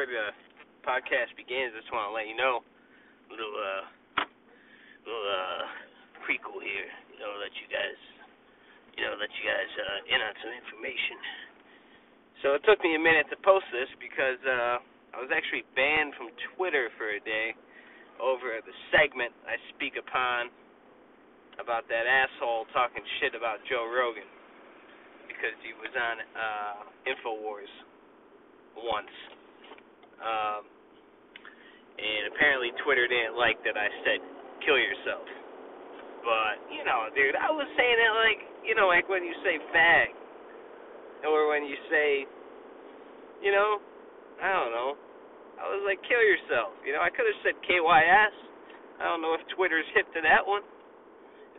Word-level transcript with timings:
before 0.00 0.16
the 0.16 0.32
podcast 0.80 1.28
begins, 1.36 1.76
I 1.76 1.84
just 1.84 1.92
want 1.92 2.08
to 2.08 2.14
let 2.16 2.24
you 2.24 2.32
know 2.32 2.64
little 3.28 3.52
uh 3.52 3.84
little 5.04 5.28
uh 5.28 5.62
prequel 6.24 6.64
here. 6.64 6.88
You 7.12 7.20
know, 7.20 7.36
let 7.36 7.52
you 7.60 7.68
guys 7.68 8.00
you 8.96 9.04
know 9.04 9.12
let 9.20 9.28
you 9.28 9.44
guys 9.44 9.68
uh, 9.76 10.00
in 10.08 10.16
on 10.24 10.32
some 10.40 10.56
information. 10.56 11.20
So 12.40 12.56
it 12.56 12.64
took 12.64 12.80
me 12.80 12.96
a 12.96 13.02
minute 13.02 13.28
to 13.28 13.36
post 13.44 13.68
this 13.76 13.92
because 14.00 14.40
uh 14.48 14.80
I 15.12 15.20
was 15.20 15.28
actually 15.28 15.68
banned 15.76 16.16
from 16.16 16.32
Twitter 16.56 16.88
for 16.96 17.12
a 17.12 17.20
day 17.20 17.52
over 18.16 18.56
the 18.56 18.76
segment 18.96 19.36
I 19.44 19.60
speak 19.76 20.00
upon 20.00 20.48
about 21.60 21.84
that 21.92 22.08
asshole 22.08 22.72
talking 22.72 23.04
shit 23.20 23.36
about 23.36 23.60
Joe 23.68 23.84
Rogan 23.84 24.24
because 25.28 25.52
he 25.60 25.76
was 25.76 25.92
on 25.92 26.24
uh 26.24 26.88
Infowars 27.04 27.74
once. 28.80 29.39
Um 30.20 30.62
and 32.00 32.32
apparently 32.32 32.72
Twitter 32.84 33.04
didn't 33.08 33.36
like 33.36 33.60
that 33.64 33.76
I 33.76 33.88
said 34.04 34.20
kill 34.64 34.76
yourself. 34.76 35.24
But, 36.20 36.60
you 36.68 36.84
know, 36.84 37.08
dude, 37.16 37.32
I 37.32 37.48
was 37.48 37.64
saying 37.80 37.96
it 37.96 38.12
like, 38.12 38.40
you 38.60 38.76
know, 38.76 38.92
like 38.92 39.08
when 39.08 39.24
you 39.24 39.32
say 39.40 39.56
fag 39.72 40.12
or 41.24 41.48
when 41.48 41.64
you 41.64 41.76
say 41.88 42.28
you 43.40 43.52
know, 43.52 43.80
I 44.40 44.52
don't 44.52 44.72
know. 44.72 44.96
I 45.60 45.64
was 45.68 45.84
like 45.84 46.00
kill 46.08 46.20
yourself. 46.20 46.72
You 46.84 46.92
know, 46.92 47.04
I 47.04 47.12
could 47.12 47.28
have 47.28 47.40
said 47.44 47.56
KYS. 47.64 48.34
I 49.00 49.04
don't 49.04 49.20
know 49.20 49.32
if 49.32 49.40
Twitter's 49.56 49.88
hip 49.96 50.08
to 50.12 50.20
that 50.24 50.44
one. 50.44 50.64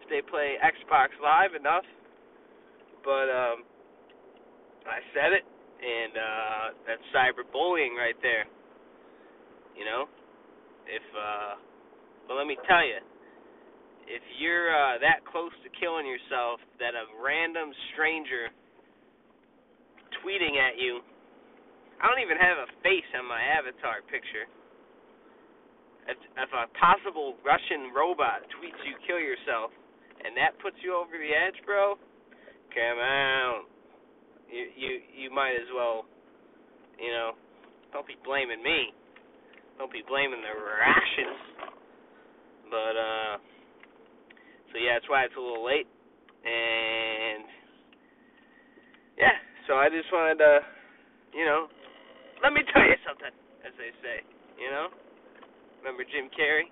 If 0.01 0.09
they 0.09 0.21
play 0.21 0.57
Xbox 0.61 1.13
Live 1.21 1.53
enough. 1.57 1.85
But 3.05 3.29
um 3.29 3.65
I 4.85 5.01
said 5.13 5.33
it 5.33 5.45
and 5.81 6.13
uh 6.13 6.65
that's 6.85 7.05
cyberbullying 7.13 7.97
right 7.97 8.17
there. 8.21 8.45
You 9.75 9.85
know? 9.85 10.05
if 10.87 11.05
uh 11.13 11.55
well 12.27 12.37
let 12.37 12.47
me 12.47 12.57
tell 12.65 12.85
you 12.85 13.01
if 14.07 14.23
you're 14.39 14.73
uh 14.73 14.97
that 14.99 15.21
close 15.29 15.53
to 15.61 15.69
killing 15.77 16.07
yourself 16.07 16.61
that 16.79 16.97
a 16.97 17.05
random 17.21 17.69
stranger 17.93 18.49
tweeting 20.21 20.57
at 20.57 20.77
you 20.77 21.01
I 22.01 22.09
don't 22.09 22.23
even 22.23 22.41
have 22.41 22.57
a 22.57 22.69
face 22.81 23.05
on 23.13 23.29
my 23.29 23.41
avatar 23.41 24.01
picture 24.09 24.49
if, 26.09 26.17
if 26.17 26.49
a 26.49 26.65
possible 26.81 27.37
Russian 27.45 27.93
robot 27.93 28.41
tweets 28.57 28.81
you 28.83 28.97
kill 29.05 29.21
yourself 29.21 29.69
and 30.25 30.33
that 30.37 30.57
puts 30.61 30.77
you 30.81 30.97
over 30.97 31.13
the 31.13 31.31
edge 31.31 31.57
bro 31.65 31.95
come 32.73 32.97
on 32.99 33.69
you 34.51 34.63
you 34.75 34.91
you 35.15 35.29
might 35.33 35.55
as 35.55 35.67
well 35.73 36.05
you 36.99 37.09
know 37.09 37.31
don't 37.91 38.07
be 38.07 38.15
blaming 38.23 38.61
me 38.61 38.93
don't 39.81 39.89
be 39.91 40.05
blaming 40.05 40.45
the 40.45 40.53
Russians. 40.53 41.41
But 42.69 42.93
uh 42.93 43.33
so 44.69 44.77
yeah, 44.77 45.01
that's 45.01 45.09
why 45.09 45.25
it's 45.25 45.33
a 45.33 45.41
little 45.41 45.65
late. 45.65 45.89
And 46.45 47.49
yeah, 49.17 49.41
so 49.65 49.73
I 49.73 49.89
just 49.89 50.05
wanted 50.13 50.37
to 50.37 50.61
you 51.33 51.49
know, 51.49 51.65
let 52.45 52.53
me 52.53 52.61
tell 52.69 52.85
you 52.85 52.99
something, 53.07 53.33
as 53.65 53.73
they 53.81 53.89
say, 54.05 54.21
you 54.61 54.69
know? 54.69 54.93
Remember 55.81 56.05
Jim 56.05 56.29
Carrey? 56.37 56.69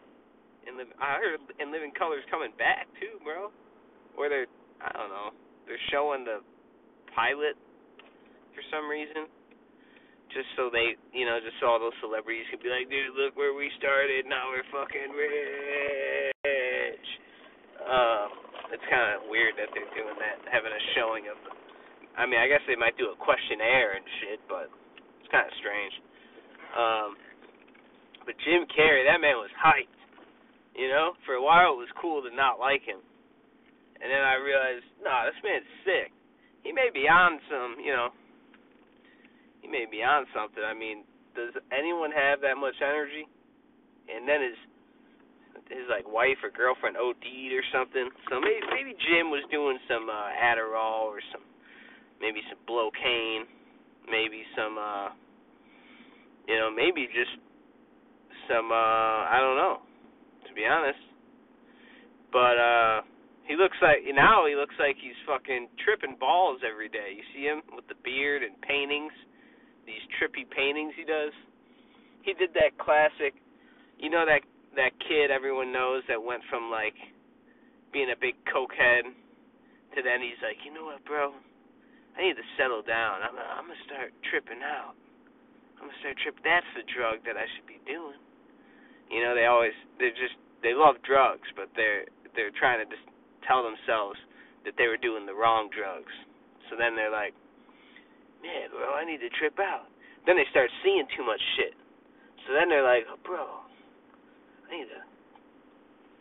The 0.69 0.85
I 1.01 1.17
heard 1.17 1.41
in 1.57 1.73
Living 1.73 1.89
Colors 1.97 2.21
coming 2.29 2.53
back 2.61 2.85
too, 3.01 3.17
bro. 3.25 3.49
Or 4.13 4.29
they're 4.29 4.45
I 4.85 4.93
don't 4.93 5.09
know. 5.09 5.33
They're 5.65 5.81
showing 5.89 6.29
the 6.29 6.45
pilot 7.17 7.57
for 8.59 8.67
some 8.75 8.91
reason 8.91 9.31
just 10.35 10.51
so 10.53 10.69
they, 10.69 10.93
you 11.15 11.25
know, 11.25 11.41
just 11.41 11.57
so 11.57 11.71
all 11.71 11.79
those 11.81 11.95
celebrities 12.05 12.45
could 12.53 12.61
be 12.61 12.69
like, 12.69 12.85
dude, 12.85 13.17
look 13.17 13.33
where 13.33 13.57
we 13.57 13.71
started. 13.81 14.29
Now 14.29 14.53
we're 14.53 14.67
fucking 14.69 15.09
rich. 15.15 16.37
Um, 17.81 18.29
it's 18.69 18.85
kind 18.93 19.17
of 19.17 19.25
weird 19.25 19.57
that 19.57 19.73
they're 19.73 19.89
doing 19.97 20.13
that, 20.21 20.37
having 20.45 20.69
a 20.69 20.83
showing 20.93 21.25
of. 21.33 21.37
I 22.13 22.29
mean, 22.29 22.37
I 22.37 22.45
guess 22.45 22.61
they 22.69 22.77
might 22.77 22.93
do 22.99 23.09
a 23.09 23.17
questionnaire 23.17 23.97
and 23.97 24.05
shit, 24.21 24.39
but 24.45 24.69
it's 25.17 25.31
kind 25.33 25.49
of 25.49 25.53
strange. 25.57 25.95
Um, 26.77 27.17
but 28.27 28.37
Jim 28.45 28.69
Carrey, 28.69 29.07
that 29.09 29.17
man 29.17 29.41
was 29.41 29.49
hyped. 29.57 29.97
You 30.77 30.93
know, 30.93 31.17
for 31.25 31.33
a 31.35 31.43
while 31.43 31.73
it 31.73 31.81
was 31.81 31.89
cool 31.97 32.21
to 32.21 32.29
not 32.29 32.61
like 32.61 32.85
him, 32.85 33.01
and 33.97 34.07
then 34.07 34.21
I 34.21 34.37
realized, 34.37 34.85
nah, 35.01 35.25
this 35.25 35.35
man's 35.41 35.65
sick. 35.81 36.13
He 36.63 36.71
may 36.71 36.87
be 36.93 37.09
on 37.09 37.41
some, 37.49 37.81
you 37.83 37.91
know, 37.91 38.13
he 39.61 39.67
may 39.67 39.85
be 39.89 40.03
on 40.03 40.25
something. 40.33 40.63
I 40.63 40.73
mean, 40.73 41.03
does 41.35 41.53
anyone 41.71 42.11
have 42.11 42.41
that 42.41 42.55
much 42.57 42.75
energy? 42.81 43.27
And 44.09 44.27
then 44.27 44.41
his 44.41 44.57
his 45.69 45.85
like 45.89 46.07
wife 46.09 46.41
or 46.41 46.49
girlfriend 46.49 46.97
OD'd 46.97 47.53
or 47.53 47.65
something. 47.69 48.09
So 48.29 48.41
maybe 48.41 48.65
maybe 48.73 48.91
Jim 48.97 49.29
was 49.29 49.45
doing 49.51 49.77
some 49.87 50.09
uh 50.09 50.33
Adderall 50.33 51.05
or 51.05 51.21
some 51.31 51.45
maybe 52.21 52.41
some 52.49 52.57
Blocaine, 52.65 53.45
maybe 54.09 54.43
some 54.57 54.77
uh 54.77 55.09
you 56.47 56.57
know, 56.57 56.73
maybe 56.73 57.05
just 57.13 57.37
some 58.49 58.71
uh 58.71 59.29
I 59.29 59.37
don't 59.39 59.57
know, 59.57 59.85
to 60.47 60.51
be 60.53 60.65
honest. 60.65 60.99
But 62.33 62.57
uh 62.57 62.97
he 63.45 63.55
looks 63.55 63.77
like 63.81 64.01
now 64.09 64.49
he 64.49 64.55
looks 64.55 64.75
like 64.79 64.97
he's 64.97 65.17
fucking 65.29 65.69
tripping 65.85 66.17
balls 66.17 66.61
every 66.65 66.89
day. 66.89 67.13
You 67.13 67.25
see 67.33 67.45
him 67.45 67.61
with 67.75 67.85
the 67.87 67.97
beard 68.01 68.41
and 68.41 68.57
paintings 68.61 69.13
these 69.89 70.05
trippy 70.21 70.45
paintings 70.45 70.93
he 70.93 71.03
does. 71.03 71.33
He 72.21 72.37
did 72.37 72.53
that 72.53 72.77
classic, 72.77 73.33
you 73.97 74.13
know 74.13 74.23
that 74.29 74.45
that 74.77 74.93
kid 75.01 75.33
everyone 75.33 75.73
knows 75.73 76.05
that 76.05 76.21
went 76.21 76.45
from 76.45 76.69
like 76.69 76.93
being 77.89 78.13
a 78.13 78.19
big 78.21 78.37
cokehead 78.45 79.09
to 79.97 79.99
then 80.05 80.21
he's 80.21 80.37
like, 80.45 80.61
you 80.61 80.69
know 80.69 80.93
what, 80.93 81.01
bro? 81.09 81.33
I 82.13 82.21
need 82.21 82.37
to 82.37 82.47
settle 82.53 82.85
down. 82.85 83.25
I'm 83.25 83.33
I'm 83.33 83.65
gonna 83.65 83.85
start 83.89 84.13
tripping 84.29 84.61
out. 84.61 84.93
I'm 85.81 85.89
gonna 85.89 85.99
start 86.05 86.21
tripping. 86.21 86.45
That's 86.45 86.69
the 86.77 86.85
drug 86.85 87.25
that 87.25 87.33
I 87.33 87.49
should 87.57 87.65
be 87.65 87.81
doing. 87.89 88.21
You 89.09 89.25
know, 89.25 89.33
they 89.33 89.49
always 89.49 89.73
they're 89.97 90.13
just 90.13 90.37
they 90.61 90.77
love 90.77 91.01
drugs, 91.01 91.49
but 91.57 91.73
they're 91.73 92.05
they're 92.37 92.53
trying 92.53 92.83
to 92.83 92.87
just 92.87 93.05
tell 93.49 93.65
themselves 93.65 94.21
that 94.63 94.77
they 94.77 94.85
were 94.85 95.01
doing 95.01 95.25
the 95.25 95.33
wrong 95.33 95.71
drugs. 95.73 96.13
So 96.69 96.77
then 96.77 96.93
they're 96.93 97.11
like, 97.11 97.33
man, 98.41 98.71
bro, 98.71 98.95
I 98.95 99.05
need 99.05 99.19
to 99.23 99.31
trip 99.39 99.59
out. 99.59 99.87
Then 100.25 100.35
they 100.35 100.47
start 100.51 100.69
seeing 100.83 101.07
too 101.15 101.25
much 101.25 101.41
shit. 101.57 101.75
So 102.45 102.53
then 102.53 102.69
they're 102.69 102.85
like, 102.85 103.05
oh, 103.07 103.19
bro, 103.23 103.45
I 104.65 104.67
need 104.71 104.89
to 104.89 105.01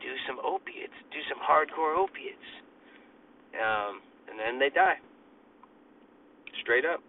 do 0.01 0.13
some 0.27 0.39
opiates, 0.43 0.95
do 1.11 1.21
some 1.27 1.41
hardcore 1.43 1.99
opiates. 1.99 2.49
Um, 3.59 4.03
and 4.31 4.39
then 4.39 4.59
they 4.59 4.71
die. 4.71 5.01
Straight 6.63 6.85
up. 6.85 7.01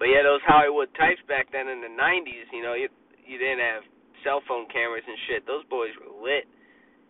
But 0.00 0.08
yeah, 0.08 0.24
those 0.24 0.40
Hollywood 0.48 0.88
types 0.96 1.20
back 1.28 1.52
then 1.52 1.68
in 1.68 1.84
the 1.84 1.92
90s, 1.92 2.48
you 2.56 2.62
know, 2.64 2.72
you, 2.72 2.88
you 3.28 3.36
didn't 3.36 3.60
have 3.60 3.84
cell 4.24 4.40
phone 4.48 4.64
cameras 4.72 5.04
and 5.04 5.16
shit. 5.28 5.46
Those 5.46 5.64
boys 5.68 5.92
were 6.00 6.12
lit. 6.16 6.48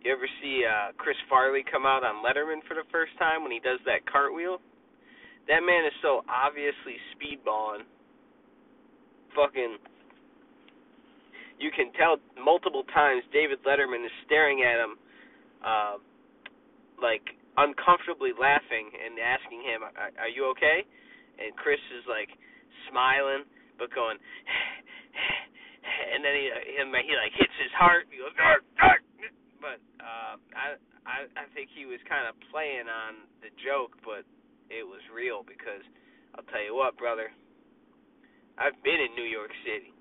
You 0.02 0.10
ever 0.12 0.26
see 0.40 0.64
uh 0.64 0.96
Chris 0.96 1.16
Farley 1.28 1.60
come 1.60 1.84
out 1.84 2.02
on 2.02 2.24
Letterman 2.24 2.64
for 2.66 2.72
the 2.72 2.88
first 2.90 3.12
time 3.18 3.42
when 3.44 3.52
he 3.52 3.60
does 3.60 3.78
that 3.84 4.08
cartwheel? 4.08 4.58
That 5.48 5.62
man 5.62 5.84
is 5.86 5.94
so 6.02 6.22
obviously 6.28 6.98
speedballing. 7.14 7.86
Fucking. 9.34 9.78
You 11.60 11.70
can 11.70 11.92
tell 11.92 12.16
multiple 12.40 12.84
times 12.94 13.22
David 13.32 13.60
Letterman 13.68 14.04
is 14.04 14.14
staring 14.24 14.64
at 14.64 14.80
him, 14.80 14.92
uh, 15.60 15.96
like 17.02 17.36
uncomfortably 17.56 18.32
laughing 18.32 18.88
and 18.96 19.20
asking 19.20 19.60
him, 19.62 19.84
"Are, 19.84 20.12
are 20.24 20.32
you 20.32 20.46
okay?" 20.56 20.86
And 21.38 21.54
Chris 21.56 21.80
is 21.96 22.04
like 22.08 22.28
smiling 22.88 23.44
but 23.80 23.88
going, 23.96 24.20
and 26.12 26.20
then 26.20 26.36
he 26.36 26.52
him 26.76 26.92
he 26.92 27.16
like 27.16 27.32
hits 27.32 27.56
his 27.56 27.72
heart. 27.72 28.04
He 28.12 28.20
goes, 28.20 28.36
dark, 28.36 28.60
dark. 28.76 29.00
But 29.56 29.80
uh, 29.96 30.36
I 30.52 30.76
I 31.08 31.16
I 31.32 31.44
think 31.56 31.72
he 31.72 31.88
was 31.88 31.98
kind 32.04 32.28
of 32.28 32.36
playing 32.52 32.88
on 32.92 33.24
the 33.40 33.48
joke, 33.64 33.96
but 34.04 34.28
it 34.70 34.86
was 34.86 35.02
real 35.10 35.42
because 35.42 35.82
I'll 36.34 36.46
tell 36.48 36.62
you 36.62 36.74
what, 36.74 36.96
brother. 36.96 37.28
I've 38.56 38.78
been 38.86 39.02
in 39.02 39.12
New 39.18 39.26
York 39.26 39.50
City. 39.66 39.92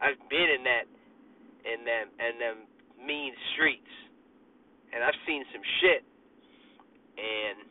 I've 0.00 0.20
been 0.28 0.48
in 0.52 0.62
that 0.68 0.86
in 1.66 1.82
them 1.82 2.06
and 2.20 2.34
them 2.38 2.56
mean 3.00 3.32
streets. 3.56 3.90
And 4.92 5.02
I've 5.02 5.18
seen 5.26 5.42
some 5.50 5.64
shit. 5.82 6.02
And 7.16 7.66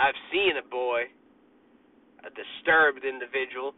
I've 0.00 0.18
seen 0.32 0.56
a 0.58 0.66
boy, 0.66 1.06
a 2.24 2.30
disturbed 2.32 3.04
individual, 3.04 3.76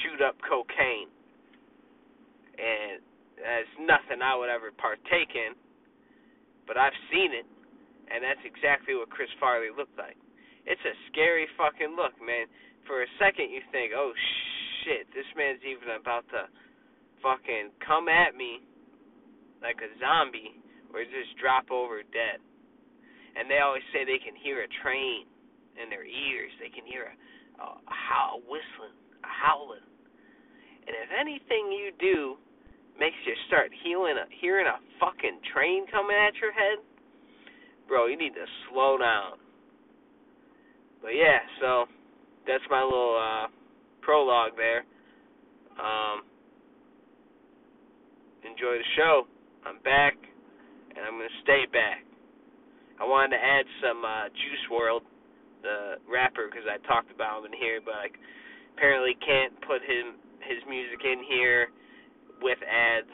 shoot 0.00 0.22
up 0.22 0.38
cocaine. 0.46 1.10
And 2.56 3.02
that's 3.36 3.74
nothing 3.80 4.22
I 4.22 4.36
would 4.36 4.48
ever 4.48 4.70
partake 4.76 5.34
in. 5.34 5.56
But 6.66 6.78
I've 6.78 6.96
seen 7.10 7.34
it. 7.34 7.46
And 8.10 8.24
that's 8.24 8.42
exactly 8.44 8.94
what 8.94 9.10
Chris 9.10 9.30
Farley 9.38 9.70
looked 9.74 9.96
like. 9.98 10.18
It's 10.70 10.86
a 10.86 10.94
scary 11.10 11.50
fucking 11.58 11.98
look, 11.98 12.14
man. 12.22 12.46
For 12.86 13.02
a 13.02 13.10
second, 13.18 13.50
you 13.50 13.58
think, 13.74 13.90
oh 13.90 14.14
shit, 14.86 15.10
this 15.10 15.26
man's 15.34 15.58
even 15.66 15.98
about 15.98 16.22
to 16.30 16.46
fucking 17.18 17.74
come 17.82 18.06
at 18.06 18.38
me 18.38 18.62
like 19.58 19.82
a 19.82 19.90
zombie 19.98 20.54
or 20.94 21.02
just 21.02 21.34
drop 21.42 21.74
over 21.74 22.06
dead. 22.06 22.38
And 23.34 23.50
they 23.50 23.58
always 23.58 23.82
say 23.90 24.06
they 24.06 24.22
can 24.22 24.38
hear 24.38 24.62
a 24.62 24.70
train 24.78 25.26
in 25.74 25.90
their 25.90 26.06
ears. 26.06 26.54
They 26.62 26.70
can 26.70 26.86
hear 26.86 27.10
a, 27.10 27.66
a 27.66 27.96
howl, 28.06 28.38
whistling, 28.46 28.94
a 29.26 29.30
howling. 29.30 29.86
And 30.86 30.94
if 30.94 31.10
anything 31.10 31.74
you 31.74 31.90
do 31.98 32.38
makes 32.94 33.18
you 33.26 33.34
start 33.50 33.74
healing 33.82 34.22
a, 34.22 34.26
hearing 34.38 34.70
a 34.70 34.78
fucking 35.02 35.42
train 35.50 35.90
coming 35.90 36.14
at 36.14 36.38
your 36.38 36.54
head, 36.54 36.78
bro, 37.90 38.06
you 38.06 38.14
need 38.14 38.38
to 38.38 38.46
slow 38.70 38.98
down. 38.98 39.38
But 41.02 41.16
yeah, 41.16 41.40
so 41.60 41.86
that's 42.46 42.64
my 42.70 42.82
little 42.82 43.16
uh, 43.16 43.46
prologue 44.02 44.52
there. 44.56 44.84
Um, 45.80 46.22
enjoy 48.44 48.76
the 48.76 48.90
show. 48.96 49.24
I'm 49.64 49.80
back, 49.80 50.16
and 50.96 51.00
I'm 51.04 51.16
gonna 51.16 51.40
stay 51.42 51.64
back. 51.72 52.04
I 53.00 53.04
wanted 53.04 53.36
to 53.36 53.40
add 53.40 53.64
some 53.80 54.04
uh, 54.04 54.28
Juice 54.28 54.64
WRLD, 54.68 55.04
the 55.62 55.78
rapper, 56.04 56.52
because 56.52 56.68
I 56.68 56.76
talked 56.84 57.08
about 57.12 57.40
him 57.40 57.52
in 57.52 57.56
here, 57.56 57.80
but 57.80 57.96
like 57.96 58.20
apparently 58.76 59.16
can't 59.24 59.56
put 59.64 59.80
him 59.80 60.20
his 60.44 60.60
music 60.68 61.00
in 61.04 61.24
here 61.24 61.72
with 62.44 62.60
ads. 62.64 63.12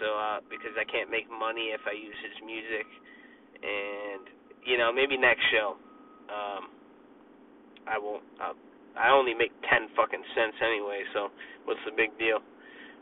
So 0.00 0.16
uh, 0.16 0.40
because 0.48 0.72
I 0.80 0.88
can't 0.88 1.12
make 1.12 1.28
money 1.28 1.76
if 1.76 1.84
I 1.84 1.92
use 1.92 2.16
his 2.24 2.36
music, 2.40 2.88
and 3.60 4.24
you 4.64 4.80
know 4.80 4.92
maybe 4.92 5.20
next 5.20 5.44
show, 5.52 5.76
um, 6.32 6.72
I 7.88 7.98
won't. 7.98 8.24
I'll, 8.40 8.58
I 8.98 9.10
only 9.10 9.32
make 9.32 9.52
ten 9.68 9.88
fucking 9.96 10.22
cents 10.36 10.56
anyway, 10.60 11.02
so 11.14 11.32
what's 11.64 11.80
the 11.88 11.92
big 11.96 12.12
deal? 12.18 12.44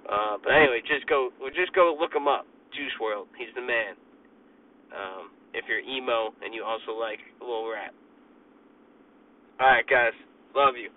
Uh, 0.07 0.39
but 0.43 0.55
anyway, 0.55 0.81
just 0.87 1.07
go, 1.11 1.31
just 1.55 1.75
go 1.75 1.97
look 1.99 2.15
him 2.15 2.29
up. 2.29 2.47
Juice 2.71 2.95
WRLD, 3.03 3.27
he's 3.35 3.51
the 3.59 3.61
man. 3.61 3.99
Um, 4.95 5.35
if 5.55 5.67
you're 5.67 5.83
emo 5.83 6.31
and 6.43 6.55
you 6.55 6.63
also 6.63 6.95
like 6.95 7.19
a 7.41 7.45
little 7.45 7.67
rap. 7.67 7.95
Alright, 9.61 9.87
guys. 9.91 10.15
Love 10.55 10.75
you. 10.79 10.91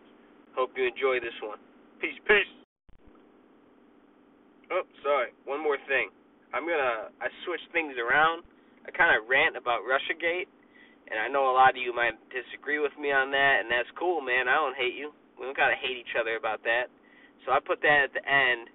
Hope 0.55 0.71
you 0.77 0.85
enjoy 0.85 1.19
this 1.19 1.35
one. 1.41 1.57
Peace, 1.99 2.17
peace. 2.25 2.51
Oh, 4.71 4.85
sorry. 5.03 5.33
One 5.45 5.61
more 5.61 5.77
thing. 5.89 6.09
I'm 6.53 6.63
gonna. 6.69 7.09
I 7.17 7.27
switched 7.45 7.67
things 7.73 7.97
around. 7.97 8.45
I 8.85 8.91
kind 8.93 9.11
of 9.17 9.27
rant 9.27 9.57
about 9.57 9.81
RussiaGate, 9.83 10.45
and 11.11 11.19
I 11.19 11.27
know 11.27 11.51
a 11.51 11.55
lot 11.55 11.75
of 11.75 11.81
you 11.81 11.95
might 11.95 12.15
disagree 12.29 12.79
with 12.79 12.93
me 12.99 13.11
on 13.11 13.31
that, 13.31 13.61
and 13.61 13.67
that's 13.71 13.89
cool, 13.99 14.21
man. 14.21 14.47
I 14.47 14.55
don't 14.55 14.75
hate 14.75 14.95
you. 14.95 15.11
We 15.39 15.45
don't 15.45 15.57
gotta 15.57 15.77
hate 15.79 15.97
each 15.97 16.15
other 16.19 16.35
about 16.35 16.63
that. 16.63 16.87
So 17.45 17.51
I 17.51 17.59
put 17.59 17.81
that 17.81 18.07
at 18.07 18.13
the 18.13 18.23
end 18.23 18.71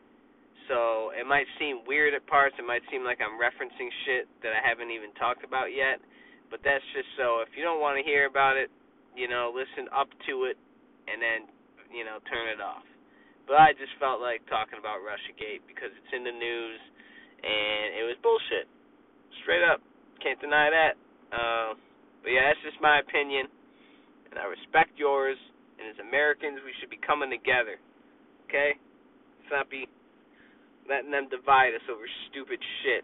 so 0.68 1.10
it 1.16 1.24
might 1.24 1.48
seem 1.56 1.82
weird 1.88 2.12
at 2.12 2.28
parts. 2.28 2.54
It 2.60 2.68
might 2.68 2.84
seem 2.92 3.02
like 3.02 3.24
I'm 3.24 3.40
referencing 3.40 3.88
shit 4.04 4.28
that 4.44 4.52
I 4.52 4.60
haven't 4.60 4.92
even 4.92 5.16
talked 5.16 5.42
about 5.42 5.72
yet. 5.72 5.98
But 6.52 6.60
that's 6.60 6.84
just 6.92 7.08
so 7.16 7.40
if 7.40 7.48
you 7.56 7.64
don't 7.64 7.80
want 7.80 7.96
to 7.96 8.04
hear 8.04 8.28
about 8.28 8.60
it, 8.60 8.68
you 9.16 9.26
know, 9.26 9.48
listen 9.52 9.88
up 9.90 10.12
to 10.28 10.44
it 10.44 10.60
and 11.08 11.18
then, 11.18 11.48
you 11.88 12.04
know, 12.04 12.20
turn 12.28 12.52
it 12.52 12.60
off. 12.60 12.84
But 13.48 13.56
I 13.56 13.72
just 13.80 13.96
felt 13.96 14.20
like 14.20 14.44
talking 14.52 14.76
about 14.76 15.00
Russiagate 15.00 15.64
because 15.64 15.88
it's 15.88 16.12
in 16.12 16.24
the 16.24 16.36
news 16.36 16.80
and 17.40 17.96
it 17.96 18.04
was 18.04 18.20
bullshit. 18.20 18.68
Straight 19.40 19.64
up. 19.64 19.80
Can't 20.20 20.40
deny 20.40 20.68
that. 20.68 20.94
Uh, 21.32 21.70
but 22.28 22.36
yeah, 22.36 22.52
that's 22.52 22.60
just 22.60 22.76
my 22.84 23.00
opinion. 23.00 23.48
And 24.28 24.36
I 24.36 24.44
respect 24.52 25.00
yours. 25.00 25.40
And 25.80 25.88
as 25.88 25.96
Americans, 25.96 26.60
we 26.60 26.76
should 26.76 26.92
be 26.92 27.00
coming 27.00 27.32
together. 27.32 27.80
Okay? 28.44 28.76
Let's 28.76 29.48
not 29.48 29.72
be 29.72 29.88
letting 30.84 31.08
them 31.08 31.32
divide 31.32 31.72
us 31.72 31.80
over 31.88 32.04
stupid 32.28 32.60
shit. 32.84 33.00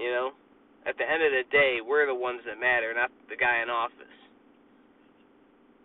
You 0.00 0.08
know? 0.08 0.26
At 0.88 0.96
the 0.96 1.04
end 1.04 1.20
of 1.20 1.28
the 1.28 1.44
day, 1.52 1.84
we're 1.84 2.08
the 2.08 2.16
ones 2.16 2.40
that 2.48 2.56
matter, 2.56 2.88
not 2.96 3.12
the 3.28 3.36
guy 3.36 3.60
in 3.60 3.68
office. 3.68 4.16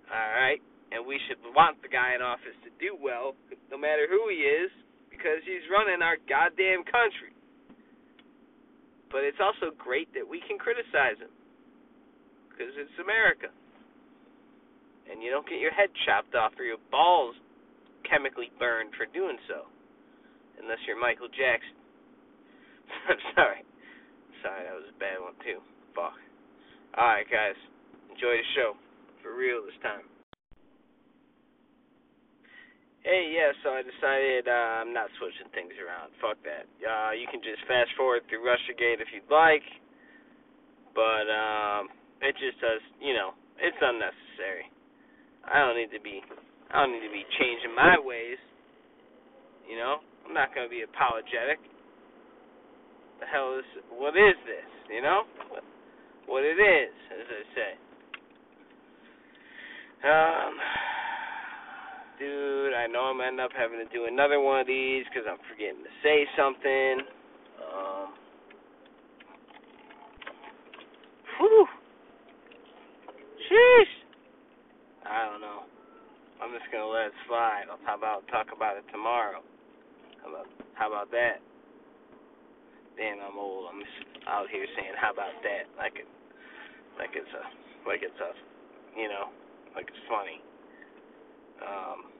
Alright? 0.07 0.63
And 0.95 1.03
we 1.03 1.19
should 1.27 1.43
want 1.51 1.83
the 1.83 1.91
guy 1.91 2.15
in 2.15 2.23
office 2.23 2.55
to 2.63 2.71
do 2.79 2.95
well, 2.95 3.35
no 3.67 3.75
matter 3.75 4.07
who 4.07 4.31
he 4.31 4.47
is, 4.47 4.71
because 5.11 5.43
he's 5.43 5.67
running 5.67 5.99
our 5.99 6.15
goddamn 6.31 6.87
country. 6.87 7.35
But 9.11 9.27
it's 9.27 9.43
also 9.43 9.75
great 9.75 10.07
that 10.15 10.23
we 10.23 10.39
can 10.47 10.55
criticize 10.55 11.19
him, 11.19 11.35
because 12.57 12.73
it's 12.73 12.97
America. 12.97 13.53
And 15.05 15.21
you 15.21 15.29
don't 15.29 15.45
get 15.45 15.61
your 15.61 15.71
head 15.71 15.93
chopped 16.09 16.33
off 16.33 16.57
or 16.57 16.65
your 16.65 16.81
balls 16.89 17.37
chemically 18.09 18.49
burned 18.57 18.97
for 18.97 19.05
doing 19.13 19.37
so 19.45 19.69
unless 20.57 20.81
you're 20.89 20.99
Michael 20.99 21.29
Jackson. 21.29 21.77
I'm 23.13 23.21
sorry. 23.37 23.61
Sorry, 24.41 24.61
that 24.65 24.73
was 24.73 24.89
a 24.89 24.97
bad 24.97 25.21
one 25.21 25.37
too. 25.45 25.61
Fuck. 25.93 26.17
Alright 26.97 27.29
guys. 27.29 27.55
Enjoy 28.09 28.41
the 28.41 28.47
show. 28.57 28.73
For 29.21 29.37
real 29.37 29.61
this 29.61 29.77
time. 29.85 30.07
Hey, 33.05 33.31
yeah, 33.31 33.55
so 33.63 33.71
I 33.71 33.87
decided 33.87 34.51
uh, 34.51 34.83
I'm 34.83 34.91
not 34.91 35.07
switching 35.15 35.47
things 35.55 35.71
around. 35.79 36.11
Fuck 36.19 36.43
that. 36.43 36.67
Uh, 36.83 37.15
you 37.15 37.23
can 37.31 37.39
just 37.39 37.63
fast 37.63 37.93
forward 37.95 38.27
through 38.27 38.43
Russiagate 38.43 38.99
if 38.99 39.07
you'd 39.13 39.29
like. 39.31 39.63
But 40.97 41.29
um 41.29 41.93
it 42.21 42.33
just 42.37 42.59
does 42.61 42.81
you 43.01 43.13
know, 43.13 43.33
it's 43.59 43.77
unnecessary. 43.81 44.69
I 45.45 45.59
don't 45.63 45.77
need 45.77 45.91
to 45.95 46.01
be 46.01 46.21
I 46.71 46.83
don't 46.83 46.91
need 46.91 47.05
to 47.05 47.13
be 47.13 47.23
changing 47.39 47.73
my 47.75 47.95
ways. 47.99 48.39
You 49.69 49.77
know? 49.77 49.99
I'm 50.27 50.33
not 50.33 50.53
going 50.53 50.67
to 50.67 50.71
be 50.71 50.83
apologetic. 50.83 51.59
The 53.19 53.25
hell 53.31 53.55
is 53.57 53.65
what 53.89 54.15
is 54.15 54.35
this? 54.43 54.69
You 54.91 55.01
know 55.01 55.23
what, 55.49 55.63
what 56.27 56.43
it 56.43 56.59
is, 56.59 56.93
as 57.11 57.27
I 57.27 57.43
say. 57.55 57.71
Um, 59.97 60.53
dude, 62.19 62.73
I 62.73 62.87
know 62.87 63.09
I'm 63.09 63.21
end 63.21 63.39
up 63.39 63.51
having 63.57 63.79
to 63.79 63.89
do 63.93 64.05
another 64.05 64.39
one 64.39 64.59
of 64.59 64.67
these 64.67 65.05
because 65.09 65.27
I'm 65.29 65.39
forgetting 65.49 65.81
to 65.83 65.93
say 66.03 66.27
something. 66.37 67.07
Um, 67.65 68.07
whew. 71.39 71.67
Sheesh. 73.47 73.93
I 75.07 75.25
don't 75.31 75.41
know. 75.41 75.63
I'm 76.43 76.51
just 76.53 76.69
gonna 76.71 76.87
let 76.87 77.07
it 77.07 77.17
slide. 77.27 77.65
I'll 77.71 77.81
talk 77.87 77.97
about 77.97 78.27
talk 78.27 78.47
about 78.53 78.77
it 78.77 78.85
tomorrow. 78.91 79.41
How 80.21 80.29
about 80.29 80.47
how 80.75 80.87
about 80.87 81.09
that? 81.11 81.39
Damn, 82.97 83.21
I'm 83.21 83.37
old. 83.37 83.69
I'm 83.71 83.79
just 83.79 84.27
out 84.27 84.49
here 84.51 84.65
saying 84.75 84.93
how 84.99 85.13
about 85.13 85.33
that, 85.45 85.69
like 85.77 85.95
it, 85.95 86.09
like 86.99 87.13
it's 87.15 87.29
a, 87.29 87.43
like 87.87 88.01
it's 88.01 88.19
a, 88.19 88.31
you 88.99 89.07
know, 89.07 89.29
like 89.75 89.87
it's 89.87 90.05
funny. 90.09 90.41
Um, 91.61 92.11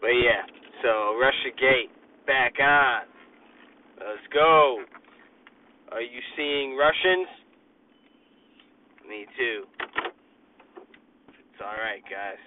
but 0.00 0.14
yeah, 0.14 0.42
so 0.82 1.16
Russiagate 1.18 1.90
back 2.26 2.54
on. 2.60 3.06
Let's 3.98 4.26
go. 4.34 4.82
Are 5.92 6.02
you 6.02 6.20
seeing 6.36 6.76
Russians? 6.76 7.45
Me 9.08 9.26
too. 9.38 9.64
It's 11.28 11.60
alright, 11.62 12.02
guys. 12.02 12.42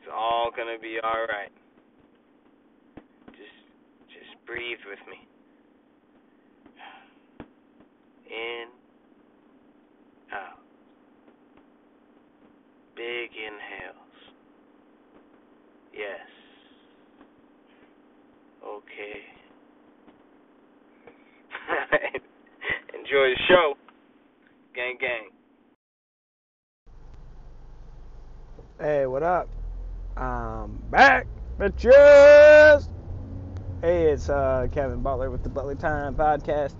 It's 0.00 0.10
all 0.12 0.50
gonna 0.56 0.78
be 0.80 0.98
alright. 0.98 1.52
Just 3.30 3.58
just 4.08 4.46
breathe 4.46 4.78
with 4.88 4.98
me. 5.08 5.28
In, 8.26 8.66
out. 10.32 10.58
Big 12.96 13.30
inhales. 13.30 13.96
Yes. 15.92 16.26
Okay. 18.66 19.20
Enjoy 22.98 23.30
the 23.30 23.36
show. 23.48 23.74
Gang, 24.74 24.96
gang. 24.98 25.28
Hey, 28.80 29.04
what 29.04 29.22
up? 29.22 29.50
I'm 30.16 30.78
back, 30.90 31.26
bitches! 31.58 32.88
Hey, 33.82 34.04
it's 34.04 34.30
uh, 34.30 34.68
Kevin 34.72 35.02
Butler 35.02 35.30
with 35.30 35.42
the 35.42 35.50
Butler 35.50 35.74
Time 35.74 36.14
Podcast. 36.14 36.72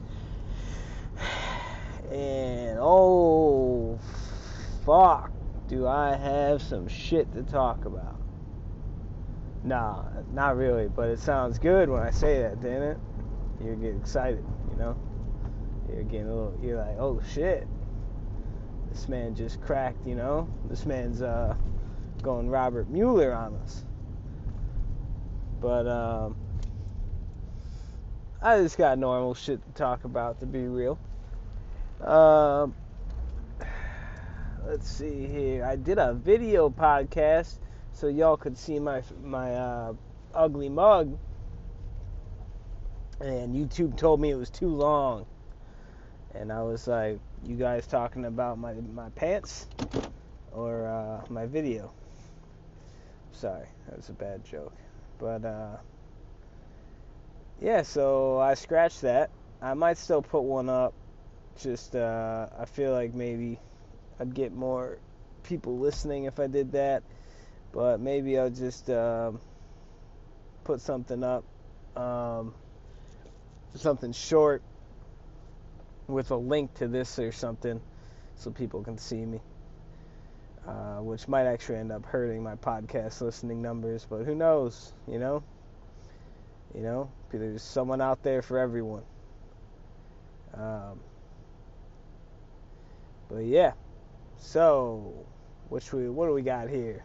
And 2.11 2.79
oh, 2.81 3.99
fuck, 4.87 5.31
do 5.69 5.87
I 5.87 6.17
have 6.17 6.63
some 6.63 6.89
shit 6.89 7.31
to 7.35 7.43
talk 7.43 7.85
about? 7.85 8.19
Nah, 9.65 10.05
not 10.33 10.57
really, 10.57 10.89
but 10.89 11.11
it 11.11 11.19
sounds 11.19 11.59
good 11.59 11.91
when 11.91 12.01
I 12.01 12.11
say 12.11 12.41
that, 12.41 12.63
damn 12.63 12.83
it. 12.83 12.97
You 13.63 13.75
get 13.75 13.95
excited, 13.97 14.43
you 14.71 14.77
know? 14.79 14.97
You're 15.93 16.05
getting 16.05 16.29
a 16.29 16.35
little, 16.35 16.59
you're 16.63 16.79
like, 16.79 16.97
oh 16.99 17.21
shit. 17.35 17.69
This 18.93 19.09
man 19.09 19.35
just 19.35 19.59
cracked, 19.63 20.07
you 20.07 20.15
know? 20.15 20.47
This 20.69 20.85
man's 20.85 21.23
uh, 21.23 21.55
going 22.23 22.51
Robert 22.51 22.91
Mueller 22.91 23.33
on 23.33 23.55
us. 23.65 23.87
But 25.63 25.87
um, 25.87 26.37
I 28.43 28.59
just 28.59 28.77
got 28.77 28.99
normal 28.99 29.33
shit 29.33 29.65
to 29.65 29.73
talk 29.73 30.05
about, 30.05 30.41
to 30.41 30.47
be 30.47 30.67
real. 30.67 30.99
Um, 32.03 32.75
let's 34.67 34.91
see 34.91 35.27
here. 35.27 35.65
I 35.65 35.77
did 35.77 35.97
a 35.97 36.13
video 36.13 36.69
podcast 36.69 37.55
so 37.95 38.09
y'all 38.09 38.37
could 38.37 38.59
see 38.59 38.79
my 38.79 39.03
my 39.25 39.55
uh, 39.55 39.95
ugly 40.35 40.69
mug, 40.69 41.17
and 43.21 43.55
YouTube 43.55 43.97
told 43.97 44.21
me 44.21 44.31
it 44.31 44.37
was 44.37 44.51
too 44.51 44.69
long, 44.69 45.25
and 46.35 46.53
I 46.53 46.63
was 46.63 46.87
like, 46.87 47.21
"You 47.45 47.57
guys 47.57 47.87
talking 47.87 48.25
about 48.25 48.59
my 48.59 48.75
my 48.75 49.09
pants 49.11 49.67
or 50.53 50.87
uh, 50.87 51.25
my 51.29 51.47
video?" 51.47 51.93
Sorry, 53.33 53.67
that 53.87 53.97
was 53.97 54.09
a 54.09 54.13
bad 54.13 54.45
joke, 54.45 54.75
but 55.19 55.45
uh, 55.45 55.77
yeah. 57.61 57.83
So 57.83 58.39
I 58.39 58.55
scratched 58.55 59.01
that. 59.03 59.31
I 59.61 59.75
might 59.75 59.99
still 59.99 60.23
put 60.23 60.43
one 60.43 60.69
up. 60.69 60.95
Just 61.59 61.97
uh, 61.97 62.47
I 62.59 62.65
feel 62.65 62.93
like 62.93 63.15
maybe 63.15 63.59
I'd 64.21 64.35
get 64.35 64.53
more 64.53 64.99
people 65.43 65.79
listening 65.79 66.25
if 66.25 66.39
I 66.39 66.47
did 66.47 66.73
that. 66.73 67.03
But 67.73 68.01
maybe 68.01 68.39
I'll 68.39 68.51
just 68.51 68.91
um, 68.91 69.41
put 70.65 70.81
something 70.81 71.25
up, 71.25 71.45
um, 71.97 72.55
something 73.75 74.13
short 74.13 74.63
with 76.07 76.31
a 76.31 76.37
link 76.37 76.75
to 76.75 76.89
this 76.89 77.19
or 77.19 77.33
something 77.33 77.81
so 78.37 78.51
people 78.51 78.83
can 78.83 78.99
see 78.99 79.25
me. 79.25 79.41
Uh, 80.67 80.99
which 81.01 81.27
might 81.27 81.47
actually 81.47 81.79
end 81.79 81.91
up 81.91 82.07
hurting 82.07 82.41
my 82.41 82.55
podcast 82.55 83.21
listening 83.21 83.61
numbers, 83.61 84.07
but 84.09 84.23
who 84.23 84.35
knows, 84.35 84.93
you 85.09 85.19
know? 85.19 85.43
You 86.73 86.83
know, 86.83 87.11
there's 87.33 87.63
someone 87.63 88.01
out 88.01 88.23
there 88.23 88.43
for 88.43 88.59
everyone. 88.59 89.03
Um, 90.55 91.01
but 93.29 93.45
yeah, 93.45 93.73
so 94.39 95.27
which 95.69 95.93
we 95.93 96.09
what 96.09 96.27
do 96.27 96.33
we 96.33 96.43
got 96.43 96.69
here? 96.69 97.05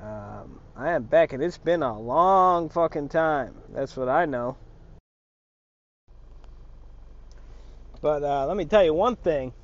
Um, 0.00 0.60
I 0.74 0.92
am 0.92 1.04
back, 1.04 1.32
and 1.32 1.42
it's 1.42 1.58
been 1.58 1.82
a 1.82 2.00
long 2.00 2.68
fucking 2.68 3.08
time. 3.08 3.54
That's 3.72 3.96
what 3.96 4.08
I 4.08 4.24
know. 4.24 4.56
But 8.02 8.24
uh, 8.24 8.46
let 8.46 8.56
me 8.56 8.64
tell 8.64 8.84
you 8.84 8.92
one 8.92 9.16
thing. 9.16 9.54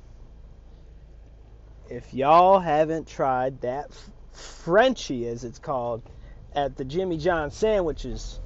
If 1.89 2.13
y'all 2.13 2.59
haven't 2.59 3.07
tried 3.07 3.61
that 3.61 3.91
Frenchy, 4.31 5.27
as 5.27 5.43
it's 5.43 5.59
called, 5.59 6.01
at 6.53 6.77
the 6.77 6.85
Jimmy 6.85 7.17
John 7.17 7.51
sandwiches, 7.51 8.39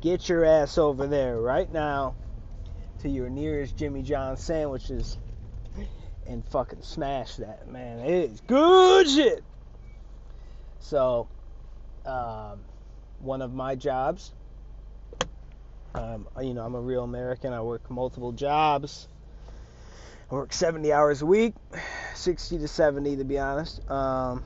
get 0.00 0.28
your 0.28 0.44
ass 0.44 0.76
over 0.76 1.06
there 1.06 1.40
right 1.40 1.72
now 1.72 2.14
to 3.00 3.08
your 3.08 3.30
nearest 3.30 3.76
Jimmy 3.76 4.02
John 4.02 4.36
sandwiches 4.36 5.16
and 6.26 6.44
fucking 6.46 6.82
smash 6.82 7.36
that, 7.36 7.68
man. 7.68 8.00
It 8.00 8.30
is 8.30 8.40
good 8.42 9.08
shit. 9.08 9.42
So, 10.80 11.28
um, 12.04 12.60
one 13.20 13.40
of 13.40 13.54
my 13.54 13.76
jobs, 13.76 14.32
um, 15.94 16.28
you 16.40 16.54
know, 16.54 16.64
I'm 16.64 16.74
a 16.74 16.80
real 16.80 17.04
American. 17.04 17.52
I 17.52 17.60
work 17.62 17.90
multiple 17.90 18.32
jobs. 18.32 19.08
I 20.30 20.34
work 20.34 20.52
70 20.52 20.92
hours 20.92 21.22
a 21.22 21.26
week, 21.26 21.54
60 22.14 22.58
to 22.58 22.68
70 22.68 23.16
to 23.16 23.24
be 23.24 23.38
honest. 23.38 23.88
Um, 23.90 24.44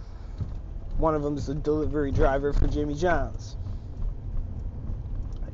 one 0.96 1.14
of 1.14 1.22
them 1.22 1.36
is 1.36 1.48
a 1.48 1.54
delivery 1.54 2.10
driver 2.10 2.52
for 2.54 2.68
Jimmy 2.68 2.94
John's, 2.94 3.56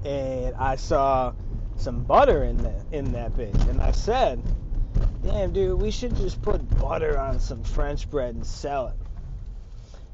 and 0.04 0.54
I 0.54 0.76
saw 0.76 1.32
some 1.76 2.04
butter 2.04 2.44
in 2.44 2.62
that 2.62 2.84
in 2.92 3.12
that 3.12 3.32
bitch, 3.32 3.66
and 3.66 3.80
I 3.80 3.90
said, 3.90 4.40
"Damn, 5.24 5.52
dude, 5.52 5.80
we 5.80 5.90
should 5.90 6.14
just 6.14 6.40
put 6.42 6.78
butter 6.78 7.18
on 7.18 7.40
some 7.40 7.64
French 7.64 8.08
bread 8.08 8.34
and 8.34 8.46
sell 8.46 8.88
it." 8.88 8.96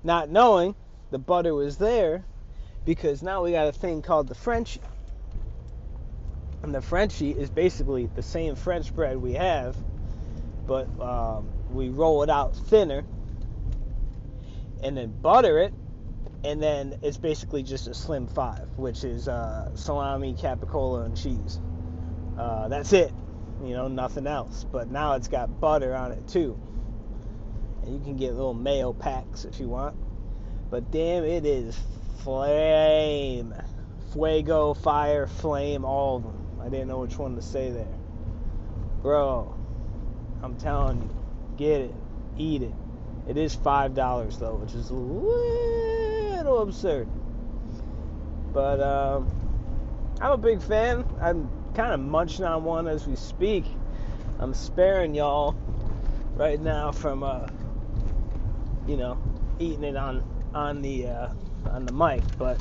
Not 0.02 0.30
knowing 0.30 0.76
the 1.10 1.18
butter 1.18 1.54
was 1.54 1.76
there, 1.76 2.24
because 2.84 3.22
now 3.22 3.42
we 3.42 3.52
got 3.52 3.66
a 3.66 3.72
thing 3.72 4.00
called 4.00 4.28
the 4.28 4.34
Frenchie, 4.34 4.80
and 6.62 6.74
the 6.74 6.80
Frenchie 6.80 7.30
is 7.30 7.50
basically 7.50 8.06
the 8.14 8.22
same 8.22 8.54
French 8.54 8.94
bread 8.94 9.16
we 9.16 9.32
have, 9.34 9.76
but 10.66 10.88
um, 11.00 11.48
we 11.70 11.88
roll 11.88 12.22
it 12.22 12.30
out 12.30 12.56
thinner, 12.56 13.04
and 14.82 14.96
then 14.96 15.10
butter 15.20 15.58
it 15.58 15.72
and 16.46 16.62
then 16.62 16.94
it's 17.02 17.16
basically 17.16 17.64
just 17.64 17.88
a 17.88 17.94
slim 17.94 18.28
five, 18.28 18.68
which 18.76 19.02
is 19.02 19.26
uh, 19.26 19.68
salami, 19.74 20.32
capicola, 20.34 21.04
and 21.04 21.16
cheese. 21.16 21.60
Uh, 22.38 22.68
that's 22.68 22.92
it, 22.92 23.12
you 23.64 23.74
know, 23.74 23.88
nothing 23.88 24.28
else. 24.28 24.64
But 24.70 24.88
now 24.88 25.14
it's 25.14 25.26
got 25.26 25.60
butter 25.60 25.92
on 25.92 26.12
it 26.12 26.28
too, 26.28 26.56
and 27.82 27.94
you 27.94 28.00
can 28.00 28.16
get 28.16 28.32
little 28.34 28.54
mayo 28.54 28.92
packs 28.92 29.44
if 29.44 29.58
you 29.58 29.68
want. 29.68 29.96
But 30.70 30.92
damn, 30.92 31.24
it 31.24 31.44
is 31.44 31.76
flame, 32.22 33.52
fuego, 34.12 34.72
fire, 34.74 35.26
flame, 35.26 35.84
all 35.84 36.18
of 36.18 36.22
them. 36.22 36.45
I 36.66 36.68
didn't 36.68 36.88
know 36.88 36.98
which 36.98 37.16
one 37.16 37.36
to 37.36 37.42
say 37.42 37.70
there, 37.70 37.86
bro. 39.00 39.54
I'm 40.42 40.56
telling 40.56 41.00
you, 41.00 41.10
get 41.56 41.80
it, 41.80 41.94
eat 42.36 42.62
it. 42.62 42.74
It 43.28 43.36
is 43.36 43.54
five 43.54 43.94
dollars 43.94 44.38
though, 44.38 44.56
which 44.56 44.74
is 44.74 44.90
a 44.90 44.94
little 44.94 46.62
absurd. 46.62 47.06
But 48.52 48.80
um, 48.80 49.30
I'm 50.20 50.32
a 50.32 50.36
big 50.36 50.60
fan. 50.60 51.04
I'm 51.20 51.48
kind 51.74 51.92
of 51.92 52.00
munching 52.00 52.44
on 52.44 52.64
one 52.64 52.88
as 52.88 53.06
we 53.06 53.14
speak. 53.14 53.64
I'm 54.40 54.52
sparing 54.52 55.14
y'all 55.14 55.54
right 56.34 56.60
now 56.60 56.90
from, 56.90 57.22
uh, 57.22 57.46
you 58.88 58.96
know, 58.96 59.18
eating 59.60 59.84
it 59.84 59.94
on 59.94 60.24
on 60.52 60.82
the 60.82 61.06
uh, 61.06 61.28
on 61.70 61.86
the 61.86 61.92
mic, 61.92 62.22
but 62.38 62.60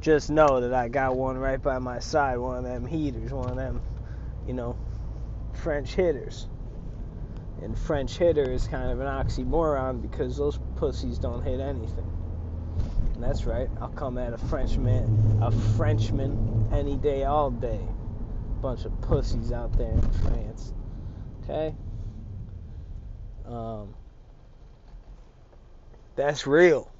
just 0.00 0.30
know 0.30 0.60
that 0.60 0.72
I 0.72 0.88
got 0.88 1.16
one 1.16 1.38
right 1.38 1.60
by 1.60 1.78
my 1.78 1.98
side, 1.98 2.38
one 2.38 2.58
of 2.58 2.64
them 2.64 2.86
heaters, 2.86 3.32
one 3.32 3.50
of 3.50 3.56
them, 3.56 3.82
you 4.46 4.54
know, 4.54 4.76
French 5.52 5.94
hitters. 5.94 6.46
And 7.62 7.78
French 7.78 8.16
hitter 8.16 8.50
is 8.50 8.66
kind 8.66 8.90
of 8.90 9.00
an 9.00 9.06
oxymoron 9.06 10.02
because 10.02 10.36
those 10.36 10.58
pussies 10.76 11.18
don't 11.18 11.42
hit 11.42 11.60
anything. 11.60 12.10
And 13.14 13.22
that's 13.22 13.44
right, 13.44 13.68
I'll 13.80 13.88
come 13.88 14.18
at 14.18 14.32
a 14.32 14.38
Frenchman, 14.38 15.38
a 15.42 15.50
Frenchman 15.76 16.68
any 16.72 16.96
day, 16.96 17.24
all 17.24 17.50
day. 17.50 17.80
Bunch 18.60 18.84
of 18.84 19.00
pussies 19.02 19.52
out 19.52 19.76
there 19.76 19.92
in 19.92 20.10
France. 20.22 20.72
Okay? 21.42 21.74
Um, 23.46 23.94
that's 26.16 26.46
real. 26.46 26.90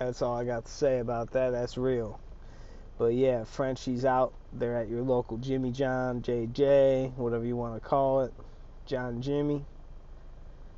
That's 0.00 0.22
all 0.22 0.34
I 0.34 0.44
got 0.44 0.64
to 0.64 0.72
say 0.72 0.98
about 0.98 1.30
that. 1.32 1.50
That's 1.50 1.76
real. 1.76 2.18
But 2.96 3.12
yeah, 3.12 3.44
Frenchie's 3.44 4.06
out. 4.06 4.32
They're 4.50 4.78
at 4.78 4.88
your 4.88 5.02
local 5.02 5.36
Jimmy 5.36 5.72
John, 5.72 6.22
JJ, 6.22 7.16
whatever 7.16 7.44
you 7.44 7.54
want 7.54 7.74
to 7.74 7.86
call 7.86 8.22
it. 8.22 8.32
John 8.86 9.20
Jimmy. 9.20 9.66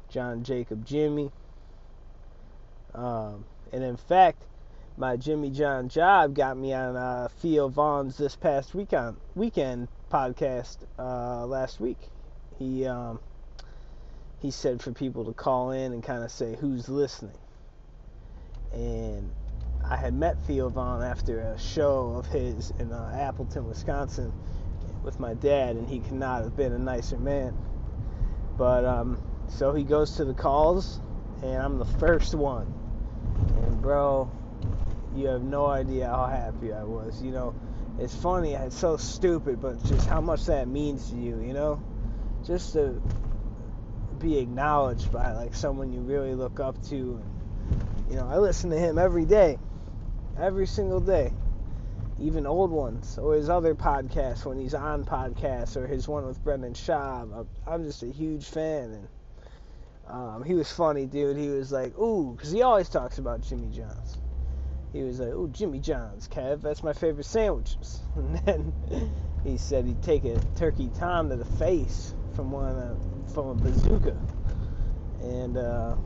John 0.08 0.42
Jacob 0.42 0.84
Jimmy. 0.84 1.30
Um, 2.96 3.44
and 3.72 3.84
in 3.84 3.96
fact, 3.96 4.42
my 4.96 5.16
Jimmy 5.16 5.50
John 5.50 5.88
job 5.88 6.34
got 6.34 6.56
me 6.56 6.72
on 6.72 6.96
uh, 6.96 7.28
Theo 7.38 7.68
Von's 7.68 8.16
this 8.16 8.34
past 8.34 8.74
weekend 8.74 9.18
weekend 9.36 9.86
podcast 10.10 10.78
uh, 10.98 11.46
last 11.46 11.78
week. 11.78 12.08
He 12.58 12.86
um, 12.86 13.20
he 14.40 14.50
said 14.50 14.82
for 14.82 14.90
people 14.90 15.24
to 15.26 15.32
call 15.32 15.70
in 15.70 15.92
and 15.92 16.02
kind 16.02 16.24
of 16.24 16.32
say 16.32 16.56
who's 16.56 16.88
listening. 16.88 17.38
And 18.72 19.30
I 19.88 19.96
had 19.96 20.14
met 20.14 20.42
Theo 20.46 20.68
Von 20.68 21.02
after 21.02 21.40
a 21.40 21.58
show 21.58 22.14
of 22.16 22.26
his 22.26 22.72
in 22.78 22.92
uh, 22.92 23.16
Appleton, 23.18 23.66
Wisconsin, 23.66 24.32
with 25.02 25.20
my 25.20 25.34
dad, 25.34 25.76
and 25.76 25.88
he 25.88 26.00
could 26.00 26.12
not 26.12 26.42
have 26.42 26.56
been 26.56 26.72
a 26.72 26.78
nicer 26.78 27.18
man. 27.18 27.56
But 28.56 28.84
um, 28.84 29.22
so 29.48 29.72
he 29.72 29.82
goes 29.82 30.16
to 30.16 30.24
the 30.24 30.34
calls, 30.34 31.00
and 31.42 31.56
I'm 31.62 31.78
the 31.78 31.84
first 31.84 32.34
one. 32.34 32.72
And 33.56 33.82
bro, 33.82 34.30
you 35.14 35.26
have 35.28 35.42
no 35.42 35.66
idea 35.66 36.06
how 36.06 36.26
happy 36.26 36.72
I 36.72 36.84
was. 36.84 37.22
You 37.22 37.32
know, 37.32 37.54
it's 37.98 38.14
funny, 38.14 38.54
it's 38.54 38.78
so 38.78 38.96
stupid, 38.96 39.60
but 39.60 39.82
just 39.84 40.06
how 40.08 40.20
much 40.20 40.46
that 40.46 40.68
means 40.68 41.10
to 41.10 41.16
you, 41.16 41.40
you 41.40 41.52
know? 41.52 41.82
Just 42.46 42.72
to 42.74 43.00
be 44.18 44.38
acknowledged 44.38 45.12
by 45.12 45.32
like 45.32 45.54
someone 45.54 45.92
you 45.92 46.00
really 46.00 46.34
look 46.34 46.60
up 46.60 46.82
to. 46.88 47.22
You 48.12 48.18
know, 48.18 48.28
I 48.28 48.36
listen 48.36 48.68
to 48.68 48.78
him 48.78 48.98
every 48.98 49.24
day, 49.24 49.58
every 50.38 50.66
single 50.66 51.00
day, 51.00 51.32
even 52.20 52.46
old 52.46 52.70
ones 52.70 53.16
or 53.16 53.34
his 53.34 53.48
other 53.48 53.74
podcasts 53.74 54.44
when 54.44 54.58
he's 54.58 54.74
on 54.74 55.06
podcasts 55.06 55.78
or 55.78 55.86
his 55.86 56.06
one 56.06 56.26
with 56.26 56.44
Brendan 56.44 56.74
Schaub. 56.74 57.46
I'm 57.66 57.84
just 57.84 58.02
a 58.02 58.08
huge 58.08 58.44
fan 58.44 58.90
and 58.92 59.08
Um, 60.06 60.44
he 60.44 60.52
was 60.52 60.70
funny, 60.70 61.06
dude. 61.06 61.38
He 61.38 61.48
was 61.48 61.72
like, 61.72 61.98
ooh, 61.98 62.34
because 62.36 62.52
he 62.52 62.60
always 62.60 62.90
talks 62.90 63.16
about 63.16 63.40
Jimmy 63.40 63.74
John's. 63.74 64.18
He 64.92 65.02
was 65.04 65.18
like, 65.18 65.30
ooh, 65.30 65.48
Jimmy 65.48 65.78
John's, 65.78 66.28
Kev, 66.28 66.60
that's 66.60 66.82
my 66.82 66.92
favorite 66.92 67.24
sandwiches. 67.24 68.00
And 68.16 68.36
then 68.44 68.72
he 69.42 69.56
said 69.56 69.86
he'd 69.86 70.02
take 70.02 70.26
a 70.26 70.38
turkey 70.56 70.90
tom 70.98 71.30
to 71.30 71.36
the 71.36 71.46
face 71.46 72.14
from 72.34 72.50
one 72.50 72.76
uh, 72.76 72.94
from 73.32 73.46
a 73.46 73.54
bazooka. 73.54 74.14
And, 75.22 75.56
uh, 75.56 75.96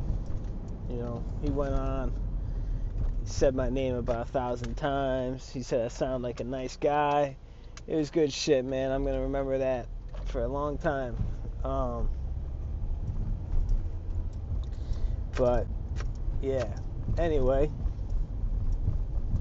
you 0.91 0.97
know, 0.97 1.25
he 1.43 1.51
went 1.51 1.75
on. 1.75 2.13
He 3.23 3.29
said 3.29 3.55
my 3.55 3.69
name 3.69 3.97
about 3.97 4.29
a 4.29 4.31
thousand 4.31 4.77
times. 4.77 5.51
He 5.51 5.63
said 5.63 5.85
I 5.85 5.89
sound 5.89 6.23
like 6.23 6.41
a 6.41 6.45
nice 6.45 6.77
guy. 6.77 7.37
It 7.87 7.97
was 7.97 8.11
good 8.11 8.33
shit, 8.33 8.65
man. 8.65 8.91
I'm 8.91 9.05
gonna 9.05 9.23
remember 9.23 9.59
that 9.59 9.89
for 10.27 10.43
a 10.43 10.49
long 10.49 10.79
time. 10.79 11.17
Um, 11.65 12.09
but 15.37 15.67
yeah. 16.41 16.67
Anyway, 17.19 17.71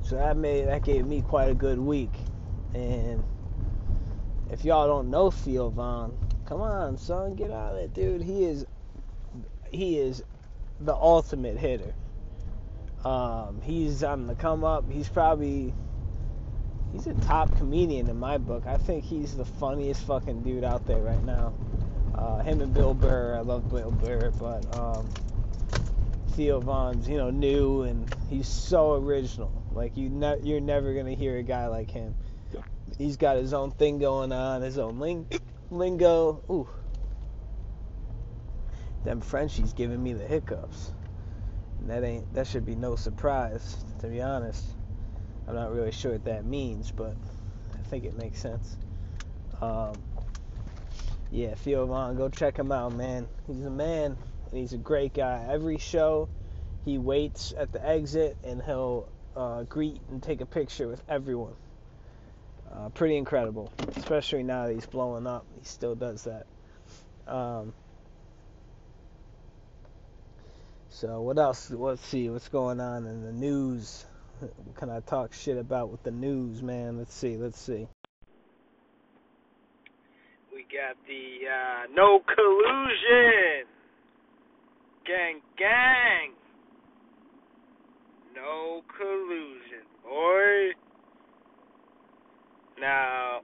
so 0.03 0.15
that 0.15 0.37
made 0.37 0.67
that 0.67 0.83
gave 0.83 1.05
me 1.05 1.21
quite 1.21 1.49
a 1.49 1.55
good 1.55 1.79
week. 1.79 2.13
And 2.73 3.23
if 4.51 4.63
y'all 4.63 4.87
don't 4.87 5.09
know 5.09 5.31
Theo 5.31 5.69
Von, 5.69 6.15
come 6.45 6.61
on, 6.61 6.97
son, 6.97 7.35
get 7.35 7.51
out 7.51 7.73
of 7.73 7.79
it, 7.79 7.93
dude. 7.93 8.21
He 8.21 8.45
is 8.45 8.65
he 9.71 9.97
is 9.97 10.23
the 10.79 10.93
ultimate 10.93 11.57
hitter. 11.57 11.93
Um, 13.03 13.61
he's 13.61 14.03
on 14.03 14.27
the 14.27 14.35
come 14.35 14.63
up. 14.63 14.89
He's 14.91 15.07
probably 15.07 15.73
he's 16.91 17.07
a 17.07 17.13
top 17.13 17.55
comedian 17.57 18.09
in 18.09 18.17
my 18.17 18.37
book. 18.37 18.65
I 18.65 18.77
think 18.77 19.03
he's 19.03 19.35
the 19.35 19.45
funniest 19.45 20.05
fucking 20.05 20.41
dude 20.41 20.63
out 20.63 20.87
there 20.87 21.01
right 21.01 21.23
now. 21.23 21.53
Uh, 22.15 22.39
him 22.39 22.61
and 22.61 22.73
Bill 22.73 22.93
Burr, 22.93 23.35
I 23.37 23.41
love 23.41 23.69
Bill 23.69 23.91
Burr, 23.91 24.31
but 24.31 24.77
um, 24.77 25.09
Theo 26.31 26.59
Von's 26.59 27.07
you 27.07 27.17
know 27.17 27.29
new 27.29 27.83
and 27.83 28.13
he's 28.29 28.47
so 28.47 28.93
original. 28.93 29.51
Like 29.73 29.95
you, 29.97 30.09
ne- 30.09 30.39
you're 30.41 30.61
never 30.61 30.93
gonna 30.93 31.13
hear 31.13 31.37
a 31.37 31.43
guy 31.43 31.67
like 31.67 31.91
him. 31.91 32.15
He's 32.97 33.17
got 33.17 33.35
his 33.35 33.53
own 33.53 33.71
thing 33.71 33.99
going 33.99 34.31
on, 34.31 34.61
his 34.61 34.77
own 34.77 34.99
ling- 34.99 35.27
lingo. 35.69 36.41
Ooh, 36.49 36.67
them 39.05 39.21
Frenchies 39.21 39.73
giving 39.73 40.01
me 40.03 40.13
the 40.13 40.25
hiccups. 40.25 40.91
And 41.79 41.89
that 41.89 42.03
ain't 42.03 42.33
that 42.33 42.47
should 42.47 42.65
be 42.65 42.75
no 42.75 42.95
surprise, 42.95 43.77
to 44.01 44.07
be 44.07 44.21
honest. 44.21 44.63
I'm 45.47 45.55
not 45.55 45.73
really 45.73 45.91
sure 45.91 46.13
what 46.13 46.25
that 46.25 46.45
means, 46.45 46.91
but 46.91 47.15
I 47.73 47.87
think 47.87 48.03
it 48.03 48.17
makes 48.17 48.39
sense. 48.39 48.75
Um, 49.61 49.93
yeah, 51.31 51.53
Von, 51.55 52.17
go 52.17 52.29
check 52.29 52.57
him 52.57 52.71
out, 52.71 52.93
man. 52.93 53.27
He's 53.47 53.65
a 53.65 53.69
man, 53.69 54.17
and 54.49 54.59
he's 54.59 54.73
a 54.73 54.77
great 54.77 55.13
guy. 55.13 55.45
Every 55.49 55.77
show, 55.77 56.27
he 56.83 56.97
waits 56.97 57.53
at 57.57 57.71
the 57.71 57.85
exit 57.85 58.37
and 58.43 58.61
he'll 58.61 59.09
uh, 59.35 59.63
greet 59.63 60.01
and 60.09 60.21
take 60.21 60.41
a 60.41 60.45
picture 60.45 60.87
with 60.87 61.03
everyone. 61.09 61.55
Uh, 62.71 62.89
pretty 62.89 63.17
incredible, 63.17 63.71
especially 63.95 64.43
now 64.43 64.67
that 64.67 64.73
he's 64.73 64.85
blowing 64.85 65.27
up. 65.27 65.45
He 65.59 65.65
still 65.65 65.95
does 65.95 66.23
that. 66.23 66.45
Um, 67.27 67.73
so 70.95 71.19
what 71.19 71.37
else? 71.37 71.69
Let's 71.71 72.05
see 72.07 72.29
what's 72.29 72.47
going 72.47 72.79
on 72.79 73.05
in 73.05 73.21
the 73.21 73.33
news. 73.33 74.05
What 74.39 74.75
can 74.75 74.89
I 74.89 75.01
talk 75.01 75.33
shit 75.33 75.57
about 75.57 75.89
with 75.89 76.03
the 76.03 76.11
news, 76.11 76.63
man? 76.63 76.97
Let's 76.97 77.13
see. 77.13 77.35
Let's 77.35 77.59
see. 77.59 77.87
We 80.53 80.63
got 80.71 80.95
the 81.03 81.51
uh, 81.51 81.91
no 81.93 82.19
collusion. 82.23 83.67
Gang, 85.05 85.41
gang. 85.57 86.31
No 88.33 88.81
collusion, 88.95 89.83
boy. 90.01 90.79
Now, 92.79 93.41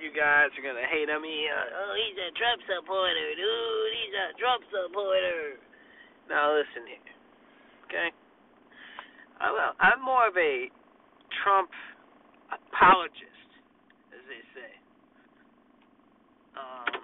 you 0.00 0.10
guys 0.14 0.54
are 0.54 0.62
gonna 0.62 0.86
hate 0.86 1.10
on 1.10 1.20
me. 1.20 1.50
Uh, 1.50 1.82
oh, 1.82 1.94
he's 1.98 2.18
a 2.18 2.30
Trump 2.38 2.62
supporter, 2.62 3.34
dude. 3.34 3.90
He's 3.90 4.14
a 4.14 4.38
Trump 4.38 4.62
supporter. 4.70 5.67
Now 6.28 6.52
listen 6.52 6.84
here, 6.84 7.08
okay? 7.88 8.08
I'm, 9.40 9.54
a, 9.54 9.66
I'm 9.80 10.04
more 10.04 10.28
of 10.28 10.36
a 10.36 10.68
Trump 11.42 11.70
apologist, 12.52 13.48
as 14.12 14.22
they 14.28 14.42
say. 14.52 14.72
Um, 16.58 17.00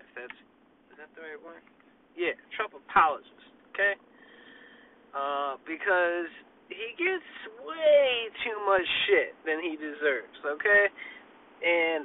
if 0.00 0.08
that's 0.16 0.38
is 0.92 0.96
that 0.96 1.10
the 1.12 1.22
right 1.22 1.42
word? 1.44 1.62
Yeah, 2.16 2.34
Trump 2.56 2.72
apologist. 2.72 3.36
Okay. 3.74 3.94
Uh, 5.12 5.56
because 5.64 6.30
he 6.68 6.92
gets 7.00 7.30
way 7.64 8.28
too 8.44 8.58
much 8.68 8.84
shit 9.08 9.32
than 9.44 9.60
he 9.60 9.76
deserves. 9.76 10.36
Okay, 10.44 10.84
and 11.64 12.04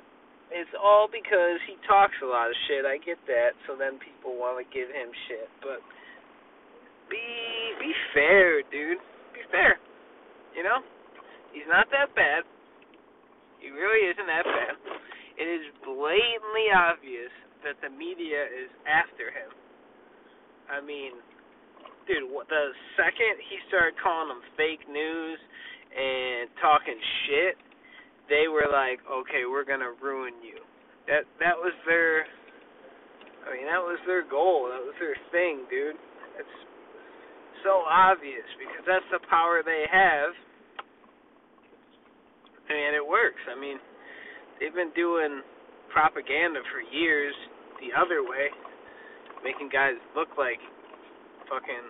it's 0.53 0.71
all 0.77 1.09
because 1.09 1.57
he 1.65 1.75
talks 1.89 2.13
a 2.21 2.29
lot 2.29 2.47
of 2.47 2.55
shit. 2.69 2.85
I 2.85 3.01
get 3.01 3.17
that. 3.25 3.57
So 3.65 3.73
then 3.73 3.97
people 3.97 4.37
want 4.37 4.61
to 4.61 4.65
give 4.69 4.87
him 4.93 5.09
shit, 5.27 5.49
but 5.65 5.81
be 7.09 7.25
be 7.81 7.91
fair, 8.13 8.61
dude. 8.69 9.01
Be 9.33 9.41
fair. 9.49 9.81
You 10.53 10.61
know, 10.61 10.85
he's 11.51 11.65
not 11.65 11.89
that 11.89 12.13
bad. 12.13 12.45
He 13.57 13.73
really 13.73 14.05
isn't 14.13 14.29
that 14.29 14.45
bad. 14.45 14.75
It 15.41 15.49
is 15.49 15.65
blatantly 15.81 16.69
obvious 16.69 17.33
that 17.65 17.81
the 17.81 17.89
media 17.89 18.45
is 18.45 18.69
after 18.85 19.33
him. 19.33 19.49
I 20.69 20.83
mean, 20.83 21.17
dude, 22.05 22.29
what 22.29 22.45
the 22.51 22.75
second 22.93 23.41
he 23.49 23.57
started 23.67 23.97
calling 23.97 24.29
them 24.29 24.43
fake 24.53 24.85
news 24.85 25.39
and 25.93 26.49
talking 26.61 26.99
shit, 27.25 27.55
they 28.33 28.49
were 28.49 28.65
like, 28.65 28.97
"Okay, 29.05 29.45
we're 29.45 29.63
gonna 29.63 29.93
ruin 30.01 30.33
you." 30.41 30.57
That 31.05 31.29
that 31.37 31.53
was 31.53 31.73
their. 31.85 32.25
I 33.45 33.53
mean, 33.53 33.67
that 33.69 33.83
was 33.83 33.99
their 34.07 34.23
goal. 34.23 34.69
That 34.73 34.81
was 34.81 34.95
their 34.97 35.15
thing, 35.29 35.67
dude. 35.69 35.99
It's 36.39 36.57
so 37.61 37.85
obvious 37.85 38.47
because 38.57 38.81
that's 38.87 39.05
the 39.11 39.19
power 39.29 39.61
they 39.61 39.85
have. 39.91 40.33
And 42.69 42.95
it 42.95 43.05
works. 43.05 43.41
I 43.51 43.59
mean, 43.59 43.77
they've 44.57 44.73
been 44.73 44.95
doing 44.95 45.43
propaganda 45.91 46.61
for 46.71 46.81
years 46.81 47.35
the 47.83 47.91
other 47.93 48.23
way, 48.23 48.49
making 49.43 49.69
guys 49.69 49.99
look 50.15 50.29
like 50.39 50.59
fucking, 51.51 51.85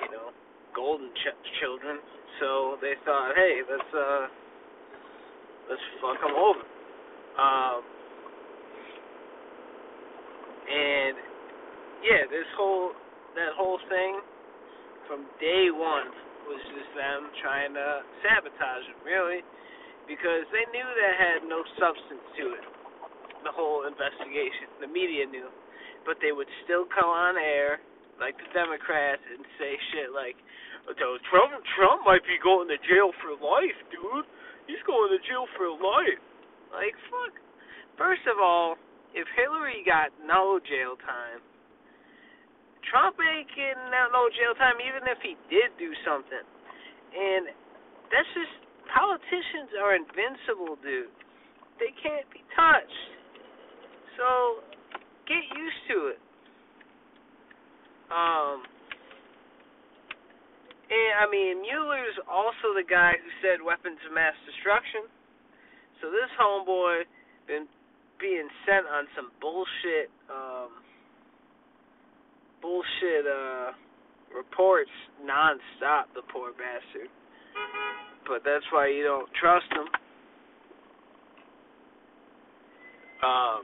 you 0.00 0.10
know, 0.14 0.30
golden 0.74 1.10
ch- 1.18 1.42
children. 1.60 1.98
So 2.40 2.78
they 2.80 2.94
thought, 3.04 3.34
hey, 3.34 3.60
let's 3.68 3.90
uh, 3.92 4.26
let's 5.70 5.84
fuck 6.00 6.18
them 6.20 6.36
over. 6.36 6.64
Um, 7.34 7.80
and 10.64 11.14
yeah, 12.04 12.22
this 12.30 12.48
whole 12.56 12.92
that 13.34 13.52
whole 13.58 13.80
thing 13.90 14.20
from 15.08 15.26
day 15.42 15.68
one 15.74 16.08
was 16.48 16.60
just 16.72 16.90
them 16.94 17.32
trying 17.40 17.72
to 17.74 18.04
sabotage 18.20 18.84
him, 18.88 19.00
really, 19.04 19.40
because 20.06 20.44
they 20.52 20.64
knew 20.72 20.84
that 20.84 21.12
had 21.16 21.40
no 21.48 21.64
substance 21.80 22.24
to 22.36 22.44
it. 22.54 22.64
The 23.44 23.52
whole 23.52 23.84
investigation, 23.84 24.72
the 24.80 24.88
media 24.88 25.28
knew, 25.28 25.48
but 26.08 26.16
they 26.24 26.32
would 26.32 26.48
still 26.64 26.88
come 26.88 27.08
on 27.08 27.36
air 27.36 27.80
like 28.16 28.36
the 28.40 28.48
Democrats 28.56 29.20
and 29.26 29.44
say 29.60 29.76
shit 29.92 30.08
like, 30.14 30.36
"Trump, 31.28 31.52
Trump 31.76 32.04
might 32.06 32.24
be 32.24 32.38
going 32.40 32.68
to 32.68 32.78
jail 32.88 33.12
for 33.20 33.36
life, 33.36 33.76
dude. 33.90 34.24
He's 34.66 34.82
going 34.86 35.10
to 35.12 35.20
jail 35.28 35.46
for 35.56 35.68
life." 35.70 36.22
Like, 36.74 36.96
fuck. 37.10 37.34
First 37.96 38.26
of 38.26 38.42
all, 38.42 38.74
if 39.14 39.26
Hillary 39.38 39.86
got 39.86 40.10
no 40.26 40.58
jail 40.58 40.98
time, 40.98 41.38
Trump 42.90 43.16
ain't 43.22 43.48
getting 43.54 43.90
no 43.90 44.26
jail 44.34 44.52
time, 44.58 44.82
even 44.82 45.06
if 45.06 45.22
he 45.22 45.38
did 45.48 45.70
do 45.78 45.94
something. 46.02 46.44
And 47.14 47.48
that's 48.10 48.28
just 48.34 48.54
politicians 48.90 49.70
are 49.78 49.94
invincible, 49.94 50.76
dude. 50.82 51.14
They 51.78 51.94
can't 52.02 52.26
be 52.34 52.42
touched. 52.54 53.06
So 54.18 54.62
get 55.26 55.42
used 55.56 55.82
to 55.90 55.96
it. 56.14 56.20
Um, 58.10 58.62
and 60.90 61.12
I 61.20 61.30
mean 61.30 61.62
Mueller's 61.62 62.18
also 62.28 62.74
the 62.76 62.84
guy 62.84 63.12
who 63.16 63.30
said 63.40 63.64
weapons 63.64 63.98
of 64.06 64.14
mass 64.14 64.34
destruction. 64.46 65.08
So 66.02 66.10
this 66.10 66.28
homeboy 66.40 67.04
been 67.46 67.66
being 68.20 68.48
sent 68.66 68.86
on 68.86 69.06
some 69.16 69.30
bullshit. 69.40 70.10
Um, 70.30 70.70
bullshit 72.62 73.26
uh 73.26 73.72
reports 74.34 74.90
nonstop, 75.22 76.10
the 76.14 76.22
poor 76.32 76.52
bastard. 76.52 77.08
But 78.26 78.42
that's 78.44 78.64
why 78.72 78.88
you 78.88 79.04
don't 79.04 79.28
trust 79.38 79.68
him. 79.72 79.88
Um 83.24 83.62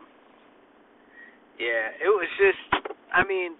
Yeah, 1.61 1.92
it 2.00 2.09
was 2.09 2.28
just. 2.40 2.88
I 3.12 3.26
mean, 3.28 3.52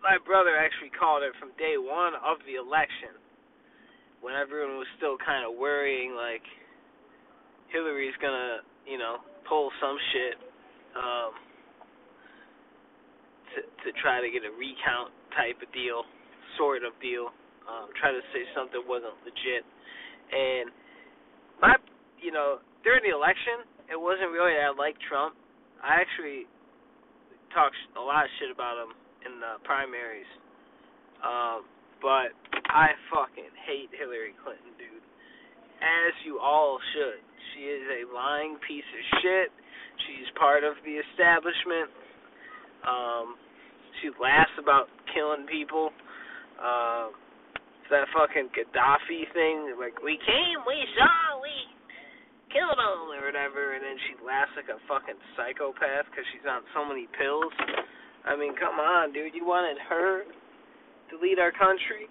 my 0.00 0.16
brother 0.24 0.56
actually 0.56 0.92
called 0.92 1.22
it 1.22 1.36
from 1.36 1.52
day 1.60 1.76
one 1.76 2.16
of 2.16 2.40
the 2.48 2.56
election, 2.56 3.16
when 4.24 4.36
everyone 4.36 4.76
was 4.80 4.88
still 4.96 5.16
kind 5.20 5.44
of 5.44 5.56
worrying 5.56 6.16
like 6.16 6.44
Hillary's 7.72 8.16
gonna, 8.20 8.64
you 8.88 8.96
know, 8.96 9.20
pull 9.48 9.72
some 9.80 9.96
shit 10.12 10.36
um, 10.96 11.30
to 13.54 13.58
to 13.64 13.88
try 14.00 14.20
to 14.20 14.28
get 14.28 14.44
a 14.44 14.52
recount 14.52 15.12
type 15.36 15.60
of 15.60 15.68
deal, 15.72 16.04
sort 16.56 16.82
of 16.84 16.96
deal. 17.00 17.32
Um, 17.68 17.92
try 17.94 18.10
to 18.10 18.24
say 18.34 18.42
something 18.56 18.82
wasn't 18.88 19.14
legit, 19.22 19.62
and 19.62 20.74
my, 21.62 21.76
you 22.18 22.32
know, 22.32 22.58
during 22.82 23.04
the 23.04 23.14
election, 23.14 23.62
it 23.86 24.00
wasn't 24.00 24.32
really 24.32 24.56
that 24.58 24.72
I 24.72 24.74
liked 24.74 24.98
Trump. 25.06 25.36
I 25.78 26.00
actually 26.00 26.50
talked 27.54 27.76
a 27.94 28.02
lot 28.02 28.26
of 28.26 28.30
shit 28.40 28.50
about 28.50 28.80
him 28.80 28.96
in 29.26 29.40
the 29.40 29.60
primaries. 29.64 30.28
Um, 31.20 31.68
but 32.00 32.32
I 32.72 32.96
fucking 33.12 33.52
hate 33.68 33.92
Hillary 33.92 34.32
Clinton, 34.40 34.72
dude. 34.80 35.04
As 35.80 36.12
you 36.24 36.40
all 36.40 36.78
should. 36.96 37.20
She 37.52 37.68
is 37.68 37.84
a 37.88 38.02
lying 38.14 38.56
piece 38.64 38.86
of 38.88 39.02
shit. 39.20 39.48
She's 40.06 40.28
part 40.38 40.64
of 40.64 40.76
the 40.84 40.96
establishment. 40.96 41.92
Um, 42.84 43.36
she 44.00 44.08
laughs 44.16 44.54
about 44.56 44.88
killing 45.12 45.44
people. 45.44 45.92
Uh, 46.56 47.12
that 47.90 48.06
fucking 48.14 48.54
Gaddafi 48.54 49.26
thing, 49.34 49.74
like 49.74 49.98
we 49.98 50.14
came, 50.22 50.62
we 50.62 50.78
saw, 50.94 51.42
we 51.42 51.50
killed 52.54 52.78
him 52.78 53.10
or 53.10 53.26
whatever, 53.26 53.74
and 53.74 53.82
then 53.82 53.98
she 54.06 54.14
laughs 54.22 54.54
like 54.54 54.70
a 54.70 54.78
fucking 54.86 55.18
psychopath 55.34 56.06
because 56.10 56.26
she's 56.30 56.46
on 56.46 56.62
so 56.70 56.86
many 56.86 57.10
pills. 57.18 57.50
I 58.26 58.36
mean, 58.36 58.54
come 58.56 58.78
on, 58.78 59.12
dude. 59.12 59.34
You 59.34 59.46
wanted 59.46 59.76
her 59.88 60.22
to 61.10 61.14
lead 61.20 61.38
our 61.38 61.52
country? 61.52 62.08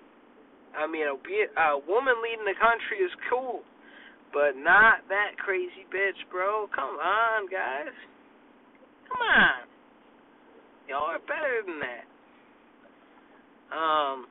I 0.78 0.86
mean, 0.88 1.06
a, 1.06 1.16
a 1.16 1.80
woman 1.88 2.16
leading 2.22 2.46
the 2.46 2.58
country 2.58 3.04
is 3.04 3.12
cool, 3.30 3.62
but 4.34 4.58
not 4.58 5.06
that 5.10 5.38
crazy 5.38 5.86
bitch, 5.94 6.18
bro. 6.32 6.68
Come 6.76 6.98
on, 6.98 7.46
guys. 7.50 7.94
Come 9.10 9.22
on. 9.22 9.66
Y'all 10.88 11.10
are 11.10 11.20
better 11.20 11.62
than 11.66 11.80
that. 11.80 12.06
Um. 13.76 14.26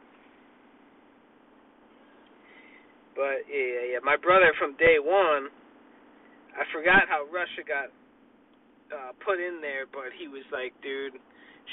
But 3.18 3.50
yeah, 3.50 3.98
yeah, 3.98 4.00
my 4.06 4.14
brother 4.14 4.54
from 4.62 4.78
day 4.78 5.02
one, 5.02 5.50
I 6.54 6.62
forgot 6.70 7.10
how 7.10 7.26
Russia 7.26 7.66
got 7.66 7.90
uh 8.94 9.10
put 9.26 9.42
in 9.42 9.58
there, 9.58 9.90
but 9.90 10.14
he 10.14 10.30
was 10.30 10.46
like, 10.54 10.70
dude, 10.86 11.18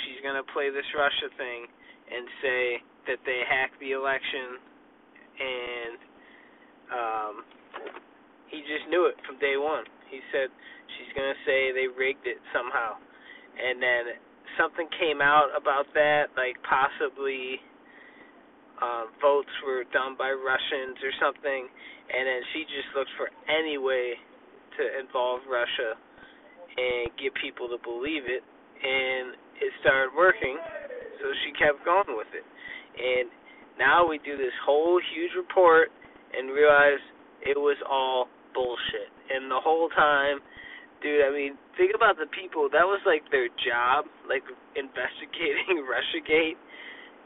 she's 0.04 0.20
gonna 0.24 0.46
play 0.52 0.70
this 0.70 0.88
Russia 0.96 1.30
thing 1.38 1.68
and 2.12 2.24
say 2.42 2.64
that 3.08 3.20
they 3.26 3.42
hacked 3.48 3.80
the 3.80 3.94
election 3.94 4.60
and 5.40 5.98
um 6.92 7.36
he 8.52 8.62
just 8.62 8.88
knew 8.90 9.10
it 9.10 9.18
from 9.26 9.40
day 9.40 9.58
one. 9.58 9.84
He 10.10 10.22
said 10.32 10.54
she's 10.98 11.12
gonna 11.16 11.38
say 11.46 11.74
they 11.74 11.90
rigged 11.90 12.28
it 12.28 12.38
somehow. 12.54 12.98
And 13.56 13.82
then 13.82 14.20
something 14.60 14.88
came 15.00 15.22
out 15.22 15.50
about 15.56 15.90
that, 15.94 16.30
like 16.38 16.56
possibly 16.64 17.60
uh, 18.82 19.08
votes 19.22 19.52
were 19.66 19.84
done 19.92 20.16
by 20.20 20.32
Russians 20.32 21.00
or 21.00 21.14
something, 21.20 21.68
and 22.12 22.24
then 22.28 22.42
she 22.54 22.68
just 22.68 22.90
looked 22.96 23.12
for 23.18 23.32
any 23.48 23.78
way 23.78 24.20
to 24.78 24.84
involve 25.00 25.42
Russia 25.48 25.96
and 26.76 27.08
get 27.16 27.32
people 27.40 27.72
to 27.72 27.80
believe 27.80 28.28
it, 28.28 28.44
and 28.44 29.40
it 29.62 29.72
started 29.82 30.12
working, 30.16 30.58
so 31.20 31.26
she 31.46 31.52
kept 31.56 31.84
going 31.86 32.16
with 32.16 32.30
it. 32.36 32.46
And 32.96 33.30
now 33.80 34.08
we 34.08 34.20
do 34.24 34.38
this 34.38 34.56
whole 34.64 35.00
huge 35.14 35.32
report 35.36 35.92
and 36.36 36.52
realize 36.52 37.02
it 37.44 37.58
was 37.58 37.78
all 37.88 38.28
bullshit. 38.54 39.12
And 39.32 39.52
the 39.52 39.60
whole 39.60 39.90
time, 39.92 40.40
dude, 41.04 41.24
I 41.24 41.32
mean, 41.32 41.60
think 41.76 41.92
about 41.96 42.16
the 42.16 42.28
people, 42.32 42.68
that 42.72 42.88
was 42.88 43.04
like 43.04 43.24
their 43.32 43.52
job, 43.64 44.08
like 44.28 44.44
investigating 44.76 45.84
Russiagate 45.92 46.60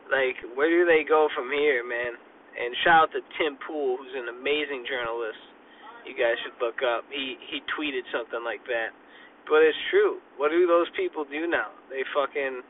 like, 0.10 0.42
where 0.58 0.70
do 0.74 0.90
they 0.90 1.06
go 1.06 1.30
from 1.38 1.54
here, 1.54 1.86
man? 1.86 2.18
And 2.18 2.74
shout 2.82 3.10
out 3.10 3.12
to 3.14 3.22
Tim 3.38 3.62
Pool, 3.62 4.02
who's 4.02 4.18
an 4.18 4.34
amazing 4.34 4.84
journalist. 4.90 5.38
You 6.04 6.18
guys 6.18 6.34
should 6.42 6.58
look 6.58 6.82
up. 6.82 7.06
He 7.14 7.38
he 7.54 7.62
tweeted 7.78 8.02
something 8.10 8.42
like 8.42 8.66
that. 8.66 8.90
But 9.50 9.66
it's 9.66 9.78
true. 9.90 10.20
What 10.38 10.52
do 10.52 10.68
those 10.68 10.88
people 10.96 11.26
do 11.26 11.48
now? 11.48 11.74
They 11.90 12.06
fucking 12.14 12.62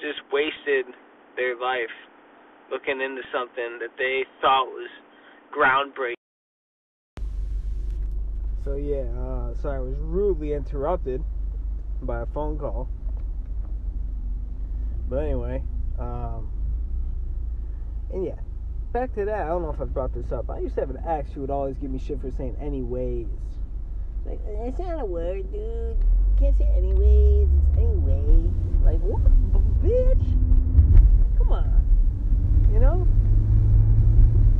just 0.00 0.20
wasted 0.32 0.86
their 1.34 1.58
life 1.58 1.90
looking 2.70 3.00
into 3.00 3.22
something 3.32 3.78
that 3.80 3.90
they 3.98 4.22
thought 4.40 4.66
was 4.66 4.88
groundbreaking. 5.50 6.14
So 8.64 8.76
yeah, 8.76 9.10
uh, 9.18 9.54
sorry, 9.60 9.78
I 9.78 9.80
was 9.80 9.96
rudely 9.98 10.52
interrupted 10.52 11.24
by 12.02 12.20
a 12.20 12.26
phone 12.26 12.58
call. 12.58 12.88
But 15.08 15.24
anyway, 15.24 15.62
um, 15.98 16.50
and 18.12 18.24
yeah, 18.24 18.36
back 18.92 19.14
to 19.14 19.24
that. 19.24 19.40
I 19.40 19.46
don't 19.46 19.62
know 19.62 19.70
if 19.70 19.80
I 19.80 19.84
brought 19.84 20.12
this 20.12 20.30
up. 20.32 20.50
I 20.50 20.58
used 20.60 20.74
to 20.74 20.82
have 20.82 20.90
an 20.90 21.00
ex 21.06 21.32
who 21.32 21.40
would 21.40 21.50
always 21.50 21.76
give 21.78 21.90
me 21.90 21.98
shit 21.98 22.20
for 22.20 22.30
saying 22.30 22.56
anyways. 22.60 23.26
Like, 24.28 24.40
it's 24.44 24.78
not 24.78 25.00
a 25.00 25.04
word, 25.04 25.50
dude. 25.50 25.96
Can't 26.38 26.56
say 26.58 26.68
anyways. 26.76 27.48
It's 27.48 27.78
anyway. 27.78 28.50
Like, 28.84 29.00
what, 29.00 29.22
bitch? 29.82 30.26
Come 31.38 31.52
on. 31.52 31.72
You 32.72 32.80
know? 32.80 33.08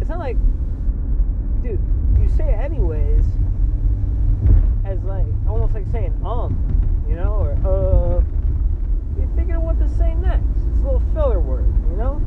It's 0.01 0.09
not 0.09 0.21
like, 0.21 0.39
dude, 1.63 1.81
you 2.19 2.29
say 2.37 2.55
anyways 2.55 3.25
as 4.87 5.03
like, 5.05 5.27
almost 5.47 5.75
like 5.75 5.85
saying 5.93 6.19
um, 6.25 6.57
you 7.09 7.15
know, 7.15 7.35
or 7.35 7.53
uh. 7.67 8.23
You're 9.19 9.29
thinking 9.35 9.57
of 9.57 9.63
what 9.63 9.79
to 9.81 9.89
say 9.89 10.15
next. 10.15 10.45
It's 10.71 10.79
a 10.79 10.83
little 10.85 11.03
filler 11.13 11.41
word, 11.41 11.67
you 11.91 11.97
know? 11.97 12.23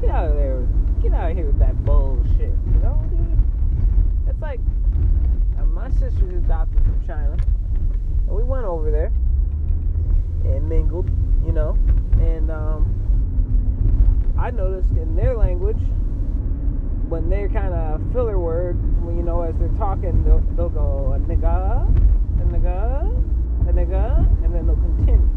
Get 0.00 0.10
out 0.10 0.30
of 0.30 0.34
there. 0.36 0.66
Get 1.02 1.12
out 1.12 1.30
of 1.30 1.36
here 1.36 1.46
with 1.46 1.58
that 1.58 1.76
bullshit, 1.84 2.54
you 2.66 2.80
know, 2.82 3.04
dude? 3.10 3.38
It's 4.26 4.40
like, 4.40 4.58
my 5.78 5.88
sister's 5.90 6.34
adopted 6.34 6.82
from 6.82 7.06
China, 7.06 7.38
and 8.26 8.36
we 8.36 8.42
went 8.42 8.64
over 8.64 8.90
there 8.90 9.12
and 10.44 10.68
mingled, 10.68 11.08
you 11.46 11.52
know, 11.52 11.78
and 12.20 12.50
um, 12.50 12.82
I 14.36 14.50
noticed 14.50 14.90
in 14.90 15.14
their 15.14 15.36
language, 15.36 15.78
when 17.08 17.30
they're 17.30 17.48
kind 17.48 17.72
of 17.72 18.02
filler 18.12 18.40
word, 18.40 18.76
you 19.06 19.22
know, 19.22 19.42
as 19.42 19.56
they're 19.56 19.68
talking, 19.78 20.24
they'll, 20.24 20.42
they'll 20.56 20.68
go 20.68 21.12
a 21.14 21.18
nigga, 21.20 21.86
a 22.40 22.44
nigga, 22.44 23.68
a 23.68 23.72
nigga, 23.72 24.44
and 24.44 24.52
then 24.52 24.66
they'll 24.66 24.76
continue 24.76 25.28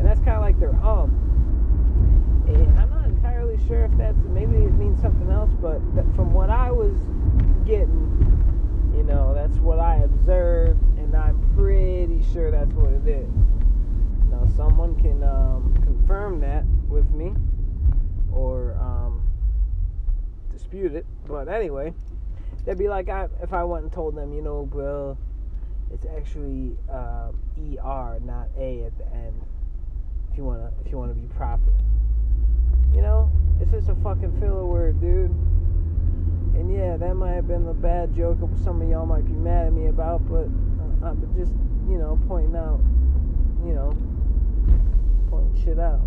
and 0.00 0.08
that's 0.08 0.20
kind 0.20 0.36
of 0.36 0.42
like 0.42 0.58
their 0.58 0.74
um. 0.84 1.12
And 2.48 2.78
I'm 2.78 2.88
not 2.90 3.06
entirely 3.06 3.58
sure 3.68 3.84
if 3.84 3.96
that's 3.98 4.16
maybe 4.28 4.56
it 4.64 4.72
means 4.72 5.00
something 5.00 5.30
else, 5.30 5.50
but 5.60 5.78
from 6.16 6.32
what 6.32 6.48
I 6.48 6.70
was 6.70 6.94
getting, 7.66 8.39
you 8.96 9.02
know, 9.02 9.34
that's 9.34 9.56
what 9.58 9.78
I 9.78 9.96
observed, 9.96 10.80
and 10.98 11.14
I'm 11.14 11.38
pretty 11.56 12.22
sure 12.32 12.50
that's 12.50 12.72
what 12.72 12.92
it 12.92 13.06
is. 13.06 13.30
Now, 14.30 14.48
someone 14.56 14.94
can 15.00 15.22
um, 15.22 15.74
confirm 15.84 16.40
that 16.40 16.64
with 16.88 17.10
me 17.10 17.34
or 18.32 18.74
um, 18.74 19.26
dispute 20.52 20.94
it, 20.94 21.06
but 21.26 21.48
anyway, 21.48 21.92
they'd 22.64 22.78
be 22.78 22.88
like 22.88 23.08
I, 23.08 23.28
if 23.42 23.52
I 23.52 23.64
went 23.64 23.84
and 23.84 23.92
told 23.92 24.14
them, 24.14 24.32
you 24.32 24.42
know, 24.42 24.66
bro, 24.66 25.16
it's 25.92 26.06
actually 26.16 26.76
um, 26.88 27.38
ER, 27.58 28.20
not 28.24 28.48
A 28.58 28.84
at 28.84 28.96
the 28.98 29.06
end 29.14 29.40
if 30.30 30.38
you 30.38 30.44
wanna 30.44 30.70
if 30.84 30.92
you 30.92 30.98
wanna 30.98 31.14
be 31.14 31.26
proper. 31.34 31.72
You 32.94 33.02
know, 33.02 33.30
it's 33.60 33.70
just 33.70 33.88
a 33.88 33.94
fucking 33.96 34.38
filler 34.40 34.66
word, 34.66 35.00
dude. 35.00 35.34
And 36.60 36.74
yeah, 36.74 36.98
that 36.98 37.14
might 37.14 37.32
have 37.32 37.48
been 37.48 37.66
a 37.68 37.72
bad 37.72 38.14
joke. 38.14 38.36
Some 38.62 38.82
of 38.82 38.88
y'all 38.90 39.06
might 39.06 39.24
be 39.24 39.32
mad 39.32 39.68
at 39.68 39.72
me 39.72 39.86
about, 39.86 40.20
but 40.28 40.44
uh, 40.44 41.08
I'm 41.08 41.34
just 41.34 41.52
you 41.88 41.96
know 41.96 42.20
pointing 42.28 42.54
out, 42.54 42.80
you 43.64 43.72
know, 43.72 43.96
pointing 45.30 45.64
shit 45.64 45.78
out. 45.78 46.02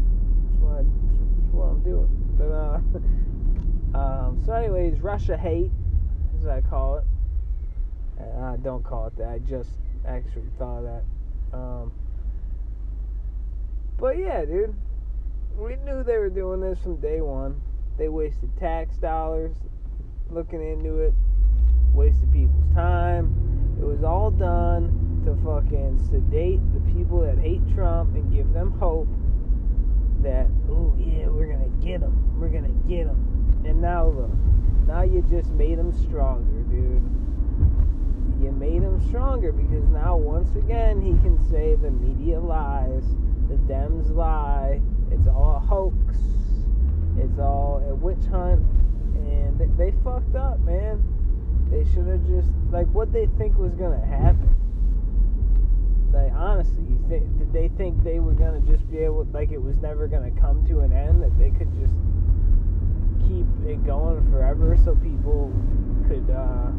That's 0.45 0.61
what, 0.61 0.73
I, 0.73 0.83
that's 0.83 1.53
what 1.53 1.63
I'm 1.69 1.81
doing. 1.81 2.35
But 2.37 2.51
uh, 2.51 3.97
um, 3.97 4.43
so 4.45 4.53
anyways, 4.53 5.01
Russia 5.01 5.35
hate, 5.35 5.71
as 6.39 6.45
I 6.45 6.61
call 6.61 6.97
it. 6.97 7.05
And 8.19 8.45
I 8.45 8.55
don't 8.57 8.83
call 8.83 9.07
it 9.07 9.17
that. 9.17 9.29
I 9.29 9.39
just 9.39 9.71
actually 10.07 10.51
thought 10.59 10.77
of 10.77 10.83
that. 10.83 11.57
Um, 11.57 11.91
but 13.97 14.19
yeah, 14.19 14.45
dude, 14.45 14.75
we 15.57 15.77
knew 15.77 16.03
they 16.03 16.19
were 16.19 16.29
doing 16.29 16.61
this 16.61 16.77
from 16.83 16.97
day 16.97 17.21
one. 17.21 17.59
They 17.97 18.07
wasted 18.07 18.55
tax 18.59 18.97
dollars 18.97 19.55
looking 20.29 20.61
into 20.61 20.99
it, 20.99 21.13
wasted 21.93 22.31
people's 22.31 22.73
time. 22.73 23.33
It 23.79 23.85
was 23.85 24.03
all 24.03 24.31
done 24.31 25.21
to 25.25 25.35
fucking 25.43 25.99
sedate 26.09 26.61
the 26.73 26.79
people 26.93 27.21
that 27.21 27.37
hate 27.37 27.61
Trump 27.73 28.15
and 28.15 28.31
give 28.33 28.51
them 28.53 28.71
hope 28.79 29.07
that, 30.21 30.47
oh 30.69 30.95
yeah, 30.97 31.27
we're 31.27 31.47
gonna 31.47 31.69
get 31.83 32.01
them. 32.01 32.39
we're 32.39 32.49
gonna 32.49 32.69
get 32.87 33.05
them. 33.05 33.63
And 33.65 33.81
now 33.81 34.07
look, 34.07 34.31
now 34.87 35.03
you 35.03 35.21
just 35.29 35.49
made 35.51 35.77
them 35.77 35.93
stronger, 35.93 36.63
dude. 36.63 37.03
You 38.41 38.51
made 38.51 38.81
him 38.81 38.99
stronger 39.07 39.51
because 39.51 39.87
now 39.89 40.17
once 40.17 40.55
again 40.55 41.01
he 41.01 41.11
can 41.23 41.39
say 41.49 41.75
the 41.75 41.91
media 41.91 42.39
lies, 42.39 43.03
the 43.47 43.55
Dems 43.71 44.13
lie, 44.13 44.81
it's 45.11 45.27
all 45.27 45.55
a 45.55 45.59
hoax, 45.59 46.17
it's 47.17 47.39
all 47.39 47.81
a 47.87 47.95
witch 47.95 48.25
hunt, 48.29 48.61
and 49.43 49.59
they, 49.59 49.85
they 49.85 49.91
fucked 50.03 50.35
up, 50.35 50.59
man. 50.59 51.03
They 51.69 51.83
should 51.91 52.07
have 52.07 52.25
just 52.27 52.49
like 52.71 52.87
what 52.87 53.11
they 53.11 53.27
think 53.37 53.57
was 53.57 53.73
gonna 53.73 54.05
happen. 54.05 54.49
Like 56.13 56.31
honestly, 56.33 56.83
did 57.09 57.51
they 57.51 57.69
think 57.69 58.03
they 58.03 58.19
were 58.19 58.33
gonna 58.33 58.61
just 58.61 58.89
be 58.91 58.99
able 58.99 59.25
like 59.33 59.51
it 59.51 59.61
was 59.61 59.77
never 59.77 60.07
gonna 60.07 60.31
come 60.31 60.65
to 60.67 60.81
an 60.81 60.93
end 60.93 61.23
that 61.23 61.37
they 61.37 61.49
could 61.51 61.71
just 61.79 61.93
keep 63.27 63.47
it 63.65 63.83
going 63.85 64.29
forever 64.31 64.77
so 64.83 64.95
people 64.95 65.51
could 66.07 66.29
uh, 66.29 66.69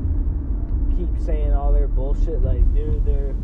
keep 0.96 1.08
saying 1.18 1.52
all 1.52 1.72
their 1.72 1.88
bullshit 1.88 2.42
like 2.42 2.62
dude 2.74 3.04
they're 3.04 3.34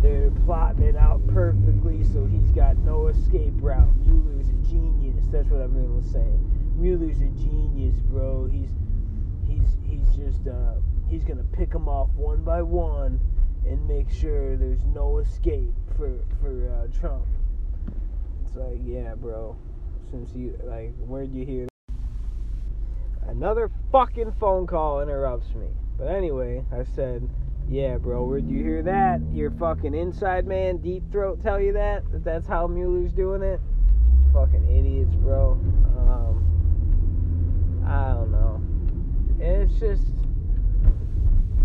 they're 0.00 0.30
plotting 0.44 0.82
it 0.82 0.96
out 0.96 1.24
perfectly 1.28 2.02
so 2.04 2.24
he's 2.26 2.50
got 2.50 2.76
no 2.78 3.08
escape 3.08 3.52
route. 3.60 3.88
You 4.06 4.14
Mueller's 4.14 4.48
a 4.48 4.68
genius. 4.68 5.24
That's 5.30 5.48
what 5.48 5.60
everyone 5.60 5.96
was 5.96 6.06
saying. 6.10 6.57
Mueller's 6.78 7.20
a 7.20 7.26
genius, 7.30 7.96
bro. 8.02 8.46
He's 8.46 8.70
he's 9.48 9.76
he's 9.84 10.06
just 10.16 10.46
uh, 10.46 10.74
he's 11.08 11.24
gonna 11.24 11.42
pick 11.52 11.72
them 11.72 11.88
off 11.88 12.08
one 12.14 12.44
by 12.44 12.62
one 12.62 13.18
and 13.66 13.86
make 13.88 14.08
sure 14.10 14.56
there's 14.56 14.84
no 14.94 15.18
escape 15.18 15.74
for 15.96 16.20
for 16.40 16.70
uh, 16.70 16.98
Trump. 17.00 17.26
It's 18.44 18.54
like, 18.54 18.78
yeah, 18.84 19.16
bro. 19.16 19.56
Since 20.10 20.30
you 20.34 20.56
like, 20.64 20.94
where'd 21.00 21.32
you 21.32 21.44
hear? 21.44 21.66
That? 21.66 23.30
Another 23.30 23.70
fucking 23.90 24.32
phone 24.38 24.66
call 24.66 25.00
interrupts 25.00 25.52
me. 25.54 25.66
But 25.98 26.06
anyway, 26.06 26.64
I 26.72 26.84
said, 26.84 27.28
yeah, 27.68 27.98
bro. 27.98 28.24
Where'd 28.24 28.48
you 28.48 28.62
hear 28.62 28.82
that? 28.84 29.20
Your 29.32 29.50
fucking 29.50 29.94
inside 29.94 30.46
man, 30.46 30.76
deep 30.76 31.10
throat, 31.10 31.42
tell 31.42 31.60
you 31.60 31.72
that? 31.72 32.10
That 32.12 32.24
that's 32.24 32.46
how 32.46 32.68
Mueller's 32.68 33.12
doing 33.12 33.42
it? 33.42 33.60
Fucking 34.32 34.64
idiots, 34.70 35.16
bro. 35.16 35.52
Um, 35.98 36.57
I 37.88 38.12
don't 38.12 38.30
know. 38.30 38.60
It's 39.40 39.78
just 39.80 40.02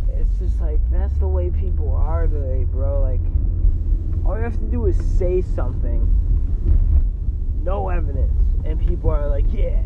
it's 0.09 0.39
just 0.39 0.61
like 0.61 0.79
that's 0.89 1.17
the 1.17 1.27
way 1.27 1.49
people 1.49 1.93
are 1.93 2.27
today, 2.27 2.63
bro. 2.63 3.01
Like 3.01 3.19
all 4.25 4.37
you 4.37 4.43
have 4.43 4.57
to 4.57 4.71
do 4.71 4.85
is 4.85 4.95
say 5.17 5.41
something, 5.41 6.07
no 7.61 7.89
evidence, 7.89 8.31
and 8.63 8.79
people 8.79 9.09
are 9.09 9.27
like, 9.27 9.45
yeah, 9.51 9.81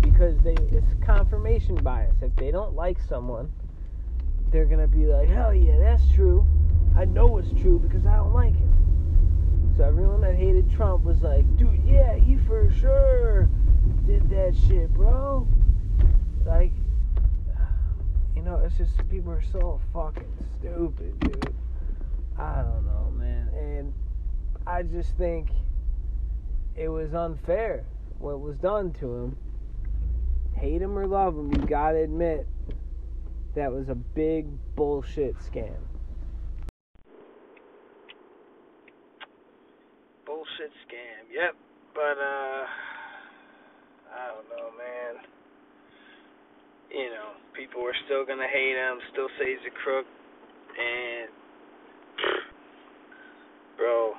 because 0.00 0.38
they 0.40 0.54
it's 0.70 0.94
confirmation 1.02 1.76
bias. 1.76 2.16
If 2.20 2.36
they 2.36 2.50
don't 2.50 2.74
like 2.74 2.98
someone, 3.00 3.50
they're 4.50 4.66
gonna 4.66 4.86
be 4.86 5.06
like, 5.06 5.28
hell 5.28 5.54
yeah, 5.54 5.78
that's 5.78 6.02
true. 6.14 6.46
I 6.94 7.06
know 7.06 7.38
it's 7.38 7.52
true 7.58 7.78
because 7.78 8.04
I 8.04 8.16
don't 8.16 8.34
like 8.34 8.54
him. 8.54 9.74
So 9.78 9.84
everyone 9.84 10.20
that 10.20 10.34
hated 10.34 10.70
Trump 10.70 11.04
was 11.04 11.22
like, 11.22 11.44
dude, 11.56 11.80
yeah, 11.86 12.16
he 12.16 12.36
for 12.36 12.70
sure 12.70 13.48
did 14.06 14.28
that 14.28 14.54
shit, 14.68 14.92
bro. 14.92 15.48
Like 16.50 16.72
you 18.36 18.42
know, 18.42 18.60
it's 18.64 18.76
just 18.76 19.08
people 19.08 19.30
are 19.30 19.42
so 19.52 19.80
fucking 19.94 20.32
stupid, 20.58 21.18
dude. 21.20 21.54
I 22.36 22.62
don't 22.62 22.84
know, 22.84 23.12
man. 23.16 23.48
And 23.54 23.94
I 24.66 24.82
just 24.82 25.16
think 25.16 25.50
it 26.76 26.88
was 26.88 27.14
unfair 27.14 27.84
what 28.18 28.40
was 28.40 28.58
done 28.58 28.92
to 28.94 29.14
him. 29.14 29.36
Hate 30.56 30.82
him 30.82 30.98
or 30.98 31.06
love 31.06 31.38
him, 31.38 31.52
you 31.52 31.66
gotta 31.66 31.98
admit 31.98 32.46
that 33.54 33.72
was 33.72 33.88
a 33.88 33.94
big 33.94 34.46
bullshit 34.74 35.36
scam. 35.38 35.78
Bullshit 40.26 40.72
scam. 40.84 41.30
Yep. 41.32 41.54
But 41.94 42.18
uh 42.18 42.66
I 44.12 44.26
don't 44.34 44.48
know, 44.50 44.70
man 44.76 45.24
you 47.00 47.08
know, 47.08 47.32
people 47.56 47.80
are 47.80 47.96
still 48.04 48.28
gonna 48.28 48.48
hate 48.48 48.76
him, 48.76 49.00
still 49.12 49.32
say 49.40 49.56
he's 49.56 49.64
a 49.64 49.74
crook, 49.80 50.04
and 50.76 51.32
bro, 53.80 54.12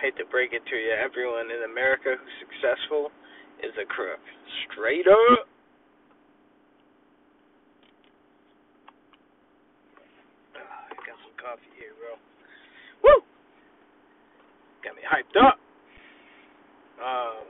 hate 0.00 0.14
to 0.22 0.26
break 0.30 0.54
it 0.54 0.62
to 0.70 0.76
you, 0.78 0.94
everyone 0.94 1.50
in 1.50 1.66
America 1.66 2.14
who's 2.14 2.36
successful 2.46 3.10
is 3.58 3.74
a 3.74 3.86
crook, 3.90 4.22
straight 4.70 5.10
up. 5.10 5.50
Ah, 10.54 10.86
I 10.86 10.94
got 10.94 11.18
some 11.26 11.34
coffee 11.34 11.74
here, 11.74 11.98
bro. 11.98 12.14
Woo! 13.02 13.18
Got 14.86 14.94
me 14.94 15.02
hyped 15.02 15.34
up. 15.42 15.58
Um, 17.02 17.42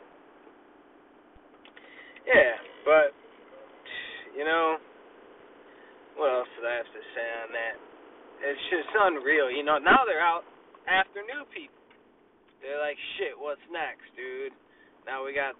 yeah, 2.24 2.56
but 2.84 3.12
you 4.38 4.46
know, 4.46 4.78
what 6.14 6.30
else 6.30 6.50
did 6.54 6.62
I 6.62 6.78
have 6.78 6.86
to 6.94 7.02
say 7.18 7.28
on 7.42 7.50
that? 7.50 7.76
It's 8.46 8.64
just 8.70 8.86
unreal. 8.94 9.50
You 9.50 9.66
know, 9.66 9.82
now 9.82 10.06
they're 10.06 10.22
out 10.22 10.46
after 10.86 11.26
new 11.26 11.42
people. 11.50 11.74
They're 12.62 12.78
like, 12.78 12.94
shit, 13.18 13.34
what's 13.34 13.62
next, 13.66 14.06
dude? 14.14 14.54
Now 15.02 15.26
we 15.26 15.34
got 15.34 15.58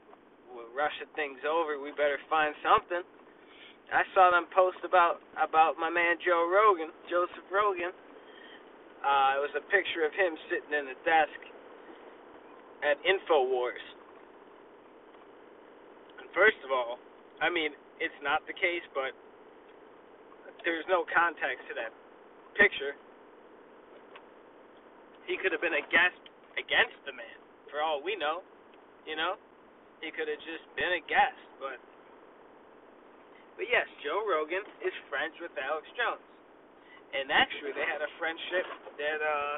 we're 0.55 0.71
rushing 0.71 1.11
things 1.19 1.43
over. 1.43 1.77
We 1.77 1.91
better 1.93 2.23
find 2.31 2.55
something. 2.63 3.03
I 3.91 4.05
saw 4.15 4.31
them 4.31 4.47
post 4.55 4.79
about 4.87 5.19
about 5.35 5.75
my 5.81 5.91
man 5.91 6.21
Joe 6.23 6.47
Rogan, 6.47 6.95
Joseph 7.11 7.51
Rogan. 7.51 7.91
Uh, 9.03 9.39
it 9.39 9.43
was 9.43 9.55
a 9.59 9.65
picture 9.75 10.07
of 10.07 10.15
him 10.15 10.39
sitting 10.51 10.75
in 10.75 10.95
a 10.95 10.97
desk 11.03 11.41
at 12.87 12.99
Infowars. 13.03 13.83
And 16.19 16.27
first 16.35 16.59
of 16.67 16.71
all, 16.71 16.99
I 17.41 17.49
mean, 17.49 17.73
it's 17.99 18.19
not 18.23 18.47
the 18.47 18.55
case, 18.55 18.83
but 18.95 19.11
there's 20.63 20.87
no 20.87 21.07
context 21.11 21.67
to 21.71 21.75
that 21.75 21.91
picture. 22.55 22.95
He 25.27 25.37
could 25.39 25.53
have 25.53 25.63
been 25.63 25.77
a 25.77 25.87
guest 25.93 26.19
against 26.57 26.99
the 27.05 27.13
man, 27.13 27.39
for 27.69 27.83
all 27.85 28.01
we 28.01 28.17
know. 28.17 28.43
You 29.05 29.19
know, 29.19 29.37
he 30.01 30.11
could 30.15 30.31
have 30.31 30.43
just 30.43 30.65
been 30.79 30.95
a 30.99 31.03
guest, 31.07 31.43
but 31.59 31.79
but 33.59 33.67
yes, 33.67 33.87
Joe 34.07 34.23
Rogan 34.23 34.63
is 34.85 34.95
friends 35.11 35.35
with 35.43 35.51
Alex 35.59 35.85
Jones, 35.99 36.23
and 37.13 37.33
actually 37.35 37.75
they 37.75 37.87
had 37.87 38.01
a 38.01 38.11
friendship 38.17 38.67
that 38.97 39.21
uh 39.21 39.57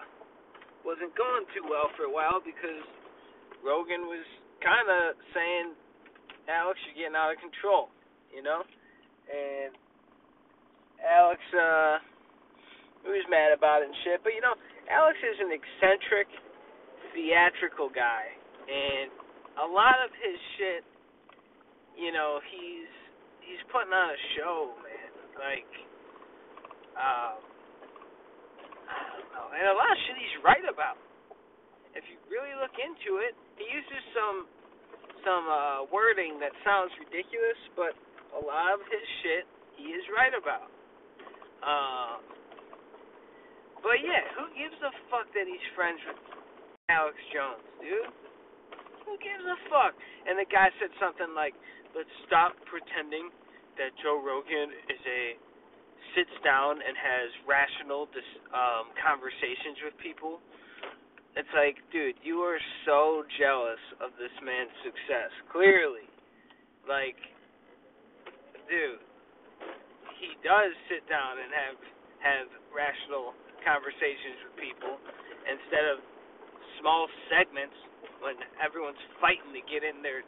wasn't 0.81 1.13
going 1.13 1.45
too 1.53 1.67
well 1.69 1.93
for 1.93 2.09
a 2.09 2.13
while 2.13 2.41
because 2.41 2.81
Rogan 3.61 4.09
was 4.09 4.25
kind 4.65 4.89
of 4.89 5.13
saying, 5.37 5.77
Alex, 6.49 6.81
you're 6.89 7.05
getting 7.05 7.19
out 7.19 7.37
of 7.37 7.39
control 7.39 7.93
you 8.35 8.43
know? 8.43 8.63
And 9.31 9.75
Alex, 11.03 11.41
uh, 11.55 11.99
he 13.05 13.09
was 13.11 13.27
mad 13.31 13.55
about 13.55 13.83
it 13.83 13.91
and 13.91 13.99
shit. 14.05 14.19
But, 14.23 14.35
you 14.35 14.43
know, 14.43 14.55
Alex 14.91 15.17
is 15.23 15.39
an 15.39 15.51
eccentric, 15.55 16.29
theatrical 17.15 17.89
guy. 17.91 18.31
And 18.71 19.11
a 19.59 19.67
lot 19.67 19.99
of 20.05 20.11
his 20.19 20.39
shit, 20.59 20.83
you 21.99 22.15
know, 22.15 22.39
he's 22.49 22.91
he's 23.43 23.63
putting 23.75 23.91
on 23.91 24.09
a 24.15 24.21
show, 24.39 24.73
man. 24.79 25.11
Like, 25.35 25.73
um, 26.95 27.37
I 28.87 28.99
don't 29.11 29.31
know. 29.35 29.47
And 29.51 29.65
a 29.69 29.77
lot 29.77 29.91
of 29.91 29.99
shit 30.07 30.17
he's 30.17 30.39
right 30.47 30.65
about. 30.71 30.97
If 31.99 32.07
you 32.07 32.17
really 32.31 32.55
look 32.63 32.75
into 32.79 33.19
it, 33.27 33.35
he 33.59 33.67
uses 33.67 34.03
some 34.15 34.47
some 35.27 35.45
uh 35.51 35.79
wording 35.91 36.39
that 36.41 36.55
sounds 36.63 36.95
ridiculous, 36.97 37.59
but 37.75 37.93
a 38.37 38.41
lot 38.41 38.75
of 38.75 38.81
his 38.87 39.05
shit 39.23 39.45
he 39.77 39.93
is 39.97 40.05
right 40.13 40.35
about. 40.35 40.69
Uh, 41.61 42.17
but 43.81 44.01
yeah, 44.05 44.25
who 44.37 44.49
gives 44.57 44.77
a 44.85 44.93
fuck 45.09 45.29
that 45.33 45.49
he's 45.49 45.67
friends 45.73 46.01
with 46.05 46.21
Alex 46.89 47.17
Jones, 47.33 47.65
dude? 47.81 48.13
Who 49.09 49.17
gives 49.21 49.45
a 49.45 49.59
fuck? 49.73 49.97
And 50.29 50.37
the 50.37 50.49
guy 50.49 50.69
said 50.79 50.93
something 51.01 51.33
like, 51.35 51.57
"Let's 51.97 52.13
stop 52.29 52.55
pretending 52.69 53.33
that 53.81 53.97
Joe 54.05 54.21
Rogan 54.21 54.71
is 54.89 55.03
a 55.07 55.37
sits 56.15 56.35
down 56.43 56.83
and 56.83 56.97
has 56.97 57.29
rational 57.47 58.07
dis- 58.13 58.43
um 58.53 58.93
conversations 59.01 59.81
with 59.83 59.97
people." 59.99 60.41
It's 61.37 61.51
like, 61.55 61.79
dude, 61.95 62.19
you 62.27 62.43
are 62.43 62.59
so 62.85 63.23
jealous 63.39 63.79
of 64.03 64.11
this 64.19 64.35
man's 64.43 64.75
success. 64.83 65.31
Clearly, 65.53 66.11
like 66.89 67.17
dude, 68.71 69.03
he 70.23 70.39
does 70.47 70.71
sit 70.87 71.03
down 71.11 71.43
and 71.43 71.51
have 71.51 71.79
have 72.23 72.49
rational 72.71 73.35
conversations 73.67 74.39
with 74.47 74.55
people 74.61 74.95
instead 75.49 75.85
of 75.89 75.99
small 76.79 77.09
segments 77.33 77.75
when 78.21 78.37
everyone's 78.61 79.01
fighting 79.19 79.51
to 79.57 79.63
get 79.69 79.81
in 79.81 80.05
their 80.05 80.23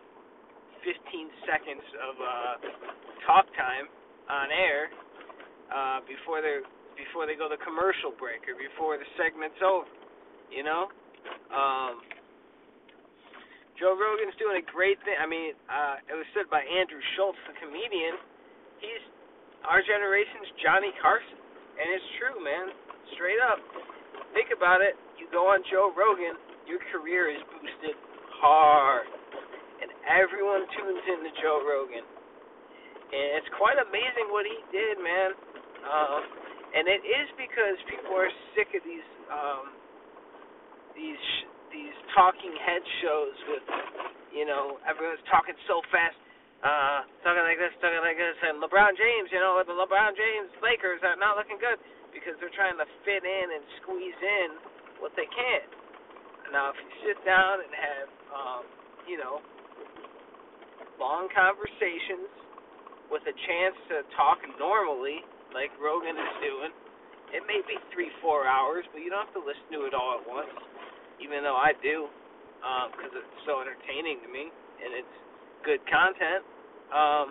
15 0.82 1.44
seconds 1.46 1.84
of 2.00 2.14
uh, 2.18 2.54
talk 3.28 3.46
time 3.54 3.86
on 4.26 4.48
air 4.50 4.88
uh, 5.70 6.00
before 6.08 6.40
they 6.40 6.64
before 6.96 7.24
they 7.24 7.36
go 7.36 7.48
to 7.48 7.56
commercial 7.64 8.12
break 8.16 8.44
or 8.48 8.56
before 8.56 9.00
the 9.00 9.08
segment's 9.16 9.60
over. 9.64 9.88
You 10.52 10.64
know, 10.64 10.92
um, 11.48 12.04
Joe 13.80 13.96
Rogan's 13.96 14.36
doing 14.36 14.60
a 14.60 14.66
great 14.68 15.00
thing. 15.02 15.16
I 15.16 15.24
mean, 15.24 15.56
uh, 15.68 16.04
it 16.04 16.16
was 16.16 16.28
said 16.36 16.46
by 16.52 16.60
Andrew 16.60 17.00
Schulz, 17.16 17.36
the 17.48 17.56
comedian. 17.56 18.20
He's 18.82 19.04
our 19.62 19.78
generation's 19.78 20.50
Johnny 20.58 20.90
Carson, 20.98 21.38
and 21.78 21.86
it's 21.94 22.08
true, 22.18 22.42
man. 22.42 22.74
Straight 23.14 23.38
up. 23.38 23.62
Think 24.34 24.50
about 24.50 24.82
it. 24.82 24.98
You 25.22 25.30
go 25.30 25.46
on 25.46 25.62
Joe 25.70 25.94
Rogan, 25.94 26.34
your 26.66 26.82
career 26.90 27.30
is 27.30 27.38
boosted 27.54 27.94
hard, 28.42 29.06
and 29.78 29.88
everyone 30.10 30.66
tunes 30.74 31.04
into 31.06 31.30
Joe 31.38 31.62
Rogan. 31.62 32.02
And 32.02 33.38
it's 33.38 33.52
quite 33.54 33.78
amazing 33.78 34.34
what 34.34 34.48
he 34.50 34.58
did, 34.74 34.98
man. 34.98 35.30
Um, 35.86 36.20
and 36.74 36.88
it 36.88 37.04
is 37.04 37.28
because 37.38 37.76
people 37.86 38.16
are 38.16 38.32
sick 38.56 38.72
of 38.74 38.82
these 38.82 39.08
um, 39.28 39.64
these 40.96 41.22
these 41.70 41.94
talking 42.16 42.52
head 42.56 42.82
shows 43.04 43.36
with 43.52 43.66
you 44.32 44.48
know 44.48 44.80
everyone's 44.88 45.22
talking 45.28 45.54
so 45.68 45.84
fast, 45.92 46.16
uh, 46.62 47.02
talking 47.26 47.42
like 47.42 47.58
this, 47.58 47.74
talking 47.82 48.02
like 48.02 48.18
this, 48.18 48.38
and 48.46 48.62
LeBron 48.62 48.94
James, 48.94 49.28
you 49.34 49.42
know, 49.42 49.58
the 49.66 49.74
LeBron 49.74 50.14
James 50.14 50.50
Lakers 50.62 51.02
are 51.02 51.18
not 51.18 51.34
looking 51.34 51.58
good 51.58 51.78
because 52.14 52.38
they're 52.38 52.54
trying 52.54 52.78
to 52.78 52.86
fit 53.02 53.26
in 53.26 53.46
and 53.50 53.62
squeeze 53.82 54.20
in 54.22 54.48
what 55.02 55.10
they 55.18 55.26
can. 55.26 55.66
Now, 56.54 56.70
if 56.70 56.78
you 56.78 56.90
sit 57.02 57.18
down 57.26 57.64
and 57.64 57.72
have 57.72 58.08
um, 58.30 58.62
you 59.10 59.18
know 59.18 59.42
long 61.00 61.26
conversations 61.34 62.30
with 63.10 63.24
a 63.26 63.34
chance 63.48 63.76
to 63.90 64.06
talk 64.14 64.38
normally 64.56 65.20
like 65.52 65.68
Rogan 65.76 66.16
is 66.16 66.34
doing. 66.40 66.72
It 67.32 67.44
may 67.48 67.60
be 67.64 67.76
three, 67.92 68.12
four 68.20 68.44
hours, 68.44 68.84
but 68.92 69.00
you 69.00 69.08
don't 69.08 69.24
have 69.24 69.36
to 69.36 69.44
listen 69.44 69.68
to 69.72 69.88
it 69.88 69.92
all 69.96 70.20
at 70.20 70.24
once, 70.28 70.52
even 71.20 71.44
though 71.44 71.56
I 71.56 71.72
do, 71.80 72.08
because 72.92 73.12
um, 73.12 73.20
it's 73.20 73.36
so 73.48 73.60
entertaining 73.64 74.20
to 74.24 74.28
me 74.28 74.52
and 74.52 74.90
it's 74.96 75.16
good 75.64 75.80
content. 75.88 76.42
Um, 76.92 77.26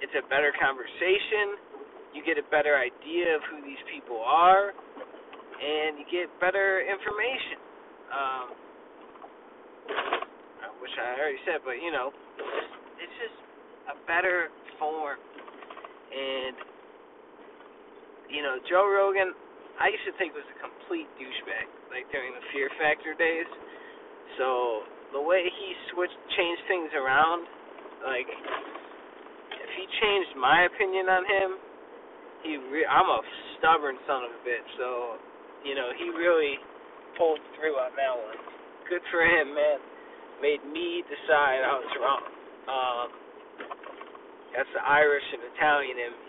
it's 0.00 0.14
a 0.14 0.24
better 0.30 0.52
conversation. 0.54 1.58
You 2.14 2.22
get 2.24 2.38
a 2.38 2.46
better 2.48 2.78
idea 2.78 3.34
of 3.36 3.42
who 3.50 3.60
these 3.66 3.80
people 3.90 4.22
are, 4.22 4.72
and 4.72 5.98
you 5.98 6.06
get 6.08 6.30
better 6.40 6.80
information. 6.80 7.58
Um, 8.08 8.46
I 10.60 10.66
I 10.72 11.20
already 11.20 11.42
said, 11.44 11.60
but 11.64 11.82
you 11.82 11.92
know, 11.92 12.14
it's 12.96 13.16
just 13.20 13.38
a 13.92 13.96
better 14.06 14.48
form 14.78 15.18
and 16.08 16.56
you 18.28 18.44
know, 18.44 18.60
Joe 18.68 18.84
Rogan, 18.84 19.32
I 19.80 19.88
used 19.88 20.04
to 20.04 20.12
think 20.20 20.36
was 20.36 20.44
a 20.52 20.58
complete 20.60 21.08
douchebag, 21.16 21.66
like 21.88 22.04
during 22.12 22.36
the 22.36 22.44
Fear 22.52 22.68
Factor 22.76 23.16
days. 23.16 23.48
So 24.36 24.84
the 25.12 25.22
way 25.22 25.48
he 25.48 25.68
switched, 25.92 26.18
changed 26.36 26.62
things 26.68 26.90
around, 26.92 27.46
like 28.04 28.28
if 28.28 29.70
he 29.76 29.84
changed 30.00 30.32
my 30.36 30.68
opinion 30.68 31.08
on 31.08 31.24
him, 31.24 31.50
he 32.44 32.52
re- 32.70 32.88
I'm 32.88 33.08
a 33.08 33.20
stubborn 33.58 33.96
son 34.06 34.28
of 34.28 34.32
a 34.36 34.40
bitch. 34.44 34.68
So 34.78 35.18
you 35.64 35.74
know, 35.74 35.90
he 35.96 36.10
really 36.14 36.60
pulled 37.18 37.40
through 37.58 37.76
on 37.80 37.92
that 37.96 38.14
one. 38.14 38.38
Good 38.88 39.02
for 39.10 39.24
him, 39.24 39.54
man. 39.54 39.78
Made 40.40 40.62
me 40.70 41.02
decide 41.08 41.66
I 41.66 41.74
was 41.74 41.92
wrong. 41.98 42.24
Um, 42.68 43.08
that's 44.54 44.70
the 44.70 44.84
Irish 44.86 45.26
and 45.34 45.42
Italian 45.56 45.96
in 45.98 46.12
me. 46.14 46.28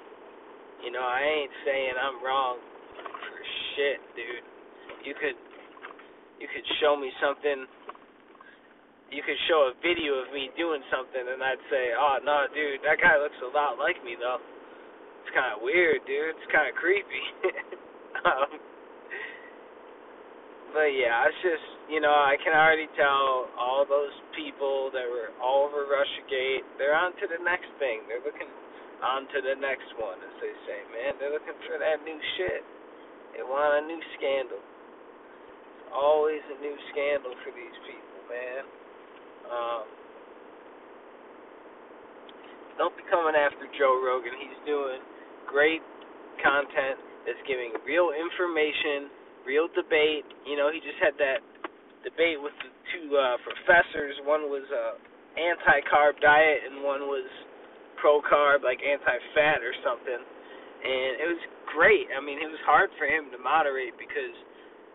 You 0.88 0.92
know, 0.96 1.04
I 1.04 1.22
ain't 1.22 1.56
saying 1.68 1.94
I'm 2.00 2.24
wrong 2.24 2.58
for 2.58 3.40
shit, 3.76 4.00
dude. 4.16 4.46
You 5.04 5.14
could 5.14 5.38
you 6.40 6.48
could 6.48 6.64
show 6.80 6.96
me 6.96 7.12
something 7.20 7.68
you 9.10 9.22
could 9.26 9.38
show 9.50 9.70
a 9.70 9.74
video 9.82 10.22
of 10.22 10.30
me 10.34 10.54
doing 10.54 10.82
something 10.94 11.22
and 11.22 11.42
I'd 11.42 11.62
say, 11.70 11.94
Oh 11.98 12.22
no, 12.22 12.46
dude, 12.54 12.82
that 12.86 13.02
guy 13.02 13.18
looks 13.18 13.38
a 13.42 13.50
lot 13.50 13.78
like 13.78 13.98
me 14.06 14.16
though. 14.18 14.42
It's 15.26 15.34
kinda 15.34 15.58
weird, 15.62 16.06
dude. 16.06 16.38
It's 16.38 16.50
kinda 16.54 16.74
creepy. 16.78 17.26
um, 18.30 18.50
but 20.74 20.94
yeah, 20.94 21.26
it's 21.26 21.42
just 21.42 21.68
you 21.90 21.98
know, 21.98 22.14
I 22.14 22.38
can 22.38 22.54
already 22.54 22.86
tell 22.94 23.50
all 23.58 23.82
those 23.82 24.14
people 24.38 24.94
that 24.94 25.10
were 25.10 25.34
all 25.42 25.66
over 25.66 25.90
Russiagate, 25.90 26.62
they're 26.78 26.94
on 26.94 27.18
to 27.18 27.26
the 27.26 27.42
next 27.42 27.66
thing. 27.82 28.06
They're 28.06 28.22
looking 28.22 28.50
on 29.02 29.26
to 29.34 29.40
the 29.42 29.58
next 29.58 29.90
one, 29.98 30.22
as 30.22 30.36
they 30.38 30.54
say, 30.70 30.80
man. 30.94 31.18
They're 31.18 31.34
looking 31.34 31.58
for 31.66 31.82
that 31.82 32.06
new 32.06 32.20
shit. 32.38 32.62
They 33.34 33.42
want 33.42 33.82
a 33.82 33.84
new 33.90 33.98
scandal. 34.22 34.62
It's 34.62 35.90
always 35.90 36.46
a 36.54 36.58
new 36.62 36.78
scandal 36.94 37.34
for 37.42 37.52
these 37.58 37.78
people, 37.90 38.22
man. 38.30 38.70
Um, 39.50 39.84
don't 42.78 42.96
be 42.96 43.04
coming 43.12 43.36
after 43.36 43.68
Joe 43.76 44.00
Rogan. 44.00 44.38
He's 44.40 44.60
doing 44.64 45.02
great 45.50 45.84
content 46.40 47.02
that's 47.28 47.42
giving 47.44 47.76
real 47.84 48.16
information, 48.16 49.12
real 49.44 49.68
debate. 49.76 50.24
You 50.48 50.56
know, 50.56 50.72
he 50.72 50.80
just 50.80 51.02
had 51.04 51.18
that 51.20 51.44
debate 52.08 52.40
with 52.40 52.56
the 52.64 52.72
two 52.96 53.12
uh, 53.18 53.36
professors. 53.44 54.16
One 54.24 54.48
was 54.48 54.64
uh, 54.72 54.96
anti-carb 55.36 56.24
diet, 56.24 56.64
and 56.72 56.86
one 56.86 57.12
was 57.12 57.28
pro-carb, 58.00 58.64
like 58.64 58.80
anti-fat 58.80 59.60
or 59.60 59.76
something. 59.84 60.22
And 60.80 61.12
it 61.20 61.28
was 61.28 61.44
great. 61.76 62.08
I 62.16 62.24
mean, 62.24 62.40
it 62.40 62.48
was 62.48 62.64
hard 62.64 62.88
for 62.96 63.04
him 63.04 63.28
to 63.36 63.40
moderate 63.44 64.00
because 64.00 64.32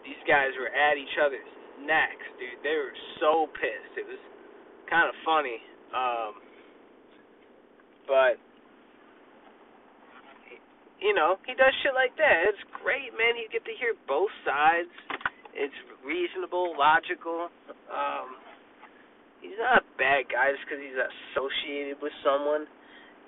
these 0.01 0.21
guys 0.25 0.57
were 0.57 0.73
at 0.73 0.97
each 0.97 1.13
other's 1.21 1.53
necks, 1.85 2.25
dude. 2.41 2.65
They 2.65 2.73
were 2.73 2.97
so 3.21 3.53
pissed. 3.53 4.01
It 4.01 4.09
was 4.09 4.21
kind 4.89 5.09
of 5.09 5.17
funny. 5.25 5.59
Um, 5.95 6.33
but 8.07 8.37
you 11.01 11.13
know, 11.13 11.37
he 11.45 11.53
does 11.53 11.73
shit 11.85 11.93
like 11.93 12.17
that. 12.17 12.49
It's 12.49 12.65
great, 12.81 13.13
man. 13.13 13.37
You 13.37 13.49
get 13.53 13.65
to 13.69 13.75
hear 13.77 13.93
both 14.09 14.33
sides 14.45 14.93
it's 15.55 15.75
reasonable, 16.03 16.75
logical. 16.75 17.47
Um, 17.87 18.29
he's 19.39 19.55
not 19.57 19.81
a 19.81 19.87
bad 19.95 20.27
guy 20.27 20.51
just 20.51 20.67
because 20.67 20.83
he's 20.83 20.99
associated 20.99 22.03
with 22.03 22.13
someone. 22.27 22.67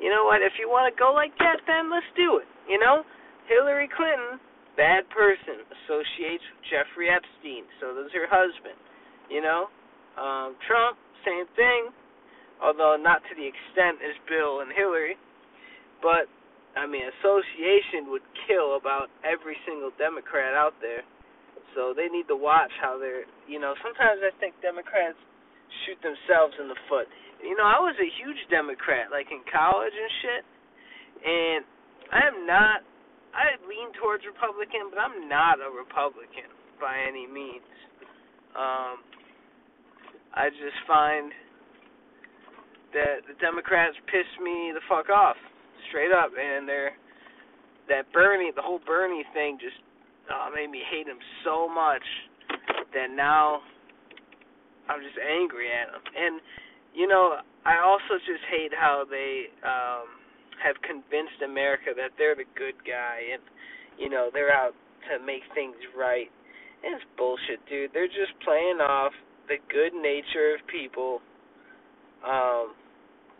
You 0.03 0.11
know 0.11 0.27
what? 0.27 0.43
If 0.43 0.59
you 0.59 0.67
want 0.67 0.91
to 0.91 0.95
go 0.99 1.15
like 1.15 1.33
that, 1.39 1.63
then 1.71 1.89
let's 1.89 2.07
do 2.19 2.43
it. 2.43 2.51
You 2.67 2.83
know, 2.83 3.07
Hillary 3.47 3.89
Clinton, 3.89 4.43
bad 4.75 5.07
person, 5.09 5.63
associates 5.87 6.43
with 6.43 6.61
Jeffrey 6.67 7.09
Epstein, 7.09 7.65
so 7.79 7.95
does 7.95 8.11
her 8.13 8.27
husband. 8.27 8.77
You 9.31 9.41
know, 9.41 9.71
um, 10.17 10.57
Trump, 10.67 10.97
same 11.25 11.47
thing, 11.57 11.93
although 12.63 12.97
not 12.97 13.23
to 13.29 13.33
the 13.37 13.47
extent 13.47 14.01
as 14.01 14.17
Bill 14.29 14.61
and 14.61 14.73
Hillary. 14.73 15.17
But 16.01 16.29
I 16.77 16.85
mean, 16.85 17.09
association 17.09 18.13
would 18.13 18.25
kill 18.45 18.77
about 18.77 19.09
every 19.25 19.57
single 19.65 19.89
Democrat 19.97 20.53
out 20.53 20.77
there. 20.85 21.01
So 21.73 21.97
they 21.97 22.09
need 22.13 22.29
to 22.29 22.37
watch 22.37 22.73
how 22.81 23.01
they're, 23.01 23.25
you 23.49 23.61
know, 23.61 23.73
sometimes 23.81 24.21
I 24.21 24.33
think 24.41 24.57
Democrats 24.61 25.17
shoot 25.85 25.97
themselves 26.05 26.57
in 26.61 26.69
the 26.69 26.77
foot. 26.89 27.09
You 27.41 27.57
know, 27.57 27.65
I 27.65 27.81
was 27.81 27.97
a 28.01 28.09
huge 28.21 28.41
Democrat, 28.49 29.13
like 29.13 29.29
in 29.29 29.45
college 29.49 29.93
and 29.93 30.13
shit, 30.25 30.43
and 31.21 31.61
I 32.13 32.21
am 32.29 32.49
not, 32.49 32.81
I 33.37 33.61
lean 33.69 33.93
towards 34.01 34.25
Republican, 34.25 34.89
but 34.89 35.01
I'm 35.01 35.29
not 35.29 35.61
a 35.61 35.69
Republican 35.69 36.49
by 36.81 36.97
any 36.97 37.29
means. 37.29 37.69
Um, 38.57 39.05
I 40.37 40.51
just 40.51 40.79
find 40.87 41.33
that 42.93 43.25
the 43.27 43.35
Democrats 43.41 43.97
piss 44.07 44.29
me 44.43 44.73
the 44.73 44.85
fuck 44.89 45.09
off, 45.11 45.37
straight 45.89 46.13
up, 46.13 46.31
and 46.37 46.69
they're, 46.69 46.93
that 47.89 48.11
Bernie, 48.13 48.53
the 48.55 48.63
whole 48.63 48.81
Bernie 48.87 49.25
thing 49.33 49.59
just 49.61 49.81
uh, 50.29 50.51
made 50.55 50.71
me 50.71 50.83
hate 50.91 51.07
him 51.07 51.19
so 51.45 51.69
much 51.69 52.05
that 52.95 53.09
now 53.15 53.61
I'm 54.89 55.03
just 55.03 55.19
angry 55.19 55.71
at 55.71 55.91
him. 55.91 56.03
And 56.03 56.41
you 56.95 57.07
know, 57.07 57.37
I 57.65 57.79
also 57.85 58.17
just 58.25 58.43
hate 58.51 58.73
how 58.73 59.05
they 59.09 59.53
um 59.63 60.09
have 60.63 60.81
convinced 60.83 61.45
America 61.45 61.93
that 61.95 62.17
they're 62.17 62.35
the 62.35 62.49
good 62.57 62.81
guy 62.87 63.37
and 63.37 63.43
you 63.99 64.09
know, 64.09 64.31
they're 64.33 64.53
out 64.53 64.73
to 65.09 65.25
make 65.25 65.45
things 65.55 65.77
right. 65.97 66.29
And 66.85 66.97
it's 66.97 67.05
bullshit, 67.17 67.61
dude. 67.69 67.91
They're 67.93 68.11
just 68.11 68.33
playing 68.45 68.81
off 68.81 69.13
the 69.49 69.57
good 69.71 69.95
nature 69.95 70.55
of 70.55 70.67
people, 70.67 71.21
um, 72.27 72.75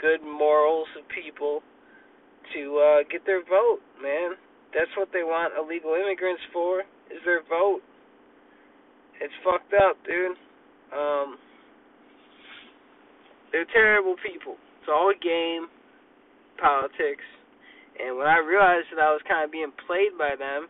good 0.01 0.23
morals 0.23 0.89
of 0.99 1.05
people 1.09 1.63
to 2.55 2.79
uh 2.79 2.99
get 3.11 3.27
their 3.27 3.43
vote, 3.43 3.81
man. 4.01 4.39
That's 4.75 4.91
what 4.97 5.09
they 5.13 5.25
want 5.25 5.55
illegal 5.59 5.95
immigrants 5.95 6.43
for, 6.53 6.81
is 7.11 7.19
their 7.25 7.43
vote. 7.49 7.81
it's 9.21 9.33
fucked 9.43 9.73
up, 9.75 9.97
dude. 10.05 10.37
Um, 10.93 11.39
they're 13.53 13.67
terrible 13.73 14.17
people. 14.21 14.57
It's 14.81 14.91
all 14.93 15.11
a 15.11 15.19
game, 15.19 15.67
politics. 16.61 17.25
And 17.99 18.19
when 18.19 18.27
I 18.27 18.39
realized 18.39 18.93
that 18.93 19.01
I 19.01 19.11
was 19.11 19.23
kind 19.27 19.45
of 19.45 19.51
being 19.51 19.73
played 19.87 20.13
by 20.19 20.37
them, 20.37 20.69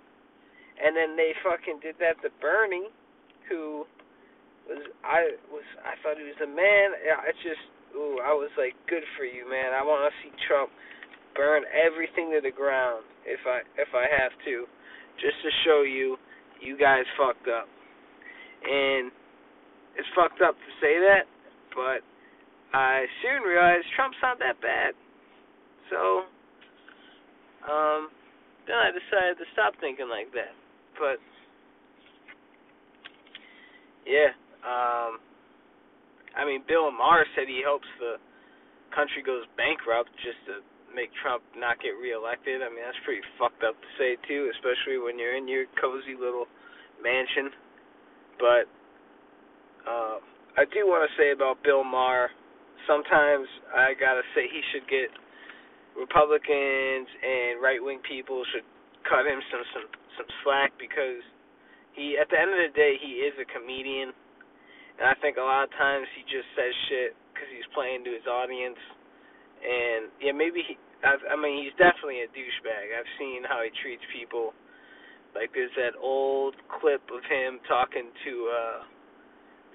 and 0.79 0.95
then 0.95 1.17
they 1.17 1.33
fucking 1.43 1.81
did 1.83 1.97
that 1.99 2.21
to 2.23 2.31
Bernie, 2.41 2.89
who 3.49 3.85
was 4.69 4.83
I 5.03 5.39
was 5.49 5.67
I 5.83 5.95
thought 6.03 6.19
he 6.19 6.27
was 6.27 6.41
a 6.43 6.51
man. 6.51 6.99
It's 7.31 7.43
just 7.43 7.63
ooh, 7.97 8.21
I 8.21 8.35
was 8.35 8.51
like, 8.59 8.75
good 8.91 9.05
for 9.17 9.25
you, 9.25 9.49
man. 9.49 9.73
I 9.73 9.83
want 9.83 10.05
to 10.07 10.13
see 10.23 10.35
Trump 10.47 10.71
burn 11.35 11.63
everything 11.73 12.33
to 12.33 12.41
the 12.41 12.55
ground 12.55 13.05
if 13.25 13.41
I 13.47 13.63
if 13.81 13.91
I 13.95 14.07
have 14.11 14.35
to, 14.47 14.67
just 15.23 15.39
to 15.43 15.51
show 15.65 15.83
you 15.83 16.17
you 16.61 16.77
guys 16.77 17.05
fucked 17.17 17.49
up. 17.49 17.69
And 18.67 19.13
it's 19.97 20.09
fucked 20.17 20.43
up 20.43 20.57
to 20.57 20.71
say 20.81 20.99
that, 20.99 21.25
but 21.73 22.03
I 22.77 23.07
soon 23.23 23.43
realized 23.47 23.87
Trump's 23.95 24.19
not 24.23 24.39
that 24.41 24.61
bad. 24.61 24.93
So, 25.89 26.27
um, 27.71 28.11
then 28.67 28.77
I 28.77 28.91
decided 28.91 29.39
to 29.39 29.47
stop 29.53 29.75
thinking 29.81 30.09
like 30.11 30.33
that. 30.35 30.53
But, 30.99 31.23
yeah, 34.05 34.35
um, 34.67 35.23
I 36.35 36.45
mean, 36.45 36.67
Bill 36.67 36.91
Maher 36.91 37.25
said 37.39 37.47
he 37.47 37.63
hopes 37.65 37.87
the 38.03 38.19
country 38.93 39.23
goes 39.23 39.47
bankrupt 39.57 40.11
just 40.21 40.39
to 40.51 40.61
make 40.91 41.15
Trump 41.23 41.43
not 41.55 41.79
get 41.79 41.95
reelected. 41.97 42.61
I 42.61 42.69
mean, 42.69 42.83
that's 42.83 42.99
pretty 43.07 43.23
fucked 43.39 43.63
up 43.63 43.79
to 43.79 43.89
say, 43.97 44.19
too, 44.27 44.51
especially 44.59 44.99
when 44.99 45.17
you're 45.17 45.37
in 45.37 45.47
your 45.47 45.71
cozy 45.81 46.19
little 46.19 46.51
mansion. 46.99 47.55
But, 48.43 48.67
uh, 49.87 50.19
I 50.59 50.65
do 50.73 50.85
want 50.89 51.07
to 51.07 51.13
say 51.17 51.33
about 51.33 51.63
Bill 51.63 51.85
Maher 51.85 52.33
sometimes 52.87 53.47
I 53.75 53.93
gotta 53.99 54.23
say 54.33 54.47
he 54.47 54.63
should 54.73 54.87
get 54.89 55.11
Republicans 55.99 57.09
and 57.11 57.59
right 57.61 57.83
wing 57.83 58.01
people 58.07 58.43
should 58.55 58.67
cut 59.05 59.27
him 59.27 59.43
some 59.51 59.65
some 59.75 59.87
some 60.17 60.31
slack 60.43 60.73
because 60.79 61.21
he 61.97 62.17
at 62.17 62.31
the 62.31 62.39
end 62.39 62.55
of 62.55 62.61
the 62.63 62.73
day 62.73 62.97
he 63.03 63.25
is 63.27 63.35
a 63.43 63.47
comedian 63.51 64.15
and 64.99 65.07
I 65.07 65.15
think 65.21 65.37
a 65.37 65.45
lot 65.45 65.69
of 65.69 65.73
times 65.77 66.07
he 66.17 66.23
just 66.29 66.49
says 66.57 66.73
shit 66.89 67.13
because 67.33 67.49
he's 67.53 67.69
playing 67.77 68.05
to 68.05 68.13
his 68.13 68.27
audience. 68.29 68.81
And 69.61 70.13
yeah 70.21 70.33
maybe 70.33 70.63
he 70.67 70.77
I've, 71.05 71.21
I 71.29 71.37
mean 71.37 71.65
he's 71.65 71.77
definitely 71.77 72.25
a 72.25 72.31
douchebag. 72.33 72.87
I've 72.97 73.13
seen 73.21 73.45
how 73.45 73.61
he 73.65 73.71
treats 73.83 74.05
people. 74.13 74.53
Like 75.37 75.53
there's 75.53 75.75
that 75.77 75.97
old 76.01 76.57
clip 76.81 77.05
of 77.13 77.21
him 77.29 77.61
talking 77.69 78.09
to 78.25 78.33
uh 78.49 78.79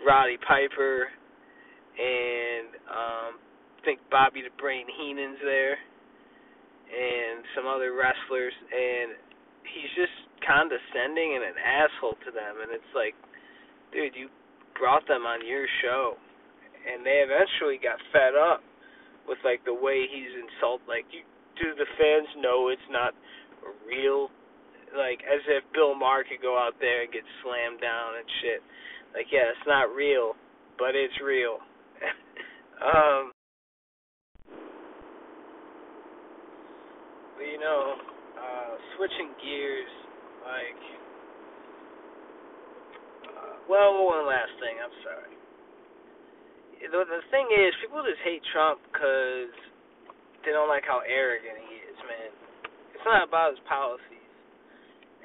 Roddy 0.05 0.38
Piper 0.41 1.09
and 1.97 2.69
um, 2.88 3.32
I 3.38 3.80
think 3.84 3.99
Bobby 4.09 4.41
the 4.45 4.53
Brain 4.55 4.88
Heenan's 4.88 5.41
there, 5.43 5.76
and 5.76 7.43
some 7.55 7.67
other 7.67 7.95
wrestlers, 7.95 8.53
and 8.72 9.15
he's 9.67 9.91
just 9.95 10.15
condescending 10.45 11.38
and 11.39 11.43
an 11.51 11.57
asshole 11.59 12.17
to 12.26 12.32
them, 12.32 12.63
and 12.63 12.72
it's 12.74 12.93
like, 12.95 13.15
dude, 13.91 14.15
you 14.15 14.28
brought 14.82 15.05
them 15.05 15.29
on 15.29 15.45
your 15.45 15.69
show, 15.86 16.17
and 16.89 17.05
they 17.05 17.21
eventually 17.21 17.77
got 17.77 18.01
fed 18.09 18.34
up 18.34 18.65
with 19.29 19.38
like 19.45 19.61
the 19.69 19.77
way 19.77 20.09
he's 20.09 20.34
insult. 20.34 20.82
Like, 20.89 21.05
you, 21.13 21.21
do 21.61 21.77
the 21.77 21.86
fans 22.01 22.27
know 22.41 22.73
it's 22.73 22.89
not 22.89 23.13
real? 23.86 24.34
Like, 24.97 25.21
as 25.23 25.39
if 25.45 25.61
Bill 25.71 25.93
Maher 25.93 26.25
could 26.25 26.41
go 26.41 26.57
out 26.57 26.73
there 26.82 27.05
and 27.05 27.13
get 27.13 27.23
slammed 27.45 27.79
down 27.79 28.17
and 28.17 28.27
shit. 28.41 28.65
Like, 29.13 29.29
yeah, 29.29 29.53
it's 29.53 29.67
not 29.69 29.93
real, 29.93 30.34
but 30.82 30.97
it's 30.97 31.15
real 31.21 31.61
um, 32.82 33.32
but 37.38 37.45
you 37.45 37.59
know, 37.59 37.95
uh, 38.38 38.71
switching 38.97 39.29
gears, 39.41 39.91
like, 40.45 40.82
well, 43.70 44.05
one 44.05 44.26
last 44.26 44.53
thing. 44.62 44.78
I'm 44.82 44.95
sorry. 45.03 45.34
The, 46.82 47.01
the 47.05 47.22
thing 47.30 47.45
is, 47.53 47.74
people 47.82 48.01
just 48.01 48.22
hate 48.26 48.41
Trump 48.49 48.82
because 48.89 49.53
they 50.41 50.51
don't 50.51 50.70
like 50.70 50.86
how 50.86 51.05
arrogant 51.05 51.62
he 51.70 51.78
is, 51.86 51.97
man. 52.09 52.32
It's 52.97 53.05
not 53.05 53.28
about 53.28 53.53
his 53.53 53.62
policies, 53.70 54.34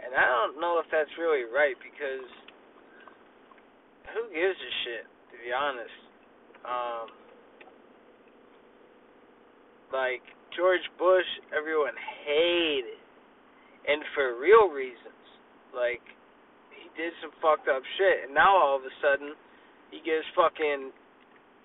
and 0.04 0.12
I 0.12 0.24
don't 0.24 0.60
know 0.60 0.80
if 0.80 0.88
that's 0.92 1.12
really 1.16 1.48
right 1.48 1.76
because 1.80 2.28
who 4.12 4.28
gives 4.32 4.56
a 4.56 4.72
shit, 4.84 5.04
to 5.04 5.36
be 5.40 5.52
honest. 5.52 5.98
Um, 6.64 7.08
like 9.92 10.24
George 10.56 10.84
Bush, 10.98 11.28
everyone 11.56 11.94
hated, 12.24 13.00
and 13.86 14.02
for 14.14 14.40
real 14.40 14.68
reasons. 14.68 15.20
Like 15.74 16.02
did 16.96 17.12
some 17.20 17.32
fucked 17.44 17.68
up 17.68 17.84
shit, 18.00 18.26
and 18.26 18.32
now 18.32 18.50
all 18.50 18.76
of 18.80 18.84
a 18.84 18.94
sudden 19.04 19.36
he 19.92 20.00
gives 20.02 20.24
fucking 20.34 20.90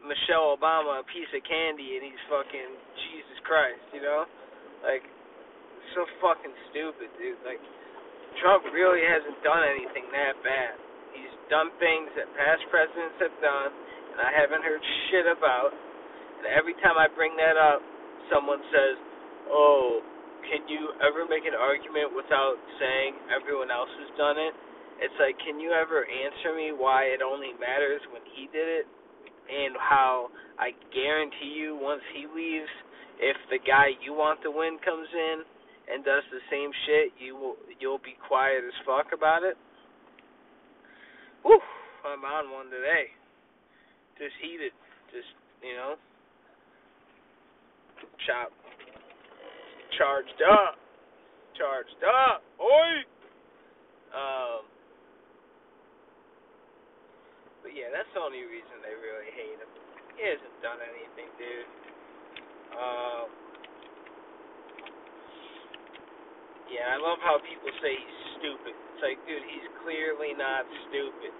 Michelle 0.03 0.53
Obama 0.53 1.01
a 1.01 1.05
piece 1.07 1.29
of 1.34 1.41
candy, 1.47 1.97
and 1.97 2.03
he's 2.05 2.23
fucking 2.27 2.71
Jesus 3.07 3.39
Christ, 3.47 3.84
you 3.95 4.01
know? 4.03 4.27
Like 4.84 5.05
so 5.95 6.07
fucking 6.23 6.55
stupid, 6.71 7.09
dude. 7.19 7.39
Like 7.43 7.61
Trump 8.39 8.63
really 8.71 9.03
hasn't 9.03 9.39
done 9.43 9.63
anything 9.67 10.07
that 10.15 10.39
bad. 10.43 10.75
He's 11.11 11.36
done 11.51 11.71
things 11.84 12.07
that 12.15 12.32
past 12.36 12.63
presidents 12.71 13.19
have 13.19 13.36
done 13.43 13.71
and 14.11 14.19
I 14.19 14.32
haven't 14.36 14.63
heard 14.63 14.84
shit 15.09 15.27
about. 15.27 15.71
And 15.71 16.51
every 16.51 16.75
time 16.84 16.99
I 16.99 17.07
bring 17.15 17.36
that 17.39 17.55
up, 17.55 17.79
someone 18.27 18.59
says, 18.71 18.95
"Oh, 19.47 20.03
can 20.43 20.67
you 20.67 20.91
ever 20.99 21.25
make 21.25 21.45
an 21.45 21.55
argument 21.55 22.11
without 22.13 22.57
saying 22.79 23.15
everyone 23.32 23.71
else 23.71 23.91
has 23.99 24.09
done 24.17 24.38
it?" 24.38 24.53
It's 25.02 25.18
like, 25.18 25.34
can 25.41 25.58
you 25.60 25.74
ever 25.74 26.06
answer 26.06 26.54
me 26.54 26.70
why 26.78 27.10
it 27.10 27.26
only 27.26 27.58
matters 27.58 28.02
when 28.14 28.22
he 28.38 28.45
did 28.54 28.70
it, 28.70 28.86
and 29.49 29.74
how 29.82 30.30
I 30.62 30.78
guarantee 30.93 31.58
you, 31.58 31.74
once 31.82 32.06
he 32.14 32.30
leaves, 32.30 32.70
if 33.18 33.36
the 33.49 33.58
guy 33.58 33.97
you 34.06 34.14
want 34.14 34.41
to 34.45 34.52
win 34.54 34.78
comes 34.86 35.10
in 35.10 35.41
and 35.89 36.06
does 36.06 36.22
the 36.30 36.39
same 36.54 36.70
shit, 36.86 37.12
you 37.18 37.36
will 37.36 37.58
you'll 37.82 38.02
be 38.06 38.14
quiet 38.28 38.62
as 38.62 38.78
fuck 38.86 39.10
about 39.14 39.41
it. 39.41 39.58
Whew, 41.43 41.60
I'm 42.06 42.24
on 42.24 42.54
one 42.54 42.70
today. 42.70 43.10
Just 44.22 44.38
heated, 44.38 44.72
just 45.10 45.28
you 45.66 45.74
know, 45.74 45.97
chop, 48.30 48.54
charged 49.97 50.41
up, 50.45 50.78
charged 51.58 52.02
up, 52.06 52.45
oi. 52.62 53.02
Um, 54.14 54.62
but 57.62 57.72
yeah, 57.74 57.89
that's 57.93 58.09
the 58.14 58.22
only 58.22 58.43
reason 58.45 58.74
they 58.82 58.95
really 58.97 59.32
hate 59.34 59.57
him. 59.57 59.72
He 60.18 60.22
hasn't 60.26 60.57
done 60.62 60.82
anything, 60.82 61.30
dude. 61.39 61.70
Um, 62.76 63.28
yeah, 66.70 66.93
I 66.93 66.97
love 67.01 67.22
how 67.24 67.41
people 67.41 67.70
say 67.82 67.95
he's 67.95 68.22
stupid. 68.41 68.74
It's 68.74 69.01
like, 69.01 69.20
dude, 69.26 69.45
he's 69.45 69.68
clearly 69.82 70.34
not 70.38 70.66
stupid. 70.89 71.34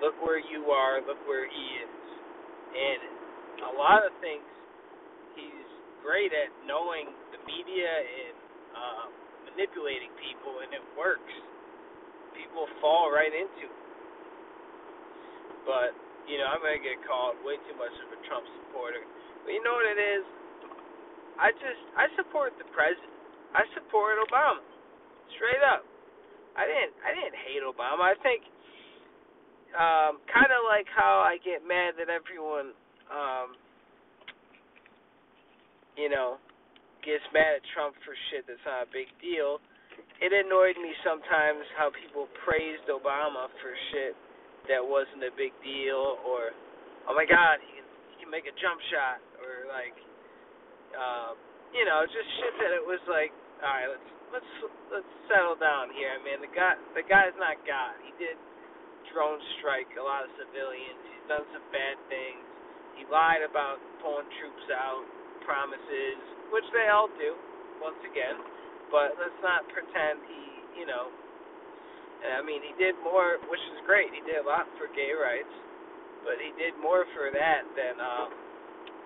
Look 0.00 0.16
where 0.20 0.40
you 0.40 0.68
are. 0.72 1.00
Look 1.04 1.20
where 1.24 1.48
he 1.48 1.64
is 1.82 1.96
and 2.76 3.00
a 3.64 3.72
lot 3.80 4.04
of 4.04 4.12
things 4.20 4.44
he's 5.32 5.68
great 6.04 6.32
at 6.36 6.52
knowing 6.68 7.08
the 7.32 7.40
media 7.48 7.88
and 7.88 8.36
uh, 8.76 9.04
manipulating 9.48 10.12
people, 10.20 10.60
and 10.60 10.70
it 10.76 10.84
works. 10.92 11.32
People 12.36 12.68
fall 12.84 13.08
right 13.08 13.32
into 13.32 13.64
it. 13.64 13.85
But 15.66 15.92
you 16.30 16.38
know, 16.38 16.46
I'm 16.48 16.62
gonna 16.62 16.80
get 16.80 17.02
called 17.04 17.36
way 17.42 17.58
too 17.66 17.76
much 17.76 17.92
of 18.06 18.08
a 18.14 18.18
Trump 18.30 18.46
supporter. 18.62 19.02
But 19.44 19.50
you 19.50 19.60
know 19.66 19.74
what 19.74 19.86
it 19.90 20.00
is? 20.00 20.24
I 21.36 21.52
just 21.52 21.82
I 21.98 22.06
support 22.16 22.54
the 22.56 22.64
president. 22.72 23.12
I 23.52 23.66
support 23.74 24.16
Obama. 24.22 24.62
Straight 25.36 25.60
up. 25.66 25.82
I 26.56 26.64
didn't 26.64 26.94
I 27.04 27.10
didn't 27.12 27.36
hate 27.36 27.60
Obama. 27.66 28.06
I 28.06 28.16
think 28.22 28.46
um, 29.76 30.24
kind 30.32 30.48
of 30.48 30.64
like 30.64 30.88
how 30.88 31.20
I 31.20 31.36
get 31.44 31.60
mad 31.66 32.00
that 32.00 32.08
everyone, 32.08 32.72
um, 33.12 33.58
you 36.00 36.08
know, 36.08 36.40
gets 37.04 37.24
mad 37.36 37.60
at 37.60 37.64
Trump 37.76 37.92
for 38.06 38.16
shit 38.30 38.48
that's 38.48 38.62
not 38.64 38.88
a 38.88 38.90
big 38.90 39.10
deal. 39.20 39.60
It 40.16 40.32
annoyed 40.32 40.80
me 40.80 40.96
sometimes 41.04 41.64
how 41.76 41.92
people 41.92 42.24
praised 42.40 42.88
Obama 42.88 43.52
for 43.60 43.72
shit 43.92 44.16
that 44.68 44.82
wasn't 44.82 45.22
a 45.24 45.32
big 45.34 45.54
deal, 45.62 46.18
or 46.26 46.52
oh 47.06 47.14
my 47.14 47.26
God, 47.26 47.62
he 47.62 47.70
can 47.78 47.86
he 48.10 48.14
can 48.24 48.30
make 48.30 48.46
a 48.46 48.54
jump 48.58 48.78
shot, 48.90 49.18
or 49.38 49.66
like, 49.70 49.96
um, 50.94 51.34
you 51.74 51.84
know, 51.86 52.02
just 52.06 52.28
shit 52.40 52.54
that 52.62 52.72
it 52.74 52.84
was 52.84 53.02
like, 53.10 53.30
all 53.62 53.70
right, 53.70 53.88
let's 53.90 54.10
let's 54.32 54.52
let's 54.90 55.12
settle 55.30 55.56
down 55.56 55.90
here. 55.94 56.10
I 56.14 56.20
mean, 56.22 56.42
the 56.42 56.52
guy 56.52 56.74
the 56.94 57.04
guy's 57.06 57.34
not 57.38 57.58
God. 57.64 57.94
He 58.02 58.12
did 58.18 58.36
drone 59.14 59.38
strike 59.58 59.90
a 59.96 60.04
lot 60.04 60.26
of 60.26 60.30
civilians. 60.36 60.98
He's 61.06 61.26
done 61.30 61.46
some 61.54 61.66
bad 61.70 61.96
things. 62.10 62.42
He 62.98 63.04
lied 63.12 63.44
about 63.44 63.78
pulling 64.00 64.26
troops 64.40 64.66
out, 64.72 65.04
promises, 65.44 66.18
which 66.50 66.66
they 66.72 66.88
all 66.88 67.12
do, 67.20 67.36
once 67.78 68.00
again. 68.08 68.40
But 68.88 69.18
let's 69.20 69.36
not 69.44 69.68
pretend 69.68 70.24
he, 70.26 70.80
you 70.82 70.86
know. 70.88 71.12
I 72.24 72.42
mean, 72.42 72.64
he 72.64 72.72
did 72.80 72.96
more, 73.04 73.36
which 73.50 73.62
is 73.76 73.78
great. 73.84 74.08
He 74.12 74.24
did 74.24 74.40
a 74.40 74.46
lot 74.46 74.64
for 74.80 74.88
gay 74.96 75.12
rights, 75.12 75.52
but 76.24 76.40
he 76.40 76.50
did 76.56 76.72
more 76.80 77.04
for 77.12 77.28
that 77.30 77.62
than 77.76 78.00
um, 78.00 78.28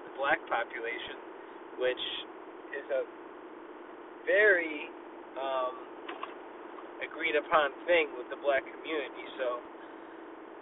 the 0.09 0.13
black 0.17 0.39
population, 0.47 1.19
which 1.83 2.05
is 2.75 2.87
a 2.91 3.03
very 4.25 4.89
um, 5.37 5.75
agreed 7.03 7.35
upon 7.35 7.75
thing 7.85 8.13
with 8.15 8.29
the 8.31 8.39
black 8.41 8.63
community. 8.63 9.27
So 9.37 9.49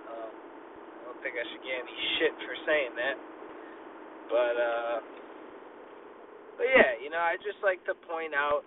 um, 0.08 0.32
I 0.32 1.00
don't 1.08 1.20
think 1.20 1.36
I 1.36 1.44
should 1.52 1.62
get 1.62 1.76
any 1.84 1.96
shit 2.18 2.34
for 2.42 2.54
saying 2.64 2.92
that. 2.96 3.16
But 4.28 4.54
uh, 4.56 4.96
but 6.58 6.66
yeah, 6.68 7.00
you 7.00 7.08
know, 7.08 7.22
I 7.22 7.36
just 7.40 7.60
like 7.64 7.80
to 7.86 7.94
point 8.08 8.36
out 8.36 8.64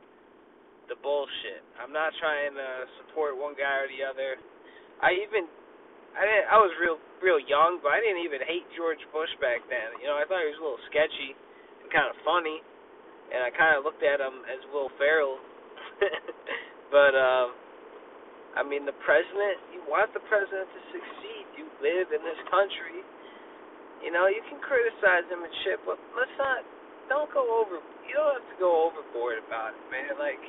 the 0.89 0.97
bullshit. 1.01 1.61
I'm 1.77 1.93
not 1.93 2.13
trying 2.17 2.53
to 2.57 2.69
support 3.01 3.37
one 3.37 3.53
guy 3.53 3.85
or 3.85 3.87
the 3.89 4.01
other. 4.05 4.37
I 5.01 5.17
even 5.17 5.49
I 6.13 6.21
didn't 6.25 6.47
I 6.49 6.57
was 6.61 6.73
real 6.81 6.97
real 7.21 7.41
young, 7.41 7.81
but 7.81 7.93
I 7.93 7.99
didn't 8.01 8.25
even 8.25 8.41
hate 8.45 8.65
George 8.77 9.01
Bush 9.13 9.31
back 9.41 9.65
then. 9.69 9.97
You 10.01 10.09
know, 10.09 10.17
I 10.17 10.25
thought 10.25 10.41
he 10.41 10.49
was 10.51 10.61
a 10.61 10.65
little 10.65 10.85
sketchy 10.89 11.33
and 11.83 11.87
kind 11.93 12.09
of 12.09 12.17
funny, 12.25 12.61
and 13.33 13.41
I 13.45 13.49
kind 13.53 13.77
of 13.77 13.85
looked 13.85 14.03
at 14.03 14.21
him 14.21 14.45
as 14.49 14.61
Will 14.73 14.89
Ferrell. 14.97 15.37
but 16.95 17.13
um 17.13 17.57
I 18.51 18.67
mean, 18.67 18.83
the 18.83 18.97
president, 19.07 19.63
you 19.71 19.79
want 19.87 20.11
the 20.11 20.19
president 20.27 20.67
to 20.67 20.81
succeed. 20.91 21.43
You 21.55 21.71
live 21.79 22.11
in 22.11 22.19
this 22.19 22.41
country. 22.51 22.99
You 24.03 24.11
know, 24.11 24.27
you 24.27 24.43
can 24.51 24.59
criticize 24.59 25.23
him 25.31 25.39
and 25.39 25.55
shit, 25.63 25.79
but 25.87 25.95
let's 26.17 26.35
not 26.35 26.67
don't 27.07 27.31
go 27.35 27.43
over 27.59 27.79
you 28.11 28.19
don't 28.19 28.43
have 28.43 28.49
to 28.51 28.59
go 28.59 28.91
overboard 28.91 29.39
about 29.39 29.71
it, 29.71 29.83
man. 29.87 30.19
Like 30.19 30.43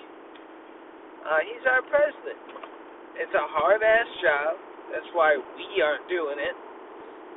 uh, 1.22 1.40
he's 1.46 1.64
our 1.70 1.82
president. 1.86 2.38
It's 3.18 3.34
a 3.34 3.46
hard 3.54 3.82
ass 3.82 4.10
job. 4.22 4.58
That's 4.90 5.10
why 5.14 5.38
we 5.38 5.66
aren't 5.80 6.06
doing 6.10 6.36
it. 6.36 6.56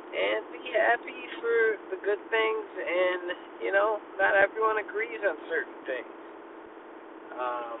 And 0.06 0.40
be 0.54 0.62
happy 0.72 1.20
for 1.42 1.58
the 1.92 1.98
good 2.00 2.22
things, 2.30 2.66
and 2.78 3.24
you 3.60 3.70
know, 3.74 4.00
not 4.16 4.32
everyone 4.38 4.80
agrees 4.80 5.20
on 5.22 5.36
certain 5.50 5.78
things. 5.84 6.14
Um, 7.36 7.78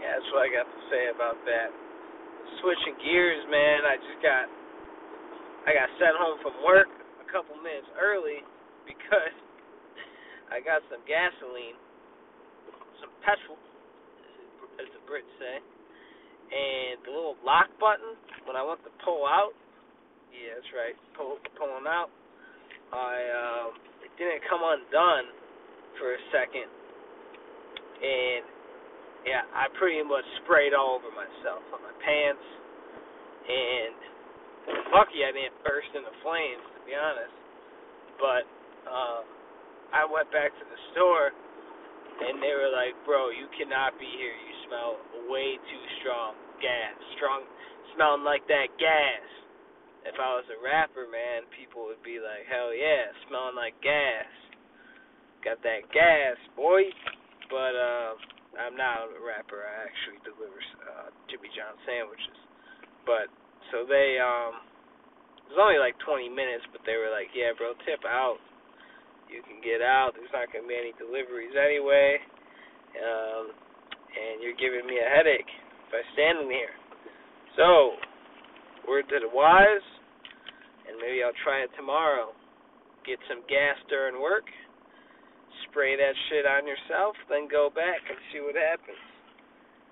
yeah, 0.00 0.16
that's 0.16 0.28
what 0.32 0.46
I 0.46 0.48
got 0.48 0.64
to 0.64 0.80
say 0.88 1.12
about 1.12 1.36
that. 1.44 1.68
Switching 2.64 2.96
gears, 3.02 3.44
man. 3.50 3.84
I 3.84 3.94
just 4.00 4.20
got 4.24 4.46
I 5.66 5.74
got 5.74 5.90
sent 5.98 6.14
home 6.16 6.38
from 6.40 6.54
work 6.62 6.88
a 7.20 7.26
couple 7.28 7.58
minutes 7.60 7.90
early 7.98 8.40
because 8.86 9.36
I 10.54 10.62
got 10.62 10.80
some 10.88 11.02
gasoline 11.04 11.76
some 13.00 13.12
petrol, 13.22 13.58
as 14.80 14.88
the 14.92 15.02
Brits 15.08 15.28
say. 15.38 15.56
And 16.46 17.02
the 17.02 17.10
little 17.10 17.38
lock 17.42 17.66
button, 17.82 18.14
when 18.46 18.54
I 18.54 18.62
went 18.62 18.78
to 18.86 18.92
pull 19.02 19.26
out, 19.26 19.52
yeah, 20.30 20.54
that's 20.54 20.70
right, 20.76 20.96
pull, 21.18 21.42
pulling 21.58 21.88
out, 21.90 22.12
I 22.94 23.18
um, 23.34 23.70
it 24.04 24.12
didn't 24.14 24.46
come 24.46 24.62
undone 24.62 25.26
for 25.98 26.14
a 26.14 26.20
second, 26.30 26.70
and 27.98 28.44
yeah, 29.26 29.42
I 29.50 29.66
pretty 29.74 29.98
much 30.06 30.22
sprayed 30.44 30.70
all 30.70 31.02
over 31.02 31.10
myself 31.10 31.66
on 31.74 31.82
my 31.82 31.96
pants, 31.98 32.46
and 33.50 33.96
lucky 34.94 35.26
I 35.26 35.34
didn't 35.34 35.58
burst 35.66 35.90
into 35.98 36.14
flames, 36.22 36.62
to 36.62 36.80
be 36.86 36.94
honest. 36.94 37.34
But 38.22 38.44
um, 38.86 39.24
I 39.90 40.06
went 40.06 40.30
back 40.30 40.54
to 40.54 40.64
the 40.68 40.78
store 40.94 41.34
and 42.22 42.40
they 42.40 42.54
were 42.56 42.72
like, 42.72 42.96
"Bro, 43.04 43.30
you 43.36 43.48
cannot 43.58 43.98
be 44.00 44.08
here. 44.08 44.32
You 44.32 44.54
smell 44.66 44.98
way 45.28 45.56
too 45.56 45.84
strong 46.00 46.34
gas, 46.60 46.96
strong, 47.16 47.44
smelling 47.94 48.24
like 48.24 48.46
that 48.48 48.72
gas." 48.80 49.26
If 50.06 50.16
I 50.22 50.38
was 50.38 50.46
a 50.48 50.58
rapper, 50.62 51.10
man, 51.10 51.44
people 51.52 51.84
would 51.90 52.02
be 52.02 52.22
like, 52.22 52.46
"Hell 52.46 52.72
yeah, 52.72 53.12
smelling 53.28 53.56
like 53.56 53.76
gas. 53.82 54.30
Got 55.44 55.62
that 55.62 55.90
gas, 55.92 56.38
boy." 56.56 56.88
But 57.50 57.74
uh, 57.76 58.10
I'm 58.58 58.76
not 58.76 59.12
a 59.12 59.20
rapper. 59.20 59.62
I 59.62 59.84
actually 59.84 60.18
deliver 60.24 60.58
uh, 60.88 61.08
Jimmy 61.28 61.50
John 61.52 61.76
sandwiches. 61.84 62.38
But 63.04 63.28
so 63.70 63.84
they 63.86 64.18
um, 64.18 64.62
it 65.46 65.54
was 65.54 65.60
only 65.62 65.78
like 65.78 65.94
20 66.02 66.26
minutes, 66.32 66.64
but 66.72 66.82
they 66.88 66.96
were 66.96 67.12
like, 67.12 67.30
"Yeah, 67.36 67.52
bro, 67.54 67.76
tip 67.84 68.02
out." 68.08 68.40
You 69.30 69.42
can 69.42 69.58
get 69.62 69.82
out. 69.82 70.14
There's 70.14 70.32
not 70.32 70.50
going 70.52 70.64
to 70.64 70.70
be 70.70 70.78
any 70.78 70.94
deliveries 70.96 71.54
anyway. 71.54 72.18
Um, 72.96 73.52
and 74.16 74.40
you're 74.40 74.56
giving 74.56 74.88
me 74.88 74.96
a 74.98 75.08
headache 75.08 75.50
by 75.92 76.00
standing 76.16 76.48
here. 76.48 76.72
So, 77.56 77.96
word 78.88 79.08
to 79.12 79.18
the 79.20 79.28
wise, 79.28 79.86
and 80.88 80.96
maybe 81.00 81.20
I'll 81.20 81.36
try 81.44 81.64
it 81.64 81.72
tomorrow. 81.76 82.32
Get 83.04 83.20
some 83.28 83.44
gas 83.46 83.76
during 83.88 84.20
work, 84.20 84.48
spray 85.68 85.94
that 85.96 86.14
shit 86.28 86.44
on 86.48 86.66
yourself, 86.66 87.14
then 87.28 87.46
go 87.46 87.70
back 87.70 88.02
and 88.08 88.18
see 88.32 88.40
what 88.40 88.56
happens. 88.56 88.98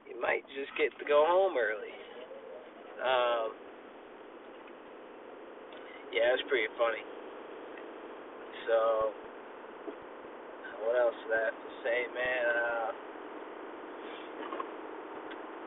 You 0.09 0.21
might 0.21 0.45
just 0.57 0.73
get 0.77 0.93
to 0.99 1.05
go 1.05 1.25
home 1.25 1.55
early. 1.57 1.95
Um, 3.01 3.53
yeah, 6.13 6.33
it's 6.33 6.45
pretty 6.49 6.69
funny. 6.79 7.03
So, 8.65 9.13
what 10.89 10.97
else 10.97 11.17
do 11.21 11.37
I 11.37 11.53
have 11.53 11.59
to 11.59 11.71
say, 11.85 11.99
man? 12.17 12.49
Uh, 12.57 12.89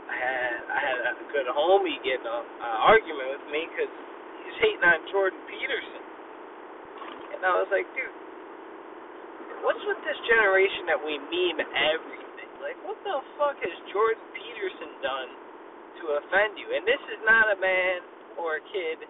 I 0.08 0.16
had 0.18 0.54
I 0.66 0.80
had 0.82 0.98
a 1.14 1.14
good 1.30 1.45
homie 1.52 2.02
get 2.02 2.26
an 2.26 2.41
uh, 2.41 2.89
argument 2.89 3.38
with 3.38 3.45
me 3.54 3.70
because 3.70 3.93
he's 4.41 4.58
hating 4.66 4.82
on 4.82 4.98
Jordan 5.14 5.38
Peterson, 5.45 6.04
and 7.38 7.39
I 7.45 7.54
was 7.62 7.70
like, 7.70 7.86
dude, 7.93 8.10
what's 9.62 9.84
with 9.86 10.02
this 10.02 10.18
generation 10.26 10.89
that 10.89 10.98
we 10.98 11.22
meme 11.22 11.62
everything? 11.62 12.50
Like, 12.66 12.82
what 12.82 12.98
the 13.06 13.22
fuck 13.38 13.62
has 13.62 13.76
Jordan 13.93 14.26
Peterson 14.34 14.91
done 15.06 15.30
to 16.02 16.04
offend 16.18 16.58
you? 16.58 16.66
And 16.74 16.82
this 16.82 17.04
is 17.14 17.22
not 17.30 17.54
a 17.54 17.58
man 17.62 18.02
or 18.41 18.58
a 18.58 18.64
kid 18.74 19.06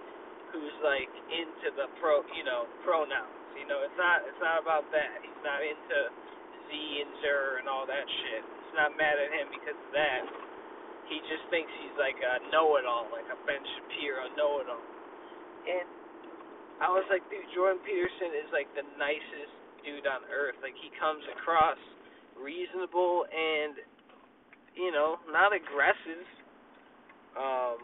who's 0.52 0.76
like 0.84 1.12
into 1.32 1.72
the 1.78 1.88
pro, 2.04 2.26
you 2.36 2.44
know, 2.44 2.68
pronouns. 2.84 3.37
You 3.58 3.66
know, 3.66 3.82
it's 3.82 3.98
not 3.98 4.22
it's 4.24 4.40
not 4.40 4.62
about 4.62 4.86
that. 4.94 5.20
He's 5.26 5.42
not 5.42 5.60
into 5.66 5.98
Z 6.70 6.72
and 6.72 7.12
Zer 7.26 7.60
and 7.60 7.68
all 7.68 7.90
that 7.90 8.06
shit. 8.06 8.42
He's 8.46 8.76
not 8.78 8.94
mad 8.96 9.18
at 9.18 9.30
him 9.34 9.50
because 9.50 9.78
of 9.78 9.92
that. 9.98 10.22
He 11.10 11.18
just 11.26 11.48
thinks 11.50 11.72
he's 11.80 11.96
like 11.96 12.20
a 12.20 12.44
know-it-all, 12.52 13.08
like 13.16 13.26
a 13.32 13.40
Ben 13.48 13.64
Shapiro 13.64 14.28
know-it-all. 14.36 14.86
And 15.64 15.88
I 16.84 16.92
was 16.92 17.08
like, 17.08 17.24
dude, 17.32 17.48
Jordan 17.56 17.80
Peterson 17.88 18.36
is 18.38 18.52
like 18.52 18.68
the 18.76 18.84
nicest 19.00 19.56
dude 19.82 20.06
on 20.06 20.28
earth. 20.30 20.60
Like 20.62 20.76
he 20.78 20.92
comes 21.00 21.24
across 21.34 21.80
reasonable 22.38 23.26
and 23.26 23.82
you 24.78 24.92
know 24.94 25.18
not 25.32 25.56
aggressive. 25.56 26.28
Um, 27.34 27.82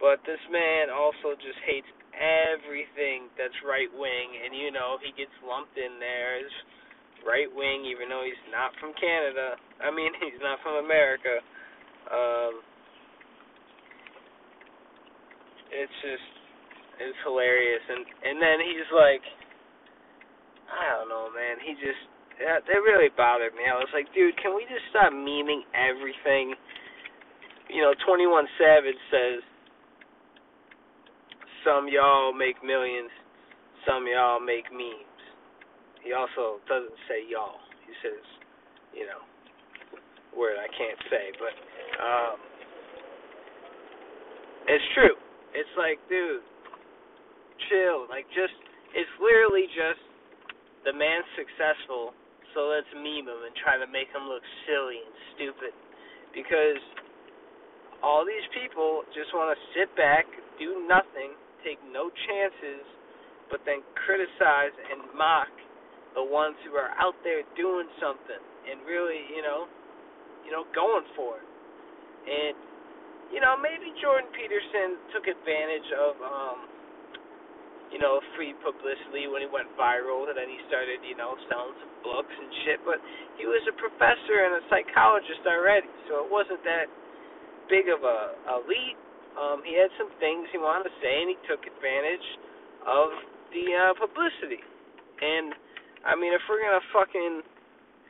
but 0.00 0.22
this 0.24 0.40
man 0.50 0.88
also 0.90 1.34
just 1.38 1.58
hates 1.66 1.88
everything 2.18 3.30
that's 3.38 3.54
right 3.62 3.90
wing, 3.94 4.28
and 4.44 4.50
you 4.52 4.74
know 4.74 4.98
he 4.98 5.14
gets 5.14 5.32
lumped 5.46 5.78
in 5.78 6.02
there 6.02 6.42
as 6.42 6.52
right 7.22 7.50
wing, 7.50 7.86
even 7.86 8.10
though 8.10 8.26
he's 8.26 8.38
not 8.50 8.74
from 8.82 8.90
Canada. 8.98 9.54
I 9.78 9.94
mean, 9.94 10.10
he's 10.22 10.42
not 10.42 10.58
from 10.60 10.82
America. 10.82 11.40
Um, 12.10 12.52
it's 15.70 15.96
just 16.02 16.28
it's 16.98 17.18
hilarious, 17.22 17.84
and 17.86 18.02
and 18.02 18.36
then 18.42 18.58
he's 18.66 18.90
like, 18.90 19.24
I 20.66 20.98
don't 20.98 21.08
know, 21.08 21.30
man. 21.30 21.62
He 21.62 21.78
just 21.78 22.02
that, 22.42 22.66
that 22.66 22.80
really 22.82 23.10
bothered 23.14 23.54
me. 23.54 23.66
I 23.66 23.74
was 23.74 23.90
like, 23.94 24.06
dude, 24.14 24.34
can 24.38 24.54
we 24.54 24.62
just 24.66 24.86
stop 24.90 25.10
memeing 25.10 25.66
everything? 25.74 26.54
You 27.70 27.82
know, 27.82 27.92
Twenty 28.06 28.26
One 28.26 28.46
Savage 28.58 28.98
says 29.10 29.42
some 31.68 31.84
y'all 31.92 32.32
make 32.32 32.56
millions, 32.64 33.12
some 33.84 34.08
y'all 34.08 34.40
make 34.40 34.64
memes. 34.72 35.20
He 36.00 36.16
also 36.16 36.64
doesn't 36.64 36.96
say 37.04 37.28
y'all. 37.28 37.60
He 37.84 37.92
says, 38.00 38.24
you 38.96 39.04
know, 39.04 39.20
word 40.32 40.56
I 40.56 40.68
can't 40.72 41.00
say, 41.12 41.24
but 41.36 41.52
um 42.00 42.36
it's 44.68 44.84
true. 44.96 45.16
It's 45.52 45.74
like, 45.76 46.00
dude, 46.08 46.40
chill. 47.68 48.08
Like 48.08 48.24
just 48.32 48.56
it's 48.96 49.12
literally 49.20 49.68
just 49.76 50.00
the 50.88 50.96
man's 50.96 51.28
successful, 51.36 52.16
so 52.56 52.72
let's 52.72 52.88
meme 52.96 53.28
him 53.28 53.40
and 53.44 53.52
try 53.60 53.76
to 53.76 53.84
make 53.92 54.08
him 54.08 54.24
look 54.24 54.44
silly 54.64 55.04
and 55.04 55.16
stupid. 55.36 55.76
Because 56.32 56.80
all 58.00 58.24
these 58.24 58.46
people 58.56 59.04
just 59.12 59.28
want 59.36 59.52
to 59.52 59.58
sit 59.76 59.92
back, 59.98 60.24
do 60.56 60.86
nothing, 60.88 61.36
take 61.64 61.78
no 61.88 62.10
chances, 62.28 62.84
but 63.50 63.62
then 63.64 63.82
criticize 64.04 64.74
and 64.76 65.08
mock 65.16 65.50
the 66.14 66.24
ones 66.24 66.56
who 66.66 66.74
are 66.74 66.92
out 66.98 67.16
there 67.22 67.44
doing 67.56 67.86
something 68.02 68.42
and 68.68 68.82
really, 68.84 69.22
you 69.32 69.42
know, 69.42 69.68
you 70.44 70.50
know, 70.50 70.64
going 70.74 71.04
for 71.14 71.38
it. 71.40 71.48
And 72.28 72.56
you 73.32 73.40
know, 73.44 73.60
maybe 73.60 73.92
Jordan 74.00 74.28
Peterson 74.32 74.96
took 75.12 75.28
advantage 75.28 75.88
of 75.96 76.12
um 76.24 76.58
you 77.88 77.96
know, 77.96 78.20
free 78.36 78.52
publicity 78.60 79.28
when 79.32 79.40
he 79.40 79.48
went 79.48 79.68
viral 79.80 80.28
and 80.28 80.36
then 80.36 80.48
he 80.48 80.60
started, 80.68 81.00
you 81.04 81.16
know, 81.16 81.32
selling 81.48 81.72
some 81.80 81.94
books 82.04 82.32
and 82.32 82.48
shit, 82.64 82.78
but 82.84 83.00
he 83.40 83.48
was 83.48 83.64
a 83.64 83.74
professor 83.80 84.44
and 84.44 84.60
a 84.60 84.62
psychologist 84.68 85.40
already, 85.48 85.88
so 86.08 86.20
it 86.24 86.28
wasn't 86.28 86.60
that 86.68 86.86
big 87.72 87.88
of 87.88 88.04
a, 88.04 88.20
a 88.52 88.56
leap. 88.68 88.96
Um, 89.38 89.62
he 89.62 89.78
had 89.78 89.94
some 89.94 90.10
things 90.18 90.50
he 90.50 90.58
wanted 90.58 90.90
to 90.90 90.94
say 90.98 91.22
and 91.22 91.30
he 91.30 91.38
took 91.46 91.62
advantage 91.62 92.26
of 92.82 93.14
the 93.54 93.64
uh, 93.70 93.92
publicity. 93.94 94.58
And 95.22 95.54
I 96.02 96.18
mean 96.18 96.34
if 96.34 96.42
we're 96.50 96.58
gonna 96.58 96.82
fucking 96.90 97.46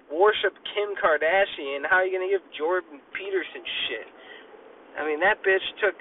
worship 0.08 0.56
Kim 0.72 0.96
Kardashian, 0.96 1.84
how 1.84 2.00
are 2.00 2.06
you 2.08 2.16
gonna 2.16 2.32
give 2.32 2.44
Jordan 2.56 3.04
Peterson 3.12 3.64
shit? 3.86 4.08
I 4.96 5.04
mean 5.04 5.20
that 5.20 5.44
bitch 5.44 5.64
took 5.84 6.00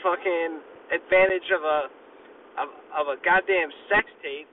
fucking 0.00 0.64
advantage 0.96 1.48
of 1.52 1.62
a 1.62 1.78
of, 2.58 2.68
of 2.90 3.04
a 3.14 3.16
goddamn 3.22 3.70
sex 3.86 4.10
tape, 4.18 4.50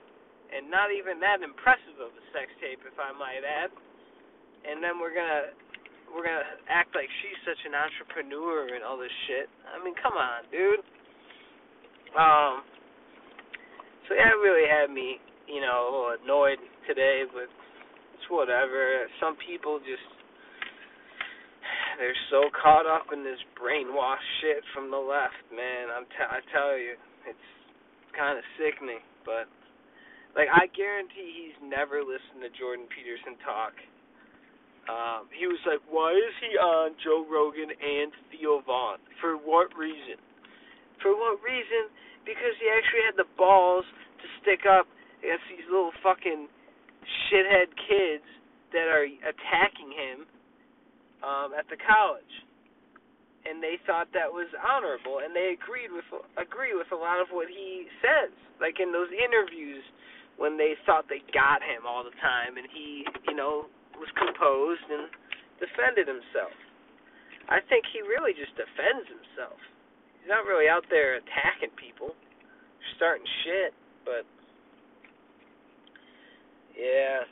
and 0.54 0.70
not 0.70 0.94
even 0.94 1.18
that 1.18 1.42
impressive 1.42 1.98
of 1.98 2.14
a 2.14 2.24
sex 2.30 2.54
tape, 2.62 2.78
if 2.86 2.94
I 2.94 3.10
might 3.10 3.42
add. 3.42 3.74
And 4.62 4.78
then 4.78 5.02
we're 5.02 5.14
gonna 5.14 5.50
we're 6.16 6.24
gonna 6.24 6.56
act 6.72 6.96
like 6.96 7.12
she's 7.20 7.36
such 7.44 7.60
an 7.68 7.76
entrepreneur 7.76 8.72
and 8.72 8.80
all 8.80 8.96
this 8.96 9.12
shit. 9.28 9.52
I 9.68 9.76
mean, 9.84 9.92
come 10.00 10.16
on, 10.16 10.48
dude. 10.48 10.80
Um. 12.16 12.64
So 14.08 14.16
it 14.16 14.38
really 14.40 14.64
had 14.64 14.88
me, 14.88 15.20
you 15.44 15.60
know, 15.60 15.76
a 15.84 15.88
little 15.92 16.12
annoyed 16.16 16.62
today, 16.88 17.28
but 17.28 17.52
it's 18.16 18.26
whatever. 18.32 19.04
Some 19.20 19.36
people 19.44 19.76
just 19.84 20.06
they're 21.98 22.16
so 22.28 22.48
caught 22.52 22.84
up 22.84 23.08
in 23.12 23.24
this 23.24 23.40
brainwash 23.56 24.24
shit 24.40 24.60
from 24.76 24.92
the 24.92 25.00
left, 25.00 25.40
man. 25.52 25.88
I'm 25.88 26.04
t- 26.04 26.32
I 26.32 26.40
tell 26.52 26.76
you, 26.76 26.96
it's 27.24 27.48
kind 28.12 28.36
of 28.36 28.44
sickening. 28.60 29.00
But 29.24 29.48
like, 30.36 30.52
I 30.52 30.68
guarantee 30.76 31.48
he's 31.48 31.58
never 31.64 32.04
listened 32.04 32.44
to 32.44 32.52
Jordan 32.56 32.84
Peterson 32.92 33.40
talk. 33.40 33.72
Um, 34.86 35.26
he 35.34 35.46
was 35.46 35.58
like, 35.66 35.82
"Why 35.90 36.14
is 36.14 36.34
he 36.40 36.54
on 36.56 36.94
Joe 37.02 37.26
Rogan 37.26 37.70
and 37.70 38.12
Theo 38.30 38.62
Von? 38.62 38.98
For 39.20 39.34
what 39.34 39.74
reason? 39.74 40.18
For 41.02 41.10
what 41.14 41.42
reason? 41.42 41.90
Because 42.22 42.54
he 42.62 42.70
actually 42.70 43.04
had 43.06 43.18
the 43.18 43.28
balls 43.36 43.84
to 44.22 44.26
stick 44.42 44.66
up 44.66 44.86
against 45.22 45.46
these 45.50 45.66
little 45.66 45.92
fucking 46.02 46.46
shithead 47.26 47.70
kids 47.86 48.26
that 48.70 48.86
are 48.86 49.06
attacking 49.06 49.90
him 49.90 50.16
um, 51.22 51.50
at 51.54 51.66
the 51.68 51.78
college." 51.82 52.46
and 53.46 53.62
they 53.62 53.78
thought 53.86 54.10
that 54.10 54.26
was 54.26 54.50
honorable 54.58 55.22
and 55.22 55.30
they 55.30 55.54
agreed 55.54 55.94
with 55.94 56.04
agree 56.34 56.74
with 56.74 56.90
a 56.90 56.98
lot 56.98 57.22
of 57.22 57.30
what 57.30 57.46
he 57.46 57.86
says 58.02 58.34
like 58.58 58.82
in 58.82 58.90
those 58.90 59.10
interviews 59.14 59.86
when 60.36 60.58
they 60.58 60.74
thought 60.84 61.06
they 61.06 61.22
got 61.30 61.62
him 61.62 61.86
all 61.86 62.02
the 62.02 62.14
time 62.18 62.58
and 62.58 62.66
he 62.74 63.06
you 63.30 63.36
know 63.38 63.70
was 63.98 64.10
composed 64.16 64.86
and 64.92 65.08
defended 65.60 66.08
himself. 66.08 66.52
I 67.48 67.62
think 67.64 67.86
he 67.92 68.02
really 68.02 68.34
just 68.34 68.52
defends 68.58 69.06
himself. 69.06 69.58
He's 70.18 70.28
not 70.28 70.44
really 70.44 70.68
out 70.68 70.84
there 70.90 71.16
attacking 71.16 71.72
people 71.78 72.14
starting 72.96 73.26
shit 73.44 73.74
but 74.06 74.24
yeah. 76.78 77.24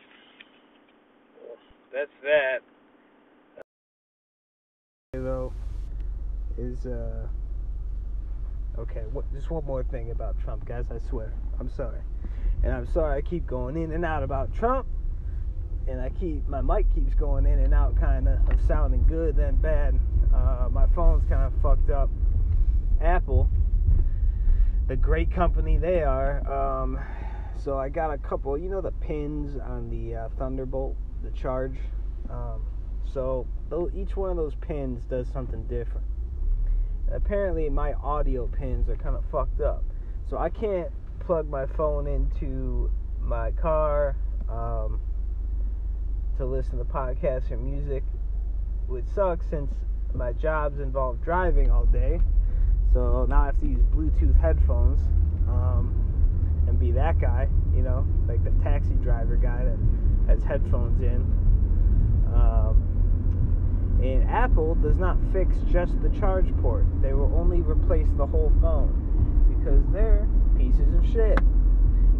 That's 1.93 2.11
that. 2.23 2.59
Though 5.13 5.53
is 6.59 6.87
uh 6.87 7.27
okay 8.79 9.03
what 9.13 9.31
just 9.33 9.51
one 9.51 9.65
more 9.65 9.83
thing 9.85 10.11
about 10.11 10.37
trump 10.43 10.65
guys 10.65 10.87
i 10.91 10.99
swear. 11.09 11.33
I'm 11.61 11.69
sorry. 11.69 12.01
And 12.65 12.73
i'm 12.73 12.87
sorry 12.87 13.19
i 13.19 13.21
keep 13.21 13.47
going 13.47 13.77
in 13.77 13.93
and 13.93 14.05
out 14.05 14.23
about 14.23 14.53
trump 14.55 14.87
and 15.89 16.01
i 16.01 16.09
keep 16.09 16.47
my 16.49 16.61
mic 16.61 16.93
keeps 16.95 17.15
going 17.15 17.47
in 17.47 17.59
and 17.61 17.75
out 17.75 17.99
kind 17.99 18.29
of 18.29 18.39
of 18.51 18.61
sounding 18.67 19.05
good 19.07 19.37
then 19.37 19.57
bad. 19.57 19.99
Uh, 20.35 20.69
my 20.71 20.87
phone's 20.95 21.23
kind 21.29 21.43
of 21.43 21.53
fucked 21.63 21.91
up. 21.91 22.11
Apple 23.01 23.49
the 24.89 24.97
great 24.97 25.31
company 25.31 25.79
they 25.79 26.03
are 26.03 26.47
um, 26.51 26.99
so 27.57 27.79
i 27.79 27.89
got 27.89 28.13
a 28.13 28.19
couple 28.19 28.57
you 28.59 28.69
know 28.69 28.81
the 28.81 28.93
pins 28.93 29.57
on 29.57 29.89
the 29.89 30.15
uh, 30.15 30.29
thunderbolt 30.39 30.97
the 31.25 31.31
charge? 31.31 31.79
Um, 32.31 32.63
so 33.13 33.47
each 33.95 34.17
one 34.17 34.31
of 34.31 34.37
those 34.37 34.55
pins 34.57 35.05
does 35.09 35.27
something 35.29 35.65
different. 35.67 36.07
Apparently 37.13 37.69
my 37.69 37.95
audio 37.95 38.47
pins 38.47 38.89
are 38.89 38.97
kind 38.97 39.17
of 39.17 39.25
fucked 39.31 39.61
up. 39.61 39.83
So 40.29 40.39
I 40.39 40.49
can't 40.49 40.91
plug 41.21 41.49
my 41.49 41.67
phone 41.67 42.07
into 42.07 42.91
my 43.21 43.51
car 43.53 44.17
um, 44.49 45.01
to 46.39 46.47
listen 46.47 46.79
to 46.79 46.85
podcasts 46.85 47.51
or 47.51 47.57
music, 47.57 48.03
which 48.87 49.05
sucks 49.15 49.47
since 49.49 49.71
my 50.15 50.33
jobs 50.33 50.81
involve 50.81 51.23
driving 51.23 51.71
all 51.71 51.87
day. 51.87 52.21
So 52.93 53.27
now 53.29 53.43
I 53.43 53.47
have 53.47 53.61
to 53.61 53.67
use 53.67 53.85
Bluetooth 53.93 54.41
headphones 54.41 55.01
um, 55.49 55.95
and 56.69 56.79
be 56.79 56.93
that 56.93 57.19
guy, 57.19 57.49
you 57.75 57.83
know, 57.83 58.07
like 58.29 58.43
the 58.45 58.51
taxi 58.63 58.95
driver 59.03 59.37
guy 59.37 59.65
that 59.65 59.79
has 60.29 60.43
headphones 60.45 61.01
in. 61.01 61.21
Um, 62.35 64.01
and 64.03 64.29
Apple 64.29 64.75
does 64.77 64.97
not 64.97 65.17
fix 65.33 65.57
just 65.73 66.01
the 66.03 66.11
charge 66.21 66.47
port. 66.61 66.85
They 67.01 67.15
will 67.15 67.33
only 67.35 67.61
replace 67.61 68.09
the 68.17 68.27
whole 68.27 68.53
phone 68.61 68.93
because 69.59 69.85
they're 69.93 70.29
pieces 70.57 70.95
of 70.95 71.05
shit. 71.13 71.39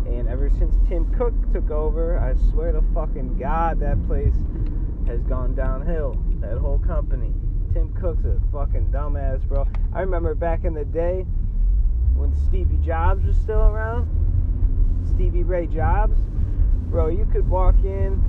And 0.07 0.29
ever 0.29 0.51
since 0.51 0.75
Tim 0.89 1.13
Cook 1.15 1.35
took 1.53 1.71
over, 1.71 2.19
I 2.19 2.35
swear 2.51 2.73
to 2.73 2.83
fucking 2.93 3.39
God, 3.39 3.81
that 3.81 4.05
place 4.07 4.35
has 5.07 5.23
gone 5.23 5.55
downhill. 5.55 6.23
That 6.41 6.59
whole 6.59 6.79
company. 6.79 7.33
Tim 7.73 7.93
Cook's 7.95 8.25
a 8.25 8.41
fucking 8.53 8.91
dumbass, 8.93 9.47
bro. 9.49 9.67
I 9.93 10.01
remember 10.01 10.35
back 10.35 10.65
in 10.65 10.75
the 10.75 10.85
day 10.85 11.27
when 12.15 12.35
Stevie 12.47 12.79
Jobs 12.85 13.25
was 13.25 13.37
still 13.37 13.61
around, 13.61 14.09
Stevie 15.15 15.43
Ray 15.43 15.67
Jobs, 15.67 16.17
bro, 16.91 17.09
you 17.09 17.27
could 17.33 17.49
walk 17.49 17.75
in 17.83 18.23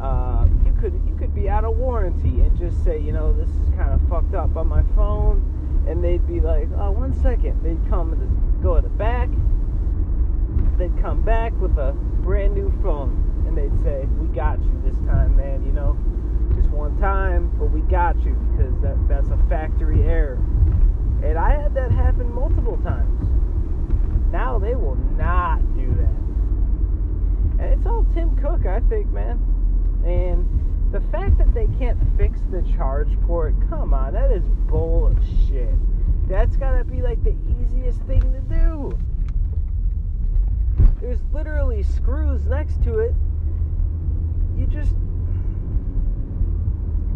uh, 0.00 0.46
you 0.66 0.72
could 0.80 0.92
you 1.06 1.16
could 1.18 1.34
be 1.34 1.48
out 1.48 1.64
of 1.64 1.76
warranty 1.76 2.40
and 2.42 2.56
just 2.58 2.82
say, 2.84 3.00
you 3.00 3.12
know, 3.12 3.32
this 3.32 3.48
is 3.48 3.70
kind 3.70 3.92
of 3.92 4.00
fucked 4.08 4.34
up 4.34 4.54
on 4.56 4.66
my 4.66 4.82
phone, 4.94 5.84
and 5.88 6.04
they'd 6.04 6.26
be 6.26 6.40
like, 6.40 6.68
oh, 6.76 6.90
one 6.90 7.18
second. 7.22 7.62
They'd 7.62 7.80
come 7.88 8.12
and 8.12 8.62
go 8.62 8.76
to 8.76 8.82
the 8.82 8.88
back. 8.88 9.28
They'd 10.78 11.00
come 11.00 11.22
back 11.22 11.52
with 11.60 11.78
a 11.78 11.92
brand 12.22 12.54
new 12.54 12.72
phone, 12.82 13.44
and 13.46 13.56
they'd 13.56 13.82
say, 13.84 14.06
we 14.18 14.26
got 14.34 14.58
you 14.62 14.82
this 14.84 14.96
time, 15.06 15.36
man. 15.36 15.64
You 15.64 15.72
know, 15.72 15.96
just 16.56 16.68
one 16.70 16.98
time, 16.98 17.50
but 17.58 17.66
we 17.66 17.80
got 17.82 18.20
you 18.24 18.34
because 18.52 18.74
that 18.82 18.96
that's 19.08 19.28
a 19.28 19.38
factory 19.48 20.02
error. 20.02 20.34
And 21.22 21.38
I 21.38 21.62
had 21.62 21.74
that 21.74 21.90
happen 21.92 22.32
multiple 22.34 22.76
times. 22.78 23.28
Now 24.32 24.58
they 24.58 24.74
will 24.74 24.96
not 25.16 25.60
do 25.76 25.86
that. 25.94 27.62
And 27.62 27.72
it's 27.72 27.86
all 27.86 28.04
Tim 28.12 28.36
Cook, 28.36 28.66
I 28.66 28.80
think, 28.88 29.06
man. 29.12 29.38
And 30.04 30.92
the 30.92 31.00
fact 31.12 31.38
that 31.38 31.54
they 31.54 31.68
can't 31.78 31.98
fix 32.18 32.40
the 32.50 32.62
charge 32.76 33.08
port, 33.26 33.54
come 33.70 33.94
on, 33.94 34.14
that 34.14 34.32
is 34.32 34.44
bullshit. 34.68 35.74
That's 36.28 36.56
gotta 36.56 36.84
be 36.84 37.00
like 37.00 37.22
the 37.22 37.36
easiest 37.48 38.00
thing 38.02 38.20
to 38.20 38.40
do. 38.52 38.98
There's 41.04 41.20
literally 41.34 41.82
screws 41.82 42.46
next 42.46 42.82
to 42.84 42.98
it. 43.00 43.14
You 44.56 44.66
just 44.66 44.94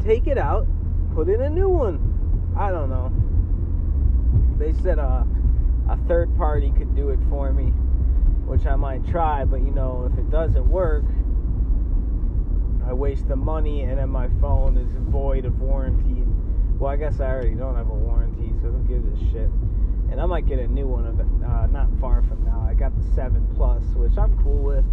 take 0.05 0.26
it 0.26 0.36
out, 0.36 0.66
put 1.14 1.30
in 1.30 1.41
a 1.41 1.49
new 1.49 1.70
one. 1.70 2.53
I 2.55 2.70
don't 2.70 2.91
know. 2.91 3.11
They 4.59 4.78
said 4.82 4.99
a, 4.99 5.26
a 5.89 5.97
third 6.07 6.36
party 6.36 6.70
could 6.76 6.95
do 6.95 7.09
it 7.09 7.18
for 7.30 7.51
me, 7.51 7.70
which 8.45 8.66
I 8.66 8.76
might 8.76 9.09
try, 9.09 9.47
but 9.47 9.61
you 9.61 9.70
know, 9.70 10.07
if 10.12 10.18
it 10.18 10.30
doesn't 10.30 10.68
work, 10.68 11.05
I 12.86 12.93
waste 12.93 13.26
the 13.26 13.36
money 13.36 13.84
and 13.84 13.99
then 13.99 14.11
my 14.11 14.28
phone 14.39 14.76
is 14.76 14.93
void 15.11 15.47
of 15.47 15.62
warranty. 15.62 16.24
Well, 16.78 16.93
I 16.93 16.97
guess 16.97 17.20
I 17.20 17.30
already 17.30 17.55
don't 17.55 17.74
have 17.74 17.89
a 17.89 17.95
warranty, 17.95 18.53
so 18.61 18.68
who 18.68 18.82
gives 18.86 19.07
a 19.07 19.32
shit? 19.32 19.49
And 20.11 20.20
I 20.20 20.26
might 20.26 20.46
get 20.46 20.59
a 20.59 20.66
new 20.66 20.86
one 20.86 21.06
of 21.06 21.20
uh, 21.20 21.66
not 21.66 21.88
far 22.00 22.22
from 22.22 22.44
now. 22.44 22.66
I 22.68 22.74
got 22.74 22.96
the 22.96 23.14
7 23.14 23.46
Plus, 23.54 23.82
which 23.94 24.16
I'm 24.16 24.36
cool 24.42 24.62
with. 24.62 24.84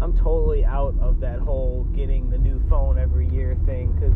I'm 0.00 0.16
totally 0.16 0.64
out 0.64 0.94
of 1.00 1.20
that 1.20 1.40
whole 1.40 1.84
getting 1.94 2.30
the 2.30 2.38
new 2.38 2.62
phone 2.68 2.98
every 2.98 3.28
year 3.28 3.56
thing 3.66 3.92
because 3.92 4.14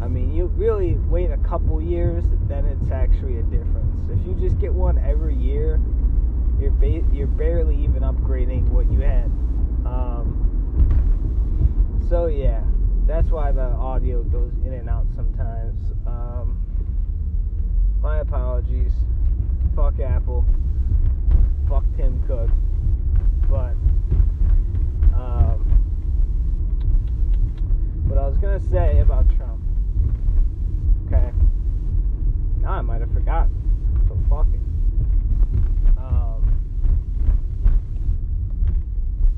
I 0.00 0.08
mean, 0.08 0.32
you 0.32 0.46
really 0.46 0.94
wait 0.94 1.30
a 1.30 1.36
couple 1.38 1.82
years, 1.82 2.24
then 2.48 2.64
it's 2.64 2.90
actually 2.90 3.38
a 3.38 3.42
difference. 3.42 4.08
If 4.10 4.26
you 4.26 4.34
just 4.40 4.58
get 4.58 4.72
one 4.72 4.96
every 4.98 5.36
year, 5.36 5.78
you're 6.58 6.70
ba- 6.70 7.04
you're 7.12 7.26
barely 7.26 7.76
even 7.76 8.02
upgrading 8.02 8.70
what 8.70 8.90
you 8.90 9.00
had. 9.00 9.26
Um, 9.84 10.46
so 12.08 12.26
yeah, 12.26 12.62
that's 13.06 13.28
why 13.28 13.52
the 13.52 13.60
audio 13.60 14.22
goes 14.22 14.52
in 14.64 14.72
and 14.72 14.88
out 14.88 15.06
sometimes. 15.14 15.92
Um, 16.06 16.59
my 18.02 18.20
apologies. 18.20 18.92
Fuck 19.76 20.00
Apple. 20.00 20.44
Fuck 21.68 21.84
Tim 21.96 22.22
Cook. 22.26 22.50
But 23.48 23.74
um, 25.14 25.60
what 28.08 28.18
I 28.18 28.26
was 28.26 28.38
gonna 28.38 28.60
say 28.60 29.00
about 29.00 29.26
Trump. 29.36 29.62
Okay. 31.06 31.30
Now 32.60 32.72
I 32.72 32.80
might 32.80 33.00
have 33.00 33.12
forgotten. 33.12 33.54
So 34.08 34.18
fuck 34.28 34.46
it. 34.54 34.60
Um, 35.98 36.60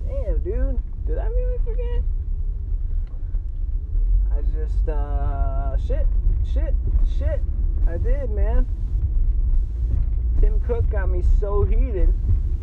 damn, 0.07 0.43
dude. 0.43 0.83
Did 1.07 1.19
I 1.19 1.27
really 1.27 1.59
forget? 1.65 2.03
I 4.35 4.41
just, 4.57 4.89
uh, 4.89 5.77
shit, 5.79 6.07
shit, 6.53 6.75
shit. 7.19 7.41
I 7.89 7.97
did, 7.99 8.31
man. 8.31 8.67
Tim 10.41 10.61
Cook 10.61 10.89
got 10.91 11.09
me 11.11 11.23
so 11.41 11.65
heated 11.65 12.13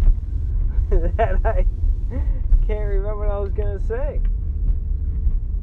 that 0.90 1.40
I 1.46 1.66
can't 2.66 2.88
remember 2.90 3.18
what 3.18 3.30
I 3.30 3.40
was 3.40 3.52
gonna 3.54 3.80
say. 3.80 4.20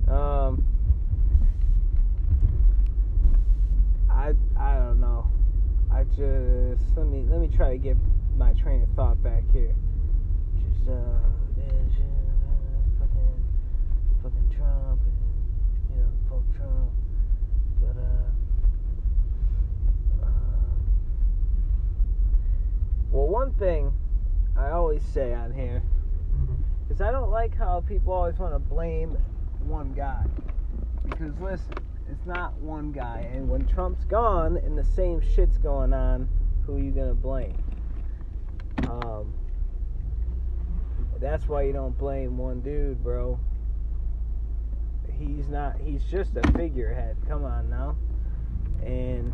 Um, 0.09 0.64
I 4.11 4.34
I 4.59 4.78
don't 4.78 5.00
know. 5.00 5.28
I 5.92 6.04
just 6.04 6.96
let 6.96 7.07
me 7.07 7.24
let 7.28 7.40
me 7.40 7.48
try 7.48 7.70
to 7.70 7.78
get 7.78 7.96
my 8.36 8.52
train 8.54 8.82
of 8.82 8.88
thought 8.90 9.22
back 9.22 9.42
here. 9.52 9.74
Just 10.54 10.88
uh, 10.88 10.92
man, 11.57 11.90
shit, 11.94 12.04
uh, 12.04 13.00
fucking 13.00 13.44
fucking 14.22 14.50
Trump 14.57 15.00
and 15.02 15.18
you 15.90 16.02
know 16.02 16.11
fuck 16.28 16.44
Trump, 16.57 16.92
but 17.80 17.96
uh. 18.00 18.30
um, 20.26 20.76
Well, 23.16 23.28
one 23.28 23.54
thing 23.54 23.94
I 24.58 24.72
always 24.72 25.02
say 25.02 25.32
on 25.32 25.50
here 25.50 25.82
is 26.90 27.00
I 27.00 27.10
don't 27.10 27.30
like 27.30 27.56
how 27.56 27.80
people 27.80 28.12
always 28.12 28.36
want 28.36 28.52
to 28.52 28.58
blame 28.58 29.16
one 29.64 29.94
guy. 29.94 30.22
Because 31.02 31.32
listen, 31.40 31.72
it's 32.10 32.26
not 32.26 32.52
one 32.58 32.92
guy. 32.92 33.26
And 33.32 33.48
when 33.48 33.66
Trump's 33.66 34.04
gone 34.04 34.58
and 34.58 34.76
the 34.76 34.84
same 34.84 35.22
shit's 35.22 35.56
going 35.56 35.94
on, 35.94 36.28
who 36.66 36.76
are 36.76 36.78
you 36.78 36.90
going 36.90 37.08
to 37.08 37.14
blame? 37.14 37.56
Um, 38.86 39.32
that's 41.18 41.48
why 41.48 41.62
you 41.62 41.72
don't 41.72 41.96
blame 41.96 42.36
one 42.36 42.60
dude, 42.60 43.02
bro. 43.02 43.40
He's 45.18 45.48
not, 45.48 45.76
he's 45.82 46.04
just 46.04 46.36
a 46.36 46.52
figurehead. 46.52 47.16
Come 47.26 47.46
on 47.46 47.70
now. 47.70 47.96
And, 48.84 49.32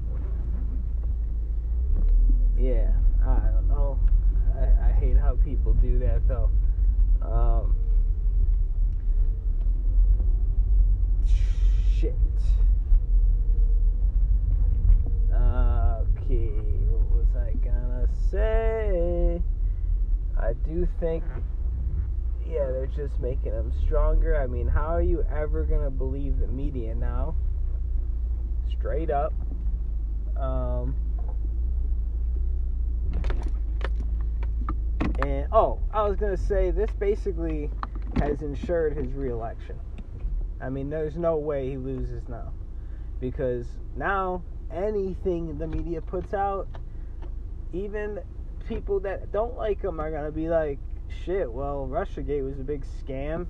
yeah, 2.56 2.92
I 3.26 3.50
don't 3.52 3.68
know. 3.68 3.98
I, 4.56 4.88
I 4.88 4.92
hate 4.92 5.16
how 5.16 5.36
people 5.44 5.74
do 5.74 5.98
that, 6.00 6.26
though. 6.28 6.50
Um, 7.22 7.76
shit. 11.98 12.14
Okay, 15.32 16.48
what 16.88 17.18
was 17.18 17.28
I 17.36 17.52
gonna 17.64 18.08
say? 18.30 19.42
I 20.38 20.52
do 20.52 20.88
think, 20.98 21.22
yeah, 22.46 22.66
they're 22.70 22.86
just 22.86 23.18
making 23.20 23.52
them 23.52 23.72
stronger. 23.84 24.40
I 24.40 24.46
mean, 24.46 24.66
how 24.66 24.88
are 24.88 25.02
you 25.02 25.24
ever 25.30 25.64
gonna 25.64 25.90
believe 25.90 26.38
the 26.38 26.48
media 26.48 26.94
now? 26.94 27.34
Straight 28.70 29.10
up. 29.10 29.32
Um, 30.36 30.94
and 35.24 35.46
oh, 35.52 35.78
I 35.92 36.02
was 36.02 36.16
gonna 36.16 36.36
say 36.36 36.70
this 36.70 36.90
basically 36.98 37.70
has 38.18 38.42
ensured 38.42 38.96
his 38.96 39.12
reelection. 39.12 39.78
I 40.60 40.70
mean, 40.70 40.88
there's 40.88 41.16
no 41.16 41.36
way 41.36 41.70
he 41.70 41.76
loses 41.76 42.28
now. 42.28 42.52
Because 43.20 43.66
now, 43.96 44.42
anything 44.72 45.58
the 45.58 45.66
media 45.66 46.00
puts 46.00 46.34
out, 46.34 46.68
even 47.72 48.20
people 48.68 49.00
that 49.00 49.32
don't 49.32 49.56
like 49.56 49.82
him 49.82 50.00
are 50.00 50.10
going 50.10 50.24
to 50.24 50.32
be 50.32 50.48
like, 50.48 50.78
shit, 51.24 51.50
well, 51.50 51.88
Russiagate 51.90 52.44
was 52.44 52.58
a 52.58 52.64
big 52.64 52.84
scam. 53.04 53.46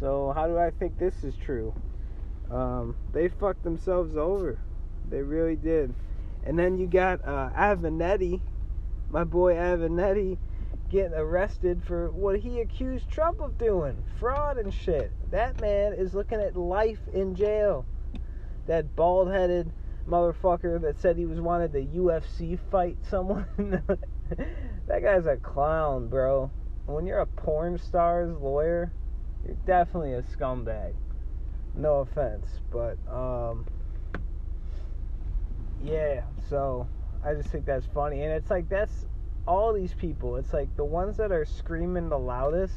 So, 0.00 0.32
how 0.34 0.46
do 0.46 0.58
I 0.58 0.70
think 0.70 0.98
this 0.98 1.24
is 1.24 1.34
true? 1.36 1.74
Um, 2.50 2.94
they 3.12 3.28
fucked 3.28 3.62
themselves 3.62 4.16
over. 4.16 4.58
They 5.08 5.22
really 5.22 5.56
did. 5.56 5.94
And 6.44 6.58
then 6.58 6.78
you 6.78 6.86
got 6.86 7.26
uh, 7.26 7.50
Avenatti, 7.56 8.40
my 9.14 9.22
boy 9.22 9.54
Avenatti, 9.54 10.36
getting 10.90 11.14
arrested 11.14 11.84
for 11.84 12.10
what 12.10 12.40
he 12.40 12.58
accused 12.60 13.08
Trump 13.08 13.40
of 13.40 13.56
doing 13.56 14.02
fraud 14.18 14.58
and 14.58 14.74
shit. 14.74 15.12
That 15.30 15.60
man 15.60 15.92
is 15.92 16.14
looking 16.14 16.40
at 16.40 16.56
life 16.56 16.98
in 17.12 17.36
jail. 17.36 17.86
That 18.66 18.96
bald 18.96 19.30
headed 19.30 19.70
motherfucker 20.08 20.82
that 20.82 21.00
said 21.00 21.16
he 21.16 21.26
was 21.26 21.40
wanted 21.40 21.72
to 21.74 21.84
UFC 21.84 22.58
fight 22.72 22.98
someone. 23.08 23.46
that 24.88 25.02
guy's 25.02 25.26
a 25.26 25.36
clown, 25.36 26.08
bro. 26.08 26.50
When 26.86 27.06
you're 27.06 27.20
a 27.20 27.26
porn 27.26 27.78
star's 27.78 28.36
lawyer, 28.36 28.92
you're 29.46 29.56
definitely 29.64 30.14
a 30.14 30.22
scumbag. 30.22 30.92
No 31.76 32.00
offense, 32.00 32.48
but 32.72 32.98
um 33.08 33.64
yeah, 35.84 36.22
so 36.48 36.88
I 37.24 37.34
just 37.34 37.48
think 37.48 37.64
that's 37.64 37.86
funny 37.86 38.22
and 38.22 38.32
it's 38.32 38.50
like 38.50 38.68
that's 38.68 39.06
all 39.46 39.72
these 39.72 39.94
people, 39.94 40.36
it's 40.36 40.52
like 40.52 40.74
the 40.76 40.84
ones 40.84 41.16
that 41.18 41.32
are 41.32 41.44
screaming 41.44 42.08
the 42.08 42.18
loudest, 42.18 42.74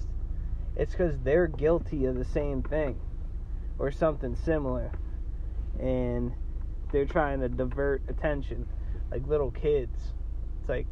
it's 0.75 0.91
because 0.91 1.17
they're 1.19 1.47
guilty 1.47 2.05
of 2.05 2.15
the 2.15 2.25
same 2.25 2.61
thing 2.61 2.99
or 3.79 3.91
something 3.91 4.35
similar. 4.35 4.91
And 5.79 6.33
they're 6.91 7.05
trying 7.05 7.41
to 7.41 7.49
divert 7.49 8.01
attention, 8.09 8.67
like 9.11 9.25
little 9.27 9.51
kids. 9.51 9.97
It's 10.59 10.69
like, 10.69 10.87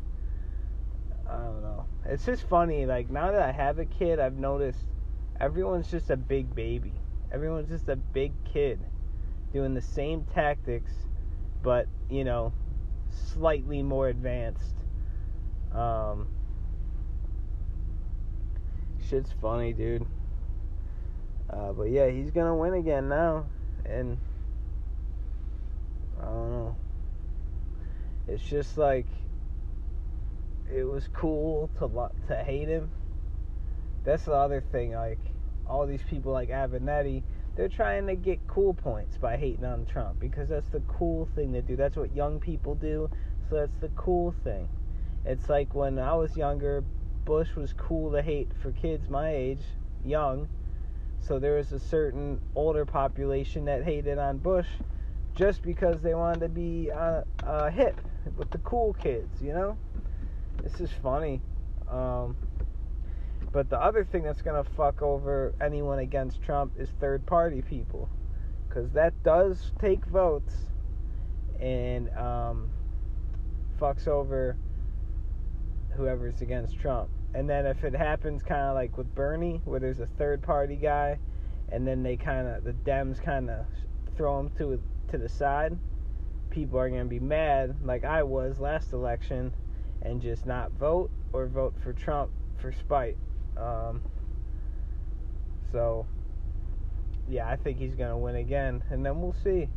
I 1.30 1.38
don't 1.38 1.62
know. 1.62 1.86
It's 2.06 2.26
just 2.26 2.47
funny. 2.47 2.86
Like, 2.86 3.10
now 3.10 3.32
that 3.32 3.41
I 3.41 3.51
have 3.51 3.80
a 3.80 3.86
kid, 3.86 4.20
I've 4.20 4.38
noticed 4.38 4.80
everyone's 5.39 5.89
just 5.89 6.10
a 6.10 6.18
big 6.18 6.53
baby. 6.53 6.93
Everyone's 7.32 7.70
just 7.70 7.89
a 7.89 7.95
big 7.95 8.32
kid 8.45 8.80
doing 9.51 9.74
the 9.74 9.82
same 9.82 10.26
tactics, 10.34 10.91
but, 11.64 11.88
you 12.10 12.24
know, 12.24 12.53
slightly 13.16 13.82
more 13.84 14.09
advanced. 14.09 14.76
Um, 15.72 16.28
shit's 19.09 19.32
funny, 19.41 19.74
dude. 19.74 20.05
Uh, 21.49 21.74
but 21.74 21.89
yeah, 21.89 22.09
he's 22.09 22.32
gonna 22.32 22.55
win 22.55 22.74
again 22.74 23.07
now, 23.07 23.45
and 23.86 24.18
I 26.20 26.26
don't 26.26 26.51
know. 26.51 26.76
It's 28.28 28.43
just 28.43 28.78
like 28.78 29.05
it 30.74 30.84
was 30.84 31.07
cool 31.13 31.70
to 31.80 32.09
to 32.28 32.43
hate 32.43 32.68
him. 32.68 32.89
That's 34.03 34.26
the 34.26 34.34
other 34.34 34.61
thing. 34.72 34.93
Like 34.93 35.20
all 35.68 35.86
these 35.86 36.03
people, 36.09 36.32
like 36.32 36.49
Avenatti, 36.49 37.24
they're 37.56 37.70
trying 37.70 38.08
to 38.08 38.16
get 38.16 38.45
cool 38.47 38.74
points 38.74 39.18
by 39.18 39.38
hating 39.38 39.66
on 39.66 39.86
Trump 39.86 40.20
because 40.20 40.49
that's 40.49 40.70
the 40.70 40.82
cool 40.82 41.28
thing 41.36 41.53
to 41.53 41.62
do. 41.62 41.76
That's 41.76 41.95
what 41.95 42.14
young 42.16 42.39
people 42.39 42.76
do. 42.76 43.10
So 43.49 43.56
that's 43.56 43.78
the 43.80 43.89
cool 43.89 44.36
thing. 44.43 44.68
It's 45.26 45.49
like 45.49 45.74
when 45.74 45.97
I 45.97 46.14
was 46.14 46.36
younger, 46.36 46.84
Bush 47.24 47.56
was 47.56 47.74
cool 47.74 48.12
to 48.12 48.22
hate 48.22 48.49
for 48.62 48.72
kids 48.72 49.10
my 49.10 49.34
age, 49.34 49.62
young. 50.03 50.47
So 51.20 51.39
there 51.39 51.56
was 51.56 51.72
a 51.72 51.80
certain 51.80 52.39
older 52.56 52.86
population 52.86 53.66
that 53.66 53.84
hated 53.84 54.18
on 54.20 54.38
Bush 54.38 54.68
just 55.36 55.62
because 55.64 56.01
they 56.01 56.14
wanted 56.14 56.41
to 56.41 56.49
be 56.49 56.91
uh, 56.91 57.22
uh, 57.43 57.70
hip 57.70 57.99
with 58.38 58.51
the 58.51 58.58
cool 58.60 58.93
kids, 58.93 59.41
you 59.41 59.53
know? 59.53 59.78
This 60.62 60.80
is 60.80 60.89
funny. 61.01 61.41
Um, 61.89 62.36
but 63.56 63.70
the 63.70 63.82
other 63.82 64.03
thing 64.03 64.22
that's 64.22 64.41
going 64.41 64.62
to 64.62 64.70
fuck 64.72 65.01
over 65.01 65.56
anyone 65.62 65.99
against 65.99 66.41
Trump 66.41 66.74
is 66.78 66.89
third 66.99 67.26
party 67.26 67.62
people. 67.62 68.10
Because 68.68 68.91
that 68.91 69.14
does 69.24 69.72
take 69.80 70.06
votes 70.08 70.53
and 71.58 72.10
um, 72.18 72.70
fucks 73.80 74.10
over 74.10 74.58
whoever's 75.95 76.41
against 76.41 76.78
Trump. 76.82 77.10
And 77.34 77.49
then 77.49 77.66
if 77.66 77.86
it 77.86 77.95
happens 77.95 78.43
kind 78.43 78.64
of 78.64 78.76
like 78.76 78.97
with 78.97 79.16
Bernie, 79.16 79.62
where 79.64 79.80
there's 79.80 80.01
a 80.01 80.10
third 80.18 80.41
party 80.41 80.76
guy, 80.76 81.18
and 81.70 81.88
then 81.88 82.03
they 82.03 82.18
kind 82.18 82.49
of, 82.49 82.66
the 82.66 82.74
Dems 82.74 83.24
kind 83.24 83.49
of 83.49 83.66
throw 84.18 84.38
him 84.38 84.49
to 84.58 84.84
to 85.12 85.18
the 85.18 85.30
side, 85.30 85.78
people 86.49 86.78
are 86.78 86.89
going 86.89 87.03
to 87.03 87.08
be 87.08 87.22
mad, 87.22 87.78
like 87.86 88.03
I 88.03 88.22
was 88.22 88.60
last 88.60 88.91
election, 88.91 89.53
and 90.01 90.22
just 90.22 90.45
not 90.45 90.74
vote 90.74 91.10
or 91.32 91.47
vote 91.47 91.76
for 91.82 91.93
Trump 91.93 92.32
for 92.58 92.74
spite. 92.74 93.16
Um, 93.58 94.01
so, 95.72 96.06
yeah, 97.28 97.47
I 97.47 97.56
think 97.56 97.78
he's 97.78 97.95
going 97.95 98.12
to 98.12 98.18
win 98.18 98.36
again, 98.36 98.84
and 98.89 99.06
then 99.06 99.22
we'll 99.22 99.36
see. 99.43 99.68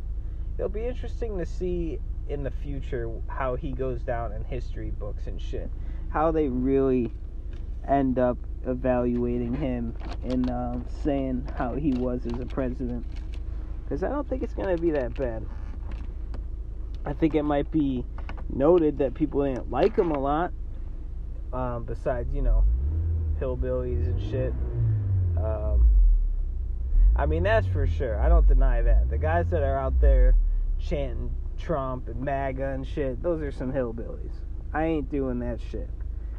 It'll 0.57 0.69
be 0.69 0.85
interesting 0.85 1.37
to 1.37 1.45
see 1.45 1.99
in 2.27 2.43
the 2.43 2.51
future 2.51 3.09
how 3.27 3.55
he 3.55 3.71
goes 3.71 4.01
down 4.03 4.33
in 4.33 4.43
history 4.43 4.91
books 4.91 5.27
and 5.27 5.41
shit. 5.41 5.69
How 6.09 6.31
they 6.31 6.47
really 6.47 7.11
end 7.87 8.19
up 8.19 8.37
evaluating 8.65 9.55
him 9.55 9.95
and 10.23 10.49
um, 10.49 10.85
saying 11.03 11.47
how 11.57 11.75
he 11.75 11.93
was 11.93 12.25
as 12.25 12.39
a 12.39 12.45
president. 12.45 13.05
Because 13.83 14.03
I 14.03 14.09
don't 14.09 14.27
think 14.27 14.43
it's 14.43 14.53
going 14.53 14.75
to 14.75 14.81
be 14.81 14.91
that 14.91 15.15
bad. 15.15 15.45
I 17.05 17.13
think 17.13 17.35
it 17.35 17.43
might 17.43 17.71
be 17.71 18.05
noted 18.49 18.99
that 18.99 19.13
people 19.13 19.43
didn't 19.43 19.71
like 19.71 19.95
him 19.95 20.11
a 20.11 20.19
lot. 20.19 20.51
Um, 21.51 21.85
besides, 21.85 22.33
you 22.33 22.43
know, 22.43 22.63
hillbillies 23.39 24.05
and 24.05 24.21
shit. 24.31 24.53
Um, 25.37 25.89
I 27.15 27.25
mean, 27.25 27.43
that's 27.43 27.67
for 27.67 27.87
sure. 27.87 28.19
I 28.19 28.29
don't 28.29 28.47
deny 28.47 28.81
that. 28.81 29.09
The 29.09 29.17
guys 29.17 29.49
that 29.49 29.63
are 29.63 29.77
out 29.77 29.99
there 29.99 30.35
chanting 30.79 31.33
Trump 31.57 32.07
and 32.07 32.21
MAGA 32.21 32.69
and 32.69 32.87
shit, 32.87 33.21
those 33.21 33.41
are 33.41 33.51
some 33.51 33.73
hillbillies. 33.73 34.33
I 34.73 34.85
ain't 34.85 35.09
doing 35.09 35.39
that 35.39 35.59
shit. 35.71 35.89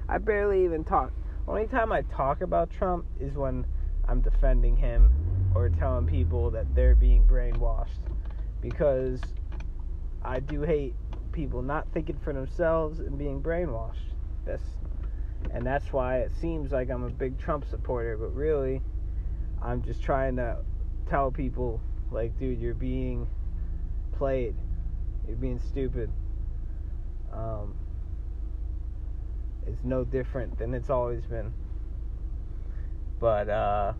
I 0.09 0.19
barely 0.19 0.65
even 0.65 0.85
talk. 0.85 1.13
Only 1.47 1.67
time 1.67 1.93
I 1.93 2.03
talk 2.03 2.41
about 2.41 2.71
Trump 2.71 3.07
is 3.19 3.35
when 3.35 3.67
I'm 4.09 4.21
defending 4.21 4.77
him 4.77 5.13
or 5.55 5.69
telling 5.69 6.07
people 6.07 6.51
that 6.51 6.75
they're 6.75 6.95
being 6.95 7.27
brainwashed. 7.27 8.01
Because 8.61 9.21
I 10.23 10.41
do 10.41 10.63
hate 10.63 10.95
people 11.33 11.63
not 11.63 11.87
thinking 11.93 12.19
for 12.23 12.33
themselves 12.33 13.01
and 13.01 13.19
being 13.19 13.43
brainwashed. 13.43 14.15
That's 14.45 14.63
and 15.53 15.67
that's 15.67 15.93
why 15.93 16.19
it 16.19 16.33
seems 16.41 16.73
like 16.73 16.91
I'm 16.91 17.05
a 17.05 17.11
big 17.11 17.39
Trump 17.39 17.65
supporter, 17.69 18.17
but 18.17 18.35
really 18.35 18.83
I'm 19.63 19.83
just 19.83 20.03
trying 20.03 20.37
to 20.37 20.59
tell 21.09 21.31
people 21.31 21.81
like 22.11 22.39
dude, 22.39 22.61
you're 22.61 22.75
being 22.75 23.29
played. 24.13 24.55
You're 25.27 25.37
being 25.37 25.61
stupid. 25.61 26.11
Um, 27.33 27.75
it's 29.67 29.85
no 29.85 30.05
different 30.05 30.59
than 30.59 30.75
it's 30.75 30.91
always 30.91 31.25
been. 31.25 31.53
But 33.21 33.49
uh 33.49 33.93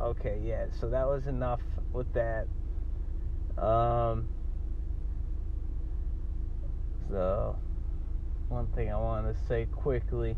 okay, 0.00 0.40
yeah, 0.42 0.66
so 0.80 0.88
that 0.90 1.06
was 1.06 1.26
enough 1.26 1.60
with 1.92 2.06
that. 2.14 2.46
Um 3.62 4.28
so 7.10 7.58
one 8.48 8.66
thing 8.68 8.90
I 8.90 8.96
want 8.96 9.26
to 9.26 9.46
say 9.46 9.66
quickly 9.66 10.36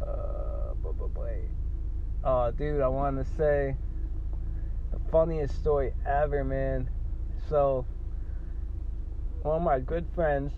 uh 0.00 0.74
but, 0.82 1.18
wait. 1.18 1.48
Oh 2.24 2.50
dude, 2.50 2.80
I 2.80 2.88
want 2.88 3.16
to 3.18 3.24
say 3.36 3.76
the 4.92 4.98
funniest 5.10 5.56
story 5.56 5.92
ever, 6.06 6.44
man. 6.44 6.90
So 7.48 7.86
one 9.42 9.56
of 9.56 9.62
my 9.62 9.80
good 9.80 10.06
friends 10.14 10.52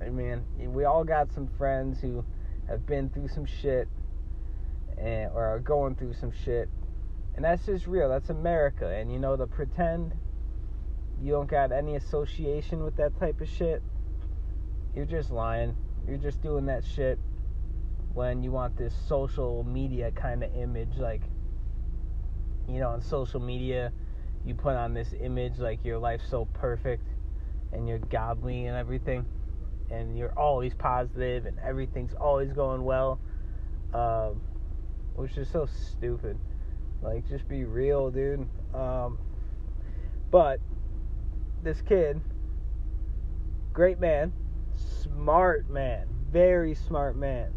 I 0.00 0.10
mean, 0.10 0.44
we 0.58 0.84
all 0.84 1.04
got 1.04 1.32
some 1.32 1.48
friends 1.56 2.00
who 2.00 2.24
have 2.68 2.86
been 2.86 3.08
through 3.08 3.28
some 3.28 3.46
shit 3.46 3.88
and 4.98 5.30
or 5.32 5.44
are 5.44 5.58
going 5.58 5.94
through 5.94 6.14
some 6.14 6.32
shit. 6.44 6.68
And 7.34 7.44
that's 7.44 7.66
just 7.66 7.86
real. 7.86 8.08
That's 8.08 8.30
America. 8.30 8.88
And 8.88 9.12
you 9.12 9.18
know, 9.18 9.36
to 9.36 9.46
pretend 9.46 10.12
you 11.22 11.32
don't 11.32 11.48
got 11.48 11.72
any 11.72 11.96
association 11.96 12.82
with 12.82 12.96
that 12.96 13.18
type 13.18 13.40
of 13.40 13.48
shit, 13.48 13.82
you're 14.96 15.04
just 15.04 15.30
lying. 15.30 15.76
You're 16.08 16.16
just 16.16 16.40
doing 16.40 16.66
that 16.66 16.82
shit 16.82 17.18
when 18.14 18.42
you 18.42 18.50
want 18.50 18.78
this 18.78 18.94
social 19.06 19.62
media 19.62 20.10
kind 20.10 20.42
of 20.42 20.56
image. 20.56 20.96
Like, 20.96 21.20
you 22.66 22.80
know, 22.80 22.88
on 22.88 23.02
social 23.02 23.38
media, 23.38 23.92
you 24.44 24.54
put 24.54 24.74
on 24.74 24.94
this 24.94 25.14
image 25.20 25.58
like 25.58 25.84
your 25.84 25.98
life's 25.98 26.28
so 26.28 26.46
perfect 26.46 27.06
and 27.72 27.86
you're 27.86 27.98
godly 27.98 28.66
and 28.66 28.76
everything 28.76 29.26
and 29.90 30.16
you're 30.16 30.36
always 30.38 30.72
positive 30.74 31.44
and 31.44 31.58
everything's 31.58 32.14
always 32.14 32.52
going 32.52 32.82
well, 32.82 33.20
um, 33.92 34.40
which 35.14 35.36
is 35.36 35.48
so 35.50 35.66
stupid. 35.66 36.38
Like, 37.02 37.28
just 37.28 37.46
be 37.48 37.64
real, 37.64 38.10
dude. 38.10 38.48
Um, 38.74 39.18
but 40.30 40.58
this 41.62 41.82
kid, 41.82 42.18
great 43.74 44.00
man, 44.00 44.32
smart 44.76 45.68
man, 45.70 46.06
very 46.30 46.74
smart 46.74 47.16
man, 47.16 47.52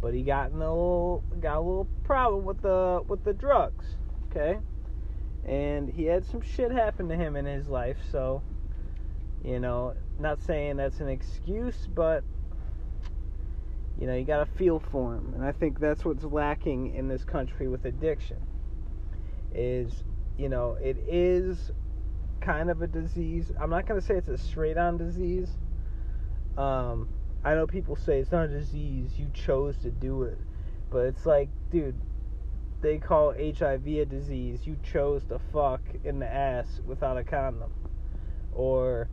but 0.00 0.14
he 0.14 0.22
got 0.22 0.50
in 0.50 0.56
a 0.56 0.58
little 0.58 1.24
got 1.40 1.56
a 1.56 1.60
little 1.60 1.88
problem 2.04 2.44
with 2.44 2.60
the 2.62 3.02
with 3.08 3.24
the 3.24 3.32
drugs. 3.32 3.96
Okay, 4.30 4.58
and 5.46 5.88
he 5.88 6.04
had 6.04 6.24
some 6.24 6.40
shit 6.40 6.70
happen 6.70 7.08
to 7.08 7.16
him 7.16 7.36
in 7.36 7.44
his 7.44 7.68
life, 7.68 7.98
so 8.10 8.42
you 9.44 9.60
know 9.60 9.94
not 10.18 10.40
saying 10.40 10.76
that's 10.76 11.00
an 11.00 11.08
excuse, 11.08 11.88
but 11.94 12.24
you 13.98 14.06
know, 14.06 14.14
you 14.14 14.24
got 14.24 14.44
to 14.44 14.46
feel 14.46 14.80
for 14.80 15.14
him. 15.14 15.32
And 15.34 15.44
I 15.44 15.52
think 15.52 15.78
that's 15.78 16.04
what's 16.04 16.24
lacking 16.24 16.94
in 16.94 17.08
this 17.08 17.24
country 17.24 17.68
with 17.68 17.84
addiction. 17.84 18.38
Is, 19.54 20.04
you 20.36 20.48
know, 20.48 20.76
it 20.82 20.96
is 21.08 21.70
kind 22.40 22.70
of 22.70 22.82
a 22.82 22.86
disease. 22.86 23.52
I'm 23.60 23.70
not 23.70 23.86
going 23.86 24.00
to 24.00 24.06
say 24.06 24.16
it's 24.16 24.28
a 24.28 24.36
straight 24.36 24.76
on 24.76 24.98
disease. 24.98 25.48
Um, 26.56 27.08
I 27.44 27.54
know 27.54 27.66
people 27.66 27.96
say 27.96 28.20
it's 28.20 28.32
not 28.32 28.46
a 28.46 28.48
disease, 28.48 29.18
you 29.18 29.30
chose 29.34 29.76
to 29.78 29.90
do 29.90 30.22
it. 30.22 30.38
But 30.90 31.06
it's 31.06 31.26
like, 31.26 31.48
dude, 31.70 32.00
they 32.80 32.98
call 32.98 33.32
HIV 33.32 33.86
a 33.86 34.04
disease. 34.04 34.60
You 34.64 34.76
chose 34.82 35.24
to 35.24 35.38
fuck 35.52 35.82
in 36.04 36.18
the 36.18 36.32
ass 36.32 36.80
without 36.86 37.18
a 37.18 37.24
condom. 37.24 37.72
Or 38.54 39.08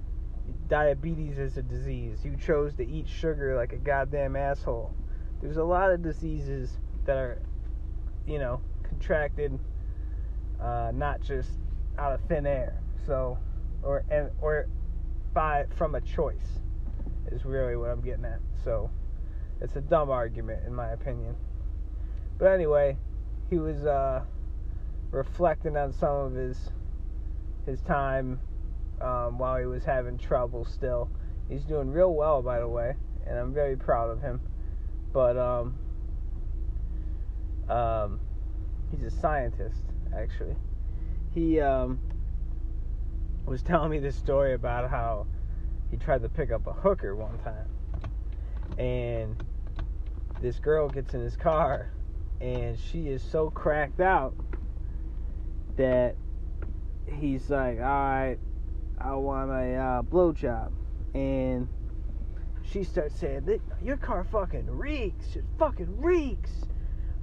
diabetes 0.68 1.39
is 1.39 1.58
a 1.58 1.62
disease. 1.62 2.20
You 2.24 2.38
chose 2.38 2.74
to 2.76 2.88
eat 2.88 3.08
sugar 3.08 3.56
like 3.56 3.74
a 3.74 3.78
goddamn 3.78 4.36
asshole. 4.36 4.94
There's 5.42 5.58
a 5.58 5.64
lot 5.64 5.92
of 5.92 6.02
diseases 6.02 6.78
that 7.06 7.18
are, 7.18 7.42
you 8.28 8.39
know, 8.39 8.62
contracted 8.84 9.58
uh, 10.62 10.92
not 10.94 11.22
just 11.22 11.50
out 11.98 12.14
of 12.14 12.22
thin 12.28 12.46
air. 12.46 12.80
So, 13.06 13.38
or 13.82 14.04
and 14.12 14.30
or 14.42 14.68
by 15.34 15.66
from 15.76 15.96
a 15.96 16.02
choice 16.02 16.61
is 17.32 17.45
really 17.45 17.76
what 17.76 17.89
I'm 17.89 18.01
getting 18.01 18.26
at. 18.26 18.39
So, 18.63 18.89
it's 19.61 19.76
a 19.76 19.82
dumb 19.82 20.09
argument 20.09 20.65
in 20.65 20.74
my 20.74 20.89
opinion. 20.89 21.36
But 22.39 22.47
anyway, 22.47 22.97
he 23.49 23.57
was 23.57 23.86
uh, 23.86 24.24
reflecting 25.11 25.78
on 25.78 25.93
some 25.93 26.15
of 26.15 26.34
his 26.34 26.57
his 27.65 27.82
time 27.82 28.39
um, 28.99 29.38
while 29.38 29.59
he 29.59 29.65
was 29.65 29.84
having 29.84 30.17
trouble 30.17 30.65
still. 30.65 31.09
He's 31.47 31.63
doing 31.63 31.91
real 31.91 32.13
well, 32.13 32.41
by 32.41 32.59
the 32.59 32.67
way, 32.67 32.95
and 33.28 33.38
I'm 33.38 33.53
very 33.53 33.78
proud 33.78 34.09
of 34.09 34.22
him. 34.22 34.41
But 35.13 35.38
um, 35.38 35.78
um, 37.69 38.19
he's 38.89 39.03
a 39.03 39.11
scientist, 39.11 39.84
actually. 40.15 40.55
He 41.34 41.59
um, 41.59 41.99
was 43.45 43.61
telling 43.61 43.91
me 43.91 43.99
this 43.99 44.15
story 44.15 44.53
about 44.53 44.89
how 44.89 45.28
he 45.92 45.98
tried 45.98 46.24
to 46.24 46.30
pick 46.30 46.52
up 46.52 46.66
a 46.66 46.74
hooker 46.74 47.16
one 47.16 47.38
time, 47.39 47.70
and 48.80 49.44
this 50.42 50.58
girl 50.58 50.89
gets 50.89 51.14
in 51.14 51.22
his 51.22 51.36
car, 51.36 51.92
and 52.39 52.80
she 52.80 53.10
is 53.10 53.22
so 53.22 53.52
cracked 53.52 54.00
out 54.00 54.34
that 55.78 56.16
he's 57.06 57.50
like, 57.50 57.78
all 57.78 57.84
right, 57.84 58.38
I 59.00 59.14
want 59.16 59.52
a 59.52 59.76
uh, 59.76 60.02
blowjob. 60.04 60.72
And 61.14 61.68
she 62.64 62.84
starts 62.84 63.20
saying, 63.20 63.60
Your 63.84 63.98
car 63.98 64.24
fucking 64.24 64.70
reeks. 64.70 65.36
It 65.36 65.44
fucking 65.58 66.00
reeks. 66.00 66.52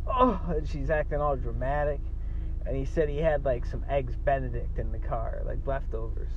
Oh, 0.07 0.41
and 0.49 0.69
she's 0.69 0.91
acting 0.91 1.21
all 1.21 1.37
dramatic. 1.37 2.01
And 2.67 2.77
he 2.77 2.85
said 2.85 3.09
he 3.09 3.19
had 3.19 3.45
like 3.45 3.65
some 3.65 3.85
eggs 3.89 4.17
Benedict 4.17 4.79
in 4.79 4.93
the 4.93 4.99
car, 4.99 5.43
like 5.47 5.67
leftovers. 5.67 6.31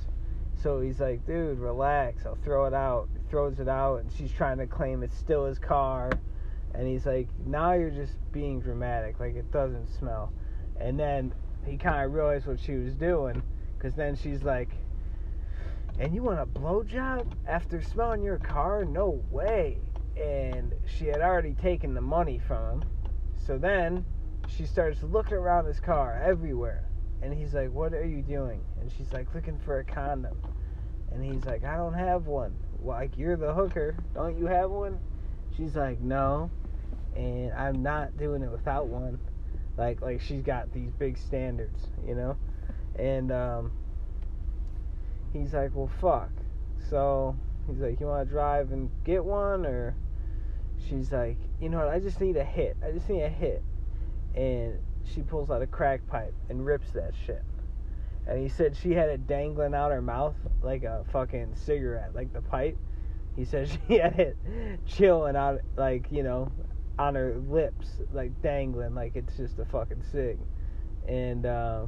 So 0.62 0.80
he's 0.80 1.00
like, 1.00 1.26
Dude, 1.26 1.58
relax. 1.58 2.24
I'll 2.24 2.38
throw 2.44 2.66
it 2.66 2.74
out. 2.74 3.08
He 3.14 3.30
throws 3.30 3.58
it 3.58 3.68
out, 3.68 4.00
and 4.00 4.12
she's 4.12 4.32
trying 4.32 4.58
to 4.58 4.66
claim 4.66 5.02
it's 5.02 5.16
still 5.16 5.46
his 5.46 5.58
car. 5.58 6.10
And 6.74 6.86
he's 6.86 7.04
like, 7.04 7.28
Now 7.44 7.72
you're 7.72 7.90
just 7.90 8.14
being 8.32 8.60
dramatic. 8.60 9.18
Like, 9.18 9.34
it 9.34 9.50
doesn't 9.50 9.88
smell. 9.98 10.32
And 10.80 10.98
then 10.98 11.34
he 11.66 11.76
kind 11.76 12.04
of 12.04 12.12
realized 12.12 12.46
what 12.46 12.60
she 12.60 12.74
was 12.74 12.94
doing. 12.94 13.42
Because 13.76 13.94
then 13.94 14.14
she's 14.14 14.42
like, 14.42 14.68
and 15.98 16.14
you 16.14 16.22
want 16.22 16.40
a 16.40 16.46
blowjob 16.46 17.26
after 17.46 17.82
smelling 17.82 18.22
your 18.22 18.38
car? 18.38 18.84
No 18.84 19.22
way. 19.30 19.78
And 20.16 20.72
she 20.86 21.06
had 21.06 21.20
already 21.20 21.54
taken 21.54 21.94
the 21.94 22.00
money 22.00 22.40
from 22.46 22.82
him. 22.82 22.90
So 23.36 23.58
then 23.58 24.04
she 24.48 24.64
starts 24.66 25.02
looking 25.02 25.34
around 25.34 25.66
his 25.66 25.80
car 25.80 26.22
everywhere. 26.24 26.88
And 27.22 27.32
he's 27.32 27.54
like, 27.54 27.70
"What 27.72 27.94
are 27.94 28.04
you 28.04 28.22
doing?" 28.22 28.60
And 28.80 28.90
she's 28.92 29.12
like, 29.12 29.34
"Looking 29.34 29.58
for 29.58 29.78
a 29.78 29.84
condom." 29.84 30.36
And 31.10 31.24
he's 31.24 31.44
like, 31.44 31.64
"I 31.64 31.76
don't 31.76 31.94
have 31.94 32.26
one." 32.26 32.54
Like 32.82 33.16
you're 33.16 33.36
the 33.36 33.54
hooker, 33.54 33.96
don't 34.14 34.36
you 34.38 34.46
have 34.46 34.70
one? 34.70 34.98
She's 35.56 35.76
like, 35.76 36.00
"No." 36.00 36.50
And 37.14 37.52
I'm 37.52 37.82
not 37.82 38.16
doing 38.16 38.42
it 38.42 38.50
without 38.50 38.88
one. 38.88 39.20
Like 39.76 40.02
like 40.02 40.20
she's 40.20 40.42
got 40.42 40.72
these 40.72 40.90
big 40.92 41.16
standards, 41.16 41.86
you 42.06 42.14
know? 42.14 42.36
And 42.98 43.30
um 43.32 43.72
he's 45.32 45.54
like, 45.54 45.74
"Well, 45.74 45.90
fuck." 46.00 46.30
So, 46.90 47.36
he's 47.66 47.78
like, 47.78 48.00
"You 48.00 48.06
want 48.06 48.28
to 48.28 48.32
drive 48.34 48.72
and 48.72 48.90
get 49.04 49.24
one 49.24 49.64
or 49.64 49.94
She's 50.88 51.12
like, 51.12 51.36
"You 51.60 51.68
know 51.68 51.78
what? 51.78 51.88
I 51.88 52.00
just 52.00 52.20
need 52.20 52.36
a 52.36 52.44
hit. 52.44 52.76
I 52.84 52.90
just 52.90 53.08
need 53.08 53.22
a 53.22 53.28
hit." 53.28 53.62
And 54.34 54.78
she 55.04 55.22
pulls 55.22 55.50
out 55.50 55.62
a 55.62 55.66
crack 55.66 56.06
pipe 56.06 56.34
and 56.48 56.64
rips 56.64 56.90
that 56.92 57.12
shit. 57.26 57.42
And 58.26 58.38
he 58.38 58.48
said 58.48 58.76
she 58.76 58.92
had 58.92 59.08
it 59.08 59.26
dangling 59.26 59.74
out 59.74 59.90
her 59.90 60.02
mouth 60.02 60.36
like 60.62 60.84
a 60.84 61.04
fucking 61.12 61.54
cigarette, 61.56 62.14
like 62.14 62.32
the 62.32 62.40
pipe. 62.40 62.76
He 63.36 63.44
said 63.44 63.68
she 63.88 63.98
had 63.98 64.18
it 64.18 64.36
chilling 64.86 65.36
out, 65.36 65.60
like, 65.76 66.06
you 66.10 66.22
know, 66.22 66.52
on 66.98 67.14
her 67.14 67.36
lips, 67.48 67.88
like 68.12 68.40
dangling, 68.42 68.94
like 68.94 69.16
it's 69.16 69.36
just 69.36 69.58
a 69.58 69.64
fucking 69.64 70.02
cig. 70.12 70.38
And 71.08 71.46
uh, 71.46 71.86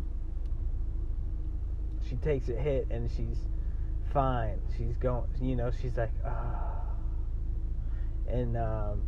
she 2.09 2.17
takes 2.17 2.49
a 2.49 2.55
hit 2.55 2.89
and 2.91 3.11
she's 3.11 3.39
fine. 4.13 4.61
She's 4.77 4.97
going, 4.97 5.25
you 5.41 5.57
know, 5.57 5.71
she's 5.71 5.97
like, 5.97 6.11
ah. 6.27 6.81
And 8.27 8.57
um, 8.57 9.03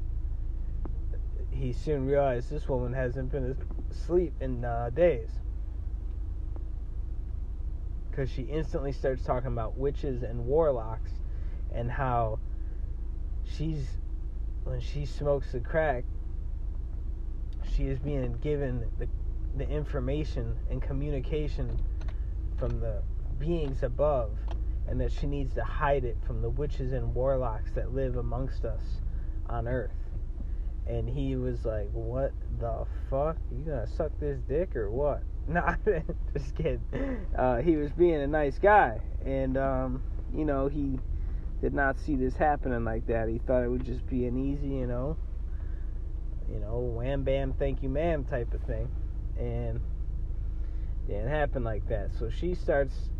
he 1.50 1.72
soon 1.72 2.06
realized 2.06 2.50
this 2.50 2.68
woman 2.68 2.92
hasn't 2.92 3.32
been 3.32 3.56
asleep 3.90 4.34
in 4.40 4.64
uh, 4.64 4.90
days. 4.94 5.30
Because 8.10 8.30
she 8.30 8.42
instantly 8.42 8.92
starts 8.92 9.22
talking 9.22 9.48
about 9.48 9.76
witches 9.76 10.22
and 10.22 10.46
warlocks 10.46 11.12
and 11.74 11.90
how 11.90 12.38
she's, 13.44 13.86
when 14.64 14.80
she 14.80 15.04
smokes 15.04 15.52
the 15.52 15.60
crack, 15.60 16.04
she 17.74 17.84
is 17.84 17.98
being 17.98 18.38
given 18.42 18.86
the, 18.98 19.08
the 19.56 19.68
information 19.68 20.56
and 20.70 20.80
communication 20.80 21.78
from 22.58 22.80
the 22.80 23.02
beings 23.38 23.82
above, 23.82 24.30
and 24.88 25.00
that 25.00 25.12
she 25.12 25.26
needs 25.26 25.52
to 25.54 25.62
hide 25.62 26.04
it 26.04 26.16
from 26.26 26.40
the 26.40 26.48
witches 26.48 26.92
and 26.92 27.14
warlocks 27.14 27.70
that 27.72 27.92
live 27.92 28.16
amongst 28.16 28.64
us 28.64 28.82
on 29.48 29.68
earth 29.68 30.05
and 30.86 31.08
he 31.08 31.36
was 31.36 31.64
like, 31.64 31.90
"What 31.92 32.32
the 32.58 32.86
fuck? 33.10 33.36
You 33.50 33.64
gonna 33.64 33.86
suck 33.86 34.12
this 34.20 34.40
dick 34.48 34.76
or 34.76 34.90
what?" 34.90 35.22
Nah, 35.48 35.76
just 36.36 36.56
kidding. 36.56 36.82
Uh, 37.38 37.58
he 37.58 37.76
was 37.76 37.92
being 37.92 38.16
a 38.16 38.26
nice 38.26 38.58
guy, 38.58 39.00
and 39.24 39.56
um, 39.56 40.02
you 40.34 40.44
know 40.44 40.66
he 40.66 40.98
did 41.60 41.72
not 41.72 41.98
see 42.00 42.16
this 42.16 42.36
happening 42.36 42.84
like 42.84 43.06
that. 43.06 43.28
He 43.28 43.38
thought 43.38 43.62
it 43.62 43.68
would 43.68 43.84
just 43.84 44.04
be 44.08 44.26
an 44.26 44.36
easy, 44.36 44.66
you 44.66 44.88
know, 44.88 45.16
you 46.52 46.58
know, 46.58 46.78
wham 46.80 47.22
bam, 47.22 47.52
thank 47.52 47.82
you, 47.82 47.88
ma'am 47.88 48.24
type 48.24 48.52
of 48.54 48.60
thing, 48.62 48.90
and 49.38 49.76
it 49.76 51.12
didn't 51.12 51.28
happen 51.28 51.62
like 51.62 51.88
that. 51.88 52.10
So 52.18 52.28
she 52.28 52.56
starts, 52.56 53.10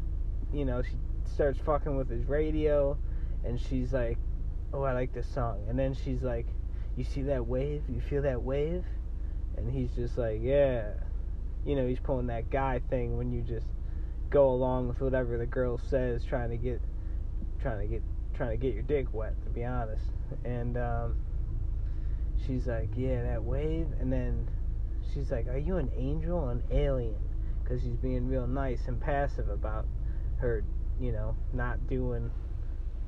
you 0.52 0.64
know, 0.64 0.82
she 0.82 0.96
starts 1.32 1.60
fucking 1.60 1.96
with 1.96 2.10
his 2.10 2.24
radio, 2.26 2.98
and 3.44 3.60
she's 3.60 3.92
like, 3.92 4.18
"Oh, 4.72 4.82
I 4.82 4.94
like 4.94 5.12
this 5.12 5.28
song," 5.28 5.64
and 5.68 5.78
then 5.78 5.94
she's 5.94 6.22
like 6.22 6.46
you 6.96 7.04
see 7.04 7.22
that 7.22 7.46
wave? 7.46 7.82
You 7.88 8.00
feel 8.00 8.22
that 8.22 8.42
wave? 8.42 8.84
And 9.56 9.70
he's 9.70 9.90
just 9.92 10.18
like, 10.18 10.40
yeah. 10.42 10.90
You 11.64 11.76
know, 11.76 11.86
he's 11.86 11.98
pulling 11.98 12.28
that 12.28 12.50
guy 12.50 12.80
thing 12.90 13.16
when 13.16 13.32
you 13.32 13.42
just 13.42 13.66
go 14.30 14.50
along 14.50 14.88
with 14.88 15.00
whatever 15.00 15.38
the 15.38 15.46
girl 15.46 15.78
says, 15.78 16.24
trying 16.24 16.50
to 16.50 16.56
get, 16.56 16.80
trying 17.60 17.80
to 17.80 17.86
get, 17.86 18.02
trying 18.34 18.50
to 18.50 18.56
get 18.56 18.74
your 18.74 18.82
dick 18.82 19.12
wet. 19.12 19.34
To 19.44 19.50
be 19.50 19.64
honest, 19.64 20.04
and 20.44 20.76
um, 20.76 21.16
she's 22.46 22.66
like, 22.66 22.88
yeah, 22.96 23.22
that 23.22 23.42
wave. 23.42 23.86
And 24.00 24.12
then 24.12 24.48
she's 25.12 25.30
like, 25.30 25.48
are 25.48 25.58
you 25.58 25.76
an 25.76 25.90
angel 25.96 26.38
or 26.38 26.52
an 26.52 26.62
alien? 26.70 27.16
Because 27.62 27.82
she's 27.82 27.96
being 27.96 28.28
real 28.28 28.46
nice 28.46 28.86
and 28.86 29.00
passive 29.00 29.48
about 29.48 29.86
her, 30.38 30.64
you 31.00 31.12
know, 31.12 31.36
not 31.52 31.88
doing 31.88 32.30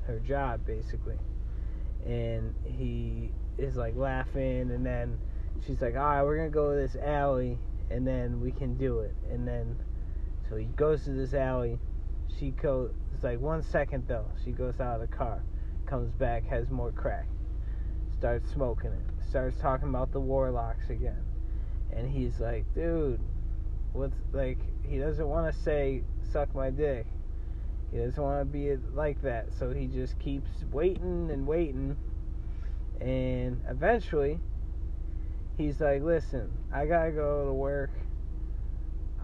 her 0.05 0.19
job 0.19 0.65
basically. 0.65 1.17
And 2.05 2.55
he 2.65 3.31
is 3.59 3.75
like 3.75 3.95
laughing, 3.95 4.71
and 4.71 4.85
then 4.85 5.17
she's 5.65 5.81
like, 5.81 5.95
"All 5.95 6.03
right, 6.03 6.23
we're 6.23 6.37
gonna 6.37 6.49
go 6.49 6.71
to 6.71 6.75
this 6.75 6.95
alley, 6.95 7.59
and 7.89 8.05
then 8.05 8.41
we 8.41 8.51
can 8.51 8.75
do 8.75 8.99
it." 8.99 9.15
And 9.29 9.47
then 9.47 9.75
so 10.49 10.55
he 10.55 10.65
goes 10.65 11.03
to 11.03 11.11
this 11.11 11.33
alley. 11.33 11.79
She 12.39 12.51
goes. 12.51 12.91
It's 13.13 13.23
like 13.23 13.39
one 13.39 13.61
second 13.61 14.07
though. 14.07 14.25
She 14.43 14.51
goes 14.51 14.79
out 14.79 15.01
of 15.01 15.01
the 15.01 15.15
car, 15.15 15.43
comes 15.85 16.11
back, 16.13 16.45
has 16.45 16.69
more 16.69 16.91
crack, 16.91 17.27
starts 18.17 18.49
smoking 18.51 18.91
it, 18.91 19.23
starts 19.29 19.57
talking 19.57 19.89
about 19.89 20.11
the 20.11 20.21
warlocks 20.21 20.89
again, 20.89 21.23
and 21.91 22.09
he's 22.09 22.39
like, 22.39 22.65
"Dude, 22.73 23.19
what's 23.93 24.15
like?" 24.31 24.59
He 24.83 24.97
doesn't 24.97 25.27
want 25.27 25.53
to 25.53 25.61
say 25.61 26.03
"suck 26.31 26.55
my 26.55 26.69
dick." 26.69 27.05
He 27.91 27.97
doesn't 27.97 28.21
want 28.21 28.39
to 28.41 28.45
be 28.45 28.75
like 28.93 29.21
that, 29.23 29.51
so 29.51 29.71
he 29.71 29.87
just 29.87 30.17
keeps 30.19 30.49
waiting 30.71 31.29
and 31.31 31.45
waiting 31.47 31.97
and 33.01 33.61
eventually, 33.69 34.39
he's 35.57 35.79
like, 35.79 36.01
listen, 36.01 36.51
I 36.73 36.85
gotta 36.85 37.11
go 37.11 37.45
to 37.45 37.53
work. 37.53 37.91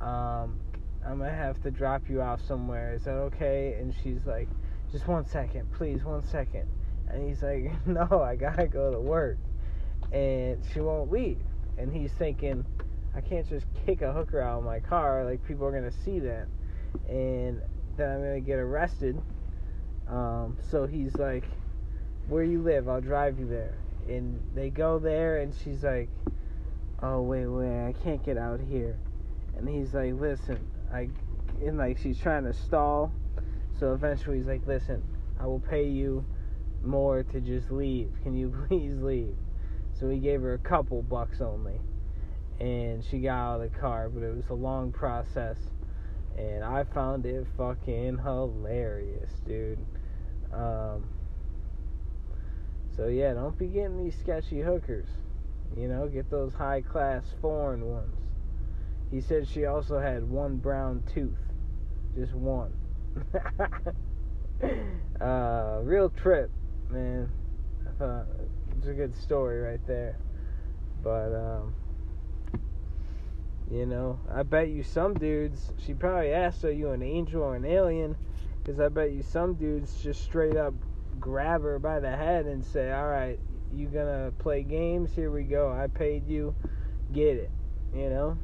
Um, 0.01 0.59
I'm 1.05 1.19
gonna 1.19 1.32
have 1.32 1.61
to 1.63 1.71
drop 1.71 2.09
you 2.09 2.21
off 2.21 2.41
somewhere. 2.45 2.93
Is 2.93 3.03
that 3.03 3.11
okay? 3.11 3.78
And 3.80 3.93
she's 4.03 4.26
like, 4.26 4.47
just 4.91 5.07
one 5.07 5.26
second, 5.26 5.71
please, 5.73 6.03
one 6.03 6.26
second. 6.28 6.67
And 7.09 7.28
he's 7.28 7.43
like, 7.43 7.71
no, 7.88 8.21
I 8.21 8.36
gotta 8.36 8.67
go 8.67 8.91
to 8.91 8.99
work. 8.99 9.38
And 10.11 10.63
she 10.73 10.80
won't 10.80 11.11
leave. 11.11 11.39
And 11.78 11.91
he's 11.91 12.11
thinking, 12.13 12.65
I 13.15 13.21
can't 13.21 13.47
just 13.47 13.65
kick 13.86 14.01
a 14.01 14.11
hooker 14.11 14.41
out 14.41 14.59
of 14.59 14.63
my 14.65 14.80
car. 14.80 15.26
Like, 15.26 15.45
people 15.45 15.65
are 15.65 15.71
gonna 15.71 15.91
see 15.91 16.19
that. 16.19 16.47
And 17.09 17.61
then 17.97 18.11
I'm 18.11 18.21
gonna 18.21 18.39
get 18.39 18.59
arrested. 18.59 19.21
Um, 20.07 20.57
so 20.69 20.86
he's 20.86 21.15
like, 21.15 21.45
where 22.28 22.43
you 22.43 22.61
live, 22.61 22.89
I'll 22.89 23.01
drive 23.01 23.39
you 23.39 23.47
there. 23.47 23.78
And 24.07 24.39
they 24.53 24.69
go 24.69 24.99
there, 24.99 25.39
and 25.39 25.53
she's 25.63 25.84
like, 25.84 26.09
oh, 27.01 27.21
wait, 27.21 27.45
wait, 27.45 27.88
I 27.88 27.93
can't 28.03 28.23
get 28.23 28.38
out 28.38 28.59
here. 28.59 28.97
And 29.57 29.67
he's 29.67 29.93
like, 29.93 30.13
listen, 30.13 30.59
I, 30.93 31.09
and 31.63 31.78
like 31.78 31.97
she's 31.97 32.19
trying 32.19 32.43
to 32.43 32.53
stall. 32.53 33.11
So 33.80 33.93
eventually 33.93 34.38
he's 34.38 34.47
like, 34.47 34.65
listen, 34.65 35.03
I 35.39 35.45
will 35.45 35.59
pay 35.59 35.86
you 35.86 36.26
more 36.84 37.23
to 37.23 37.41
just 37.41 37.71
leave. 37.71 38.11
Can 38.23 38.36
you 38.36 38.53
please 38.67 38.95
leave? 39.01 39.36
So 39.99 40.09
he 40.09 40.19
gave 40.19 40.41
her 40.41 40.53
a 40.53 40.59
couple 40.59 41.01
bucks 41.01 41.41
only. 41.41 41.80
And 42.59 43.03
she 43.03 43.19
got 43.19 43.38
out 43.38 43.61
of 43.61 43.71
the 43.71 43.80
car, 43.80 44.09
but 44.09 44.23
it 44.23 44.36
was 44.36 44.49
a 44.49 44.53
long 44.53 44.91
process. 44.91 45.57
And 46.38 46.63
I 46.63 46.84
found 46.84 47.26
it 47.26 47.45
fucking 47.57 48.17
hilarious, 48.17 49.30
dude. 49.45 49.80
Um, 50.53 51.05
so 52.96 53.08
yeah, 53.08 53.34
don't 53.34 53.58
be 53.58 53.68
getting 53.68 54.04
these 54.04 54.16
sketchy 54.18 54.62
hookers. 54.62 55.08
You 55.76 55.88
know, 55.88 56.08
get 56.08 56.30
those 56.30 56.54
high 56.54 56.82
class 56.82 57.24
foreign 57.41 57.86
ones. 57.86 58.18
He 59.12 59.22
said 59.22 59.48
she 59.48 59.66
also 59.66 60.00
had 60.00 60.30
one 60.30 60.58
brown 60.58 61.04
tooth. 61.14 61.38
Just 62.16 62.34
one. 62.34 62.72
uh, 65.22 65.80
real 65.84 66.10
trip, 66.10 66.50
man. 66.89 67.30
It's 68.78 68.88
a 68.88 68.93
good 68.93 69.16
story 69.16 69.60
right 69.62 69.86
there. 69.88 70.18
But 71.04 71.34
um 71.34 71.74
you 73.72 73.86
know, 73.86 74.20
I 74.32 74.43
bet 74.43 74.70
you 74.70 74.84
some 74.84 75.16
dudes, 75.16 75.72
she 75.84 75.96
probably 75.96 76.32
asked, 76.32 76.64
are 76.64 76.72
you 76.72 76.91
an 76.91 77.02
angel 77.02 77.41
or 77.41 77.56
an 77.56 77.66
alien? 77.66 78.16
Because 78.64 78.80
I 78.80 78.89
bet 78.89 79.12
you 79.12 79.24
some 79.24 79.56
dudes 79.56 80.04
just 80.04 80.24
straight 80.24 80.56
up 80.56 80.76
grab 81.20 81.61
her 81.63 81.80
by 81.80 81.99
the 81.99 82.16
head 82.16 82.45
and 82.45 82.63
say, 82.63 82.91
"All 82.91 83.07
right, 83.07 83.39
you 83.74 83.88
gonna 83.88 84.32
play 84.39 84.63
games? 84.63 85.13
Here 85.13 85.32
we 85.32 85.43
go. 85.43 85.72
I 85.72 85.88
paid 85.88 86.28
you. 86.28 86.55
Get 87.11 87.38
it." 87.38 87.51
You 87.93 88.09
know, 88.09 88.38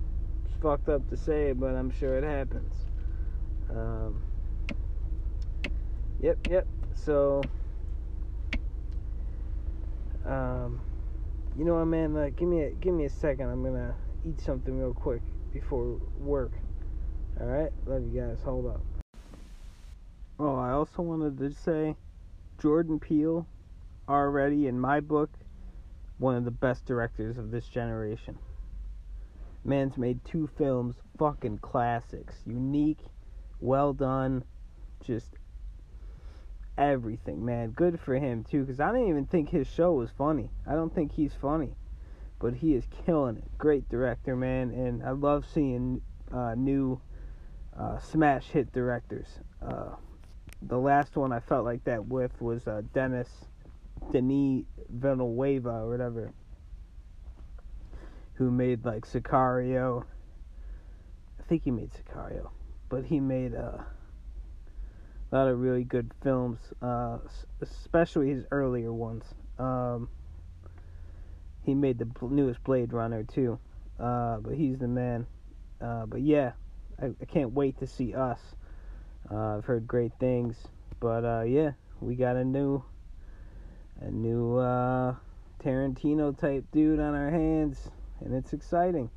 it's 0.45 0.53
fucked 0.61 0.89
up 0.89 1.07
to 1.09 1.17
say, 1.17 1.51
but 1.51 1.75
I'm 1.75 1.89
sure 1.91 2.17
it 2.17 2.23
happens. 2.23 2.73
Um, 3.69 4.23
yep, 6.19 6.37
yep. 6.49 6.67
So, 6.93 7.41
um, 10.25 10.79
you 11.57 11.65
know 11.65 11.75
what, 11.75 11.85
man? 11.85 12.13
Like, 12.13 12.35
give 12.35 12.47
me 12.47 12.63
a 12.63 12.71
give 12.71 12.93
me 12.93 13.05
a 13.05 13.09
second. 13.09 13.49
I'm 13.49 13.63
gonna 13.63 13.95
eat 14.25 14.39
something 14.39 14.77
real 14.77 14.93
quick 14.93 15.21
before 15.51 15.99
work. 16.17 16.53
All 17.39 17.47
right, 17.47 17.71
love 17.85 18.03
you 18.03 18.21
guys. 18.21 18.41
Hold 18.43 18.67
up. 18.67 18.81
Oh, 20.39 20.55
I 20.55 20.71
also 20.71 21.01
wanted 21.01 21.37
to 21.37 21.51
say 21.53 21.95
Jordan 22.61 22.99
Peele, 22.99 23.47
already 24.07 24.67
in 24.67 24.79
my 24.79 24.99
book, 24.99 25.31
one 26.19 26.35
of 26.35 26.45
the 26.45 26.51
best 26.51 26.85
directors 26.85 27.39
of 27.39 27.49
this 27.49 27.67
generation. 27.67 28.37
Man's 29.63 29.97
made 29.97 30.23
two 30.23 30.47
films, 30.57 30.95
fucking 31.17 31.57
classics. 31.57 32.35
Unique, 32.45 32.99
well 33.59 33.93
done, 33.93 34.43
just 35.03 35.31
everything, 36.77 37.43
man. 37.43 37.71
Good 37.71 37.99
for 37.99 38.13
him 38.13 38.43
too, 38.43 38.61
because 38.61 38.79
I 38.79 38.91
didn't 38.91 39.09
even 39.09 39.25
think 39.25 39.49
his 39.49 39.67
show 39.67 39.93
was 39.93 40.11
funny. 40.15 40.51
I 40.67 40.73
don't 40.73 40.93
think 40.93 41.11
he's 41.11 41.33
funny, 41.33 41.75
but 42.39 42.53
he 42.53 42.75
is 42.75 42.85
killing 43.05 43.37
it. 43.37 43.57
Great 43.57 43.89
director, 43.89 44.35
man, 44.35 44.69
and 44.69 45.03
I 45.03 45.11
love 45.11 45.45
seeing 45.51 46.01
uh, 46.31 46.53
new 46.55 47.01
uh, 47.75 47.97
smash 47.97 48.45
hit 48.49 48.71
directors. 48.71 49.39
Uh, 49.61 49.95
the 50.61 50.77
last 50.77 51.15
one 51.15 51.31
I 51.31 51.39
felt 51.39 51.65
like 51.65 51.83
that 51.85 52.05
with 52.05 52.39
was 52.41 52.67
uh, 52.67 52.81
Dennis 52.93 53.29
Denis 54.11 54.63
Villeneuve 54.89 55.65
or 55.65 55.89
whatever, 55.89 56.31
who 58.33 58.51
made 58.51 58.85
like 58.85 59.05
Sicario. 59.05 60.03
I 61.39 61.43
think 61.43 61.63
he 61.63 61.71
made 61.71 61.91
Sicario, 61.91 62.49
but 62.89 63.05
he 63.05 63.19
made 63.19 63.55
uh, 63.55 63.77
a 65.31 65.35
lot 65.35 65.47
of 65.47 65.59
really 65.59 65.83
good 65.83 66.11
films, 66.23 66.59
uh, 66.81 67.17
especially 67.61 68.29
his 68.29 68.45
earlier 68.51 68.91
ones. 68.91 69.23
Um, 69.57 70.09
he 71.63 71.73
made 71.73 71.99
the 71.99 72.09
newest 72.21 72.63
Blade 72.63 72.91
Runner 72.91 73.23
too, 73.23 73.59
uh, 73.99 74.37
but 74.37 74.53
he's 74.53 74.77
the 74.79 74.87
man. 74.87 75.27
Uh, 75.79 76.05
but 76.05 76.21
yeah, 76.21 76.51
I, 77.01 77.07
I, 77.21 77.25
can't 77.25 77.53
wait 77.53 77.79
to 77.79 77.87
see 77.87 78.13
us. 78.13 78.39
Uh, 79.33 79.57
I've 79.57 79.65
heard 79.65 79.87
great 79.87 80.11
things, 80.19 80.57
but 80.99 81.23
uh, 81.23 81.43
yeah, 81.43 81.71
we 82.01 82.15
got 82.15 82.35
a 82.35 82.43
new, 82.43 82.83
a 84.01 84.11
new 84.11 84.57
uh, 84.57 85.15
Tarantino 85.63 86.37
type 86.37 86.65
dude 86.73 86.99
on 86.99 87.15
our 87.15 87.29
hands, 87.29 87.91
and 88.19 88.33
it's 88.33 88.51
exciting. 88.51 89.09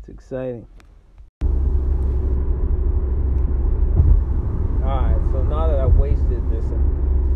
It's 0.00 0.10
exciting. 0.10 0.66
Alright, 4.82 5.16
so 5.32 5.42
now 5.44 5.68
that 5.68 5.80
I've 5.80 5.96
wasted 5.96 6.50
this 6.50 6.66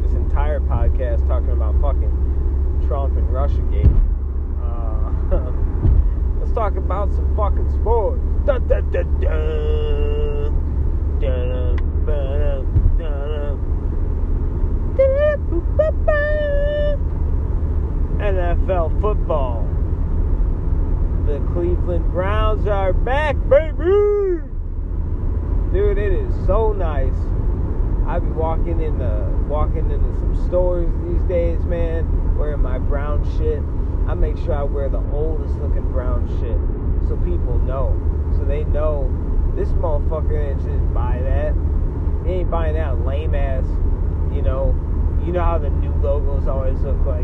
this 0.02 0.12
entire 0.12 0.60
podcast 0.60 1.26
talking 1.26 1.50
about 1.50 1.80
fucking 1.80 2.84
Trump 2.86 3.16
and 3.16 3.26
Russiagate, 3.28 3.88
uh, 4.62 6.40
let's 6.40 6.52
talk 6.52 6.76
about 6.76 7.10
some 7.10 7.34
fucking 7.34 7.70
sports. 7.80 8.20
Da, 8.44 8.58
da, 8.58 8.80
da, 8.82 9.02
da. 9.02 10.30
Da, 11.20 11.76
ba, 12.06 12.64
da, 14.96 15.36
NFL 18.20 19.00
football. 19.00 19.66
The 21.26 21.40
Cleveland 21.52 22.10
Browns 22.12 22.68
are 22.68 22.92
back, 22.92 23.34
baby! 23.48 24.46
Dude, 25.72 25.98
it 25.98 26.12
is 26.12 26.32
so 26.46 26.72
nice 26.72 27.14
I 28.06 28.18
be 28.20 28.30
walking 28.30 28.80
in 28.80 28.98
the 28.98 29.26
walking 29.48 29.90
into 29.90 30.12
some 30.20 30.46
stores 30.46 30.88
these 31.04 31.22
days, 31.28 31.60
man, 31.64 32.36
wearing 32.38 32.62
my 32.62 32.78
brown 32.78 33.24
shit. 33.36 33.60
I 34.08 34.14
make 34.14 34.36
sure 34.38 34.54
I 34.54 34.62
wear 34.62 34.88
the 34.88 35.02
oldest 35.12 35.54
looking 35.56 35.90
brown 35.90 36.28
shit 36.40 36.58
so 37.08 37.16
people 37.24 37.58
know. 37.58 37.96
So 38.36 38.44
they 38.44 38.64
know 38.64 39.10
this 39.56 39.68
motherfucker 39.70 40.50
ain't 40.50 40.60
just 40.62 40.94
buy 40.94 41.20
that. 41.22 41.54
He 42.24 42.40
ain't 42.40 42.50
buying 42.50 42.74
that 42.74 43.04
lame 43.04 43.34
ass, 43.34 43.66
you 44.32 44.42
know. 44.42 44.74
You 45.30 45.34
know 45.34 45.44
how 45.44 45.58
the 45.58 45.70
new 45.70 45.94
logos 46.02 46.48
always 46.48 46.80
look 46.80 47.06
like 47.06 47.22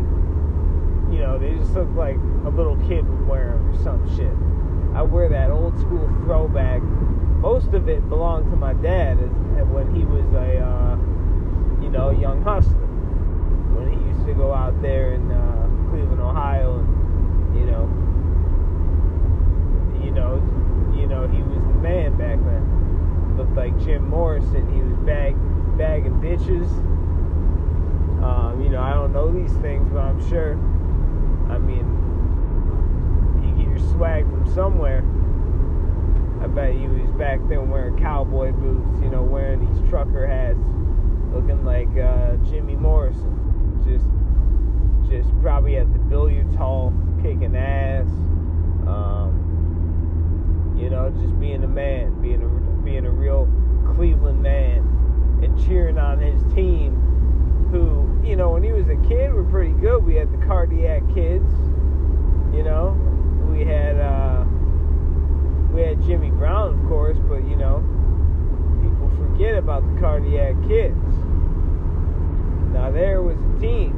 you 1.11 1.19
know, 1.19 1.37
they 1.37 1.55
just 1.55 1.73
look 1.73 1.89
like 1.93 2.15
a 2.45 2.49
little 2.49 2.77
kid 2.87 3.05
would 3.05 3.27
wear 3.27 3.51
them 3.51 3.67
or 3.67 3.83
some 3.83 3.99
shit. 4.15 4.31
I 4.95 5.01
wear 5.01 5.27
that 5.27 5.51
old 5.51 5.77
school 5.77 6.07
throwback 6.23 6.81
most 7.43 7.73
of 7.73 7.89
it 7.89 8.07
belonged 8.07 8.49
to 8.51 8.55
my 8.55 8.71
dad 8.75 9.15
when 9.73 9.93
he 9.93 10.05
was 10.05 10.23
a 10.35 10.57
uh, 10.63 10.95
you 11.83 11.89
know 11.89 12.11
young 12.11 12.41
hustler 12.43 12.87
when 13.75 13.91
he 13.91 13.99
used 14.07 14.25
to 14.25 14.33
go 14.33 14.53
out 14.53 14.81
there 14.81 15.11
in 15.11 15.29
uh, 15.29 15.67
Cleveland, 15.89 16.21
Ohio, 16.21 16.79
and 16.79 17.59
you 17.59 17.65
know 17.65 17.91
you 20.01 20.11
know 20.11 20.39
you 20.97 21.07
know 21.07 21.27
he 21.27 21.41
was 21.41 21.59
the 21.59 21.79
man 21.81 22.17
back 22.17 22.39
then. 22.39 23.35
Looked 23.35 23.57
like 23.57 23.77
Jim 23.83 24.07
Morrison. 24.07 24.73
He 24.73 24.79
was 24.79 24.95
bag 25.05 25.35
bagging 25.77 26.21
bitches. 26.21 26.71
Um, 28.27 28.61
you 28.61 28.69
know 28.69 28.81
I 28.81 28.93
don't 28.93 29.13
know 29.13 29.31
these 29.31 29.55
things, 29.61 29.89
but 29.91 29.99
I'm 29.99 30.19
sure. 30.29 30.53
I 31.49 31.57
mean, 31.57 31.85
you 33.41 33.55
get 33.55 33.69
your 33.69 33.79
swag 33.93 34.25
from 34.29 34.45
somewhere. 34.53 35.01
I 36.43 36.47
bet 36.47 36.73
he 36.73 36.87
was 36.87 37.09
back 37.11 37.39
then 37.47 37.69
wearing 37.69 37.97
cowboy 37.97 38.51
boots, 38.51 39.01
you 39.01 39.09
know, 39.09 39.23
wearing 39.23 39.65
these 39.65 39.89
trucker 39.89 40.27
hats, 40.27 40.59
looking 41.33 41.63
like 41.63 41.87
uh, 41.97 42.35
Jimmy 42.49 42.75
Morrison. 42.75 43.33
Just, 43.87 44.05
just 45.09 45.29
probably 45.41 45.77
at 45.77 45.91
the 45.93 45.99
billiards 45.99 46.53
hall, 46.55 46.93
kicking 47.21 47.55
ass. 47.55 48.09
Um, 48.87 50.75
you 50.77 50.89
know, 50.89 51.09
just 51.09 51.39
being 51.39 51.63
a 51.63 51.67
man, 51.67 52.21
being 52.21 52.43
a 52.43 52.47
being 52.83 53.05
a 53.05 53.11
real 53.11 53.47
Cleveland 53.95 54.43
man, 54.43 54.79
and 55.41 55.57
cheering 55.65 55.97
on 55.97 56.19
his 56.19 56.43
team. 56.53 57.06
You 58.27 58.35
know, 58.35 58.51
when 58.51 58.63
he 58.63 58.73
was 58.73 58.89
a 58.89 58.97
kid, 59.07 59.33
we're 59.33 59.49
pretty 59.49 59.71
good. 59.71 60.03
We 60.03 60.15
had 60.15 60.31
the 60.31 60.45
cardiac 60.45 61.01
kids. 61.15 61.49
You 62.53 62.63
know, 62.63 62.91
we 63.49 63.63
had. 63.63 63.97
Uh, 63.97 64.45
we 65.73 65.83
had 65.83 66.01
Jimmy 66.01 66.31
Brown, 66.31 66.73
of 66.73 66.89
course, 66.89 67.17
but 67.29 67.47
you 67.47 67.55
know, 67.55 67.83
people 68.81 69.11
forget 69.15 69.55
about 69.55 69.83
the 69.93 70.01
cardiac 70.01 70.55
kids. 70.67 70.97
Now 72.73 72.89
there 72.91 73.21
was 73.21 73.37
a 73.37 73.59
team 73.61 73.93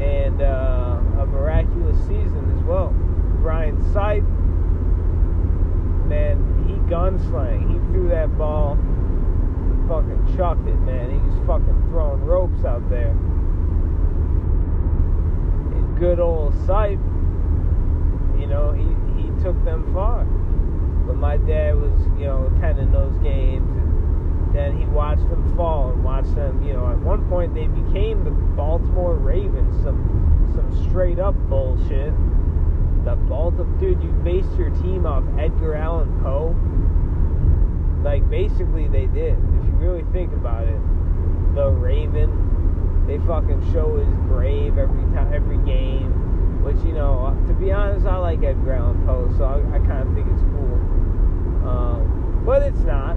and 0.00 0.40
uh, 0.40 1.00
a 1.20 1.26
miraculous 1.26 1.98
season 2.02 2.56
as 2.56 2.64
well. 2.64 2.94
Brian 3.42 3.76
Sipe, 3.92 4.26
man, 6.06 6.38
he 6.68 6.74
gunslang. 6.88 7.68
He 7.68 7.78
threw 7.90 8.08
that 8.10 8.38
ball, 8.38 8.76
fucking 9.88 10.36
chucked 10.36 10.68
it, 10.68 10.78
man. 10.80 11.10
He 11.10 11.18
was 11.18 11.35
fucking 11.46 11.88
throwing 11.90 12.24
ropes 12.24 12.64
out 12.64 12.88
there. 12.90 13.14
Good 15.98 16.20
old 16.20 16.52
Sipe, 16.66 17.00
you 18.38 18.46
know, 18.46 18.72
he 18.72 18.96
took 19.42 19.62
them 19.64 19.92
far. 19.94 20.24
But 21.06 21.16
my 21.16 21.36
dad 21.36 21.76
was, 21.76 21.92
you 22.18 22.26
know, 22.26 22.52
attending 22.56 22.90
those 22.90 23.16
games, 23.22 23.70
and 23.70 24.54
then 24.54 24.76
he 24.76 24.84
watched 24.86 25.28
them 25.30 25.56
fall 25.56 25.90
and 25.90 26.02
watched 26.02 26.34
them. 26.34 26.62
You 26.66 26.72
know, 26.74 26.88
at 26.90 26.98
one 26.98 27.28
point 27.28 27.54
they 27.54 27.68
became 27.68 28.24
the 28.24 28.30
Baltimore 28.30 29.14
Ravens, 29.14 29.74
some 29.84 30.50
some 30.54 30.88
straight 30.88 31.18
up 31.18 31.34
bullshit. 31.48 32.12
The 33.04 33.14
Baltimore 33.28 33.78
dude, 33.78 34.02
you 34.02 34.10
based 34.24 34.52
your 34.58 34.70
team 34.82 35.06
off 35.06 35.22
Edgar 35.38 35.76
Allan 35.76 36.20
Poe. 36.22 36.56
Like 38.02 38.28
basically 38.28 38.88
they 38.88 39.06
did. 39.06 39.34
If 39.34 39.66
you 39.66 39.72
really 39.78 40.04
think 40.12 40.32
about 40.32 40.66
it, 40.66 40.80
the 41.56 41.68
Raven, 41.68 43.04
they 43.08 43.18
fucking 43.26 43.72
show 43.72 43.96
his 43.96 44.14
grave 44.28 44.78
every 44.78 45.02
time, 45.14 45.34
every 45.34 45.58
game 45.66 46.26
which, 46.66 46.84
you 46.84 46.92
know, 46.92 47.32
to 47.46 47.54
be 47.54 47.70
honest, 47.70 48.06
I 48.06 48.16
like 48.16 48.42
Edgar 48.42 48.72
Allan 48.72 49.06
Poe, 49.06 49.32
so 49.38 49.44
I, 49.44 49.76
I 49.76 49.78
kind 49.86 50.02
of 50.02 50.12
think 50.14 50.26
it's 50.26 50.42
cool. 50.42 50.74
Um, 51.62 52.42
but 52.44 52.62
it's 52.62 52.80
not. 52.80 53.16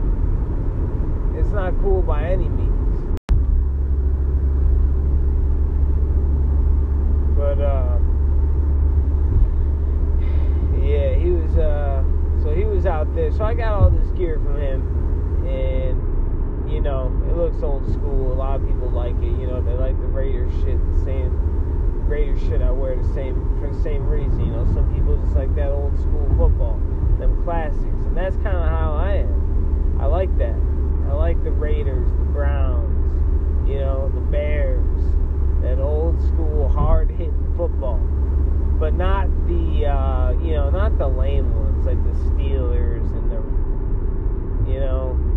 It's 1.36 1.50
not 1.50 1.74
cool 1.82 2.04
by 2.04 2.26
any 2.26 2.48
means. 2.48 3.18
But, 7.36 7.60
uh, 7.60 7.98
yeah, 10.86 11.16
he 11.16 11.32
was, 11.32 11.58
uh, 11.58 12.04
so 12.44 12.54
he 12.54 12.66
was 12.66 12.86
out 12.86 13.16
there. 13.16 13.32
So 13.32 13.44
I 13.44 13.56
got 13.56 13.74
all 13.74 13.90
this 13.90 14.12
gear 14.12 14.36
from 14.36 14.62
him, 14.62 15.48
and, 15.48 16.09
you 16.70 16.82
know, 16.82 17.12
it 17.28 17.36
looks 17.36 17.62
old 17.64 17.86
school. 17.92 18.32
A 18.32 18.38
lot 18.38 18.62
of 18.62 18.68
people 18.68 18.90
like 18.90 19.16
it. 19.18 19.34
You 19.40 19.48
know, 19.48 19.62
they 19.62 19.74
like 19.74 20.00
the 20.00 20.08
Raiders 20.08 20.54
shit, 20.62 20.78
the 20.94 21.02
same 21.04 21.50
greater 22.10 22.40
shit 22.40 22.62
I 22.62 22.72
wear 22.72 22.96
the 22.96 23.14
same 23.14 23.36
for 23.60 23.70
the 23.72 23.82
same 23.84 24.08
reason. 24.08 24.40
You 24.40 24.54
know, 24.54 24.66
some 24.74 24.92
people 24.94 25.18
just 25.18 25.36
like 25.36 25.54
that 25.56 25.70
old 25.70 25.98
school 26.00 26.26
football, 26.38 26.80
them 27.20 27.44
classics, 27.44 27.84
and 27.84 28.18
that's 28.18 28.36
kind 28.38 28.58
of 28.58 28.68
how 28.68 28.94
I 28.94 29.26
am. 29.26 29.98
I 30.02 30.06
like 30.06 30.36
that. 30.38 30.56
I 31.10 31.14
like 31.14 31.44
the 31.44 31.52
Raiders, 31.52 32.08
the 32.08 32.26
Browns, 32.34 33.70
you 33.70 33.80
know, 33.80 34.10
the 34.14 34.22
Bears, 34.22 35.02
that 35.62 35.80
old 35.80 36.20
school 36.22 36.68
hard 36.70 37.12
hitting 37.12 37.54
football, 37.58 38.00
but 38.80 38.94
not 38.94 39.28
the 39.48 39.86
uh, 39.86 40.32
you 40.42 40.54
know 40.54 40.70
not 40.70 40.98
the 40.98 41.08
lame 41.08 41.54
ones 41.54 41.86
like 41.86 42.02
the 42.04 42.18
Steelers 42.30 43.06
and 43.14 43.32
the 43.32 44.72
you 44.72 44.80
know 44.80 45.29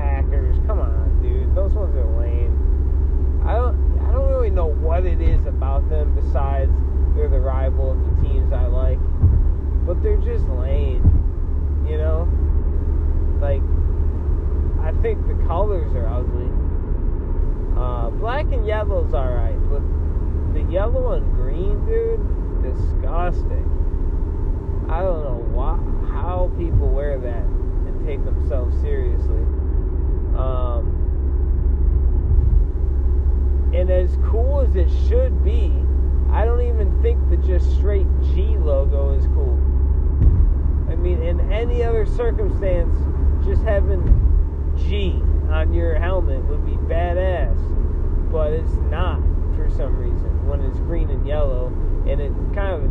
Packers. 0.00 0.56
Come 0.66 0.80
on, 0.80 1.20
dude. 1.22 1.54
Those 1.54 1.72
ones 1.72 1.94
are 1.94 2.20
lame. 2.20 3.42
I 3.44 3.54
don't 3.54 3.76
I 4.00 4.12
don't 4.12 4.28
really 4.28 4.50
know 4.50 4.66
what 4.66 5.04
it 5.04 5.20
is 5.20 5.44
about 5.46 5.88
them 5.90 6.14
besides 6.14 6.72
they're 7.14 7.28
the 7.28 7.40
rival 7.40 7.92
of 7.92 7.98
the 8.16 8.22
teams 8.22 8.52
I 8.52 8.66
like. 8.66 8.98
But 9.86 10.02
they're 10.02 10.16
just 10.16 10.46
lame. 10.48 11.04
You 11.86 11.98
know? 11.98 12.28
Like 13.40 13.62
I 14.80 14.92
think 15.02 15.26
the 15.28 15.34
colors 15.46 15.92
are 15.94 16.08
ugly. 16.08 16.48
Uh, 17.76 18.10
black 18.10 18.46
and 18.52 18.66
yellow's 18.66 19.12
alright, 19.14 19.58
but 19.70 19.82
the 20.54 20.62
yellow 20.70 21.12
and 21.12 21.34
green, 21.34 21.84
dude, 21.86 22.20
disgusting. 22.62 23.66
I 24.90 25.00
don't 25.00 25.22
know 25.22 25.46
why 25.52 25.76
how 26.10 26.50
people 26.58 26.88
wear 26.88 27.18
that 27.18 27.44
and 27.44 28.06
take 28.06 28.24
themselves 28.24 28.78
seriously. 28.80 29.44
Um, 30.40 30.82
and 33.74 33.90
as 33.90 34.16
cool 34.30 34.60
as 34.60 34.74
it 34.74 34.88
should 35.08 35.44
be, 35.44 35.72
I 36.32 36.44
don't 36.44 36.62
even 36.62 37.00
think 37.02 37.18
the 37.28 37.36
just 37.36 37.70
straight 37.76 38.06
G 38.22 38.56
logo 38.56 39.12
is 39.12 39.26
cool. 39.26 39.58
I 40.90 40.96
mean, 40.96 41.22
in 41.22 41.52
any 41.52 41.82
other 41.82 42.06
circumstance, 42.06 42.96
just 43.44 43.62
having 43.62 44.02
G 44.76 45.22
on 45.50 45.72
your 45.72 45.98
helmet 45.98 46.44
would 46.46 46.64
be 46.64 46.72
badass, 46.72 47.58
but 48.30 48.52
it's 48.52 48.74
not 48.90 49.20
for 49.56 49.68
some 49.70 49.96
reason 49.96 50.46
when 50.46 50.60
it's 50.62 50.78
green 50.78 51.10
and 51.10 51.26
yellow, 51.26 51.66
and 52.08 52.20
it's 52.20 52.38
kind 52.54 52.74
of 52.74 52.82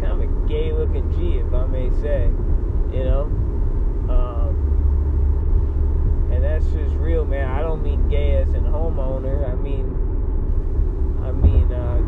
kind 0.00 0.12
of 0.12 0.20
a 0.20 0.48
gay 0.48 0.72
looking 0.72 1.10
G, 1.12 1.38
if 1.38 1.52
I 1.52 1.66
may 1.66 1.90
say, 2.00 2.30
you 2.92 3.04
know. 3.04 3.22
Um, 4.08 4.54
and 6.38 6.44
that's 6.44 6.66
just 6.66 6.94
real, 6.94 7.24
man. 7.24 7.50
I 7.50 7.62
don't 7.62 7.82
mean 7.82 8.08
gay 8.08 8.36
as 8.36 8.48
in 8.50 8.62
homeowner. 8.62 9.50
I 9.50 9.56
mean, 9.56 9.86
I 11.24 11.32
mean 11.32 11.72
uh, 11.72 11.98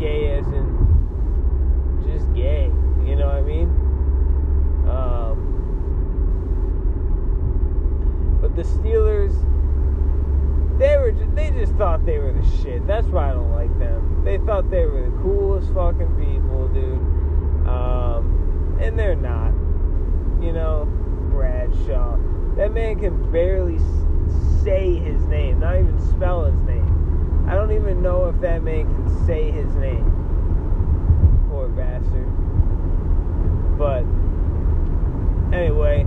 gay 0.00 0.38
as 0.38 0.46
in 0.48 2.02
just 2.04 2.34
gay. 2.34 2.64
You 3.06 3.14
know 3.14 3.26
what 3.26 3.36
I 3.36 3.42
mean? 3.42 3.68
Um, 4.90 5.38
but 8.40 8.56
the 8.56 8.62
Steelers, 8.62 9.36
they 10.80 10.96
were 10.96 11.12
just, 11.12 11.32
they 11.36 11.52
just 11.52 11.74
thought 11.74 12.04
they 12.04 12.18
were 12.18 12.32
the 12.32 12.44
shit. 12.60 12.84
That's 12.88 13.06
why 13.06 13.30
I 13.30 13.34
don't 13.34 13.52
like 13.52 13.78
them. 13.78 14.24
They 14.24 14.38
thought 14.38 14.68
they 14.68 14.84
were 14.84 15.02
the 15.02 15.16
coolest 15.22 15.72
fucking 15.72 16.16
people, 16.16 16.66
dude. 16.74 16.98
Um, 17.68 18.78
and 18.80 18.98
they're 18.98 19.14
not. 19.14 19.52
You 20.44 20.52
know, 20.52 20.86
Bradshaw. 21.30 22.31
That 22.56 22.72
man 22.72 22.98
can 22.98 23.32
barely 23.32 23.78
say 24.62 24.94
his 24.96 25.22
name, 25.26 25.60
not 25.60 25.76
even 25.76 25.98
spell 26.10 26.44
his 26.44 26.60
name. 26.62 27.46
I 27.48 27.54
don't 27.54 27.72
even 27.72 28.02
know 28.02 28.26
if 28.26 28.40
that 28.40 28.62
man 28.62 28.84
can 28.84 29.26
say 29.26 29.50
his 29.50 29.74
name. 29.76 30.04
Poor 31.48 31.68
bastard. 31.68 32.28
But 33.78 34.04
anyway, 35.56 36.06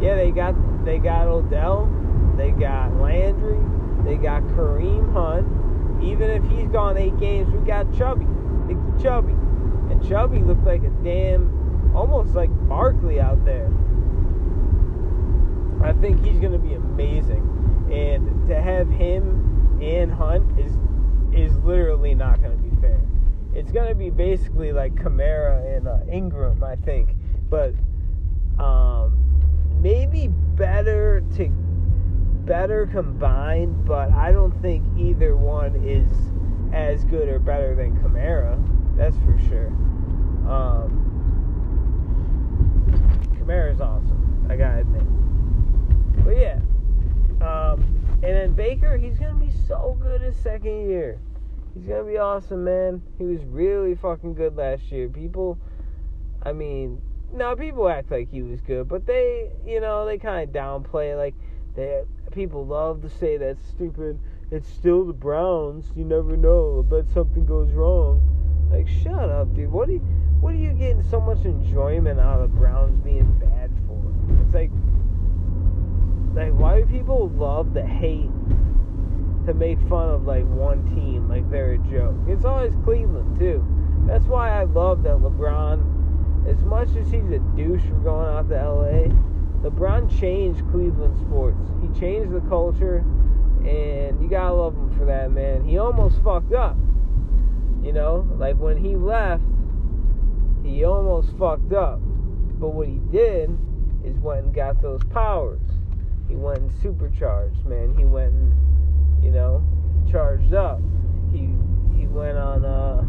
yeah, 0.00 0.14
they 0.14 0.30
got 0.30 0.54
they 0.84 0.98
got 0.98 1.26
Odell, 1.26 1.92
they 2.36 2.52
got 2.52 2.94
Landry, 2.94 3.58
they 4.04 4.16
got 4.16 4.42
Kareem 4.42 5.12
Hunt. 5.12 5.46
Even 6.02 6.30
if 6.30 6.44
he's 6.50 6.68
gone 6.68 6.96
eight 6.96 7.18
games, 7.18 7.52
we 7.52 7.58
got 7.66 7.92
Chubby, 7.96 8.26
Nicky 8.66 9.02
Chubby, 9.02 9.32
and 9.90 10.06
Chubby 10.06 10.38
looked 10.38 10.64
like 10.64 10.84
a 10.84 10.90
damn, 11.02 11.94
almost 11.96 12.34
like 12.34 12.50
Barkley 12.68 13.18
out 13.20 13.44
there. 13.44 13.70
I 15.86 15.92
think 15.92 16.24
he's 16.24 16.40
going 16.40 16.52
to 16.52 16.58
be 16.58 16.74
amazing, 16.74 17.88
and 17.92 18.48
to 18.48 18.60
have 18.60 18.88
him 18.90 19.78
and 19.80 20.12
Hunt 20.12 20.58
is 20.58 20.72
is 21.32 21.56
literally 21.58 22.12
not 22.12 22.42
going 22.42 22.56
to 22.56 22.62
be 22.62 22.80
fair. 22.80 23.00
It's 23.54 23.70
going 23.70 23.88
to 23.88 23.94
be 23.94 24.10
basically 24.10 24.72
like 24.72 24.96
Kamara 24.96 25.76
and 25.76 25.86
uh, 25.86 25.98
Ingram, 26.10 26.64
I 26.64 26.74
think, 26.74 27.10
but 27.48 27.72
um, 28.58 29.16
maybe 29.80 30.26
better 30.26 31.22
to 31.36 31.48
better 31.48 32.86
combined, 32.86 33.84
but 33.84 34.10
I 34.10 34.32
don't 34.32 34.60
think 34.62 34.82
either 34.98 35.36
one 35.36 35.76
is 35.76 36.08
as 36.74 37.04
good 37.04 37.28
or 37.28 37.38
better 37.38 37.76
than 37.76 37.96
Kamara. 37.98 38.60
That's 38.96 39.16
for 39.18 39.38
sure. 39.48 39.68
Um, 40.50 41.04
Kamara's 43.38 43.80
awesome. 43.80 44.46
I 44.50 44.56
gotta 44.56 44.80
admit. 44.80 45.15
But 46.26 46.38
yeah. 46.38 46.58
Um, 47.40 47.84
and 48.22 48.34
then 48.34 48.52
Baker, 48.54 48.98
he's 48.98 49.16
gonna 49.16 49.34
be 49.34 49.52
so 49.68 49.96
good 50.02 50.20
his 50.20 50.36
second 50.36 50.90
year. 50.90 51.20
He's 51.72 51.86
gonna 51.86 52.02
be 52.02 52.18
awesome, 52.18 52.64
man. 52.64 53.00
He 53.16 53.24
was 53.24 53.44
really 53.44 53.94
fucking 53.94 54.34
good 54.34 54.56
last 54.56 54.90
year. 54.90 55.08
People, 55.08 55.56
I 56.42 56.52
mean, 56.52 57.00
now 57.32 57.54
people 57.54 57.88
act 57.88 58.10
like 58.10 58.28
he 58.28 58.42
was 58.42 58.60
good, 58.60 58.88
but 58.88 59.06
they, 59.06 59.50
you 59.64 59.80
know, 59.80 60.04
they 60.04 60.18
kind 60.18 60.48
of 60.48 60.54
downplay. 60.54 61.16
Like, 61.16 61.34
they 61.76 62.02
people 62.32 62.66
love 62.66 63.02
to 63.02 63.08
say 63.08 63.36
that's 63.36 63.64
stupid. 63.64 64.18
It's 64.50 64.68
still 64.68 65.04
the 65.04 65.12
Browns. 65.12 65.92
You 65.94 66.04
never 66.04 66.36
know. 66.36 66.84
I 66.84 66.90
bet 66.90 67.12
something 67.12 67.46
goes 67.46 67.70
wrong. 67.70 68.20
Like, 68.70 68.88
shut 68.88 69.30
up, 69.30 69.54
dude. 69.54 69.70
What 69.70 69.88
are 69.88 69.92
you, 69.92 69.98
what 70.40 70.54
are 70.54 70.58
you 70.58 70.72
getting 70.72 71.04
so 71.04 71.20
much 71.20 71.44
enjoyment 71.44 72.18
out 72.18 72.40
of 72.40 72.52
Browns 72.56 72.98
being 73.04 73.30
bad 73.38 73.70
for? 73.86 74.02
It's 74.42 74.54
like, 74.54 74.70
like 76.36 76.52
why 76.52 76.82
do 76.82 76.86
people 76.86 77.30
love 77.30 77.72
to 77.72 77.82
hate 77.82 78.30
to 79.46 79.54
make 79.54 79.80
fun 79.88 80.10
of 80.10 80.26
like 80.26 80.44
one 80.44 80.84
team 80.94 81.28
like 81.28 81.50
they're 81.50 81.72
a 81.72 81.78
joke? 81.78 82.14
It's 82.28 82.44
always 82.44 82.74
Cleveland 82.84 83.38
too. 83.38 83.64
That's 84.06 84.26
why 84.26 84.50
I 84.50 84.64
love 84.64 85.02
that 85.04 85.16
LeBron, 85.16 86.46
as 86.46 86.62
much 86.64 86.88
as 86.90 87.10
he's 87.10 87.30
a 87.30 87.38
douche 87.56 87.82
for 87.82 87.98
going 88.04 88.28
out 88.28 88.50
to 88.50 88.54
LA, 88.54 89.08
LeBron 89.68 90.20
changed 90.20 90.60
Cleveland 90.70 91.16
sports. 91.16 91.58
He 91.80 91.98
changed 91.98 92.30
the 92.30 92.40
culture, 92.42 92.98
and 93.64 94.22
you 94.22 94.28
gotta 94.28 94.54
love 94.54 94.74
him 94.74 94.96
for 94.96 95.06
that, 95.06 95.32
man. 95.32 95.64
He 95.64 95.78
almost 95.78 96.22
fucked 96.22 96.52
up. 96.52 96.76
You 97.82 97.92
know, 97.92 98.28
like 98.38 98.58
when 98.58 98.76
he 98.76 98.94
left, 98.94 99.42
he 100.62 100.84
almost 100.84 101.36
fucked 101.38 101.72
up. 101.72 101.98
But 102.60 102.74
what 102.74 102.88
he 102.88 103.00
did 103.10 103.56
is 104.04 104.18
went 104.18 104.44
and 104.44 104.54
got 104.54 104.82
those 104.82 105.02
powers. 105.04 105.65
He 106.28 106.34
went 106.34 106.58
and 106.58 106.72
supercharged, 106.82 107.64
man. 107.66 107.94
He 107.96 108.04
went 108.04 108.32
and, 108.32 109.24
you 109.24 109.30
know, 109.30 109.64
charged 110.10 110.54
up. 110.54 110.80
He 111.32 111.48
he 111.96 112.06
went 112.06 112.38
on 112.38 112.64
uh 112.64 113.04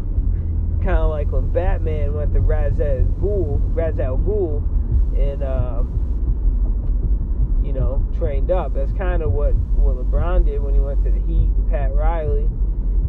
kind 0.82 0.98
of 0.98 1.10
like 1.10 1.30
when 1.30 1.50
Batman 1.50 2.14
went 2.14 2.32
to 2.32 2.40
Ra's 2.40 2.80
al 2.80 3.04
Ghul, 3.20 3.60
Ra's 3.74 3.98
al 3.98 4.18
Ghul, 4.18 4.62
and 5.18 5.42
um, 5.42 5.94
you 7.64 7.72
know 7.72 8.02
trained 8.16 8.50
up. 8.50 8.74
That's 8.74 8.92
kind 8.92 9.22
of 9.22 9.32
what 9.32 9.54
what 9.76 9.96
LeBron 9.96 10.44
did 10.46 10.62
when 10.62 10.74
he 10.74 10.80
went 10.80 11.04
to 11.04 11.10
the 11.10 11.20
Heat 11.20 11.48
and 11.48 11.70
Pat 11.70 11.92
Riley. 11.94 12.48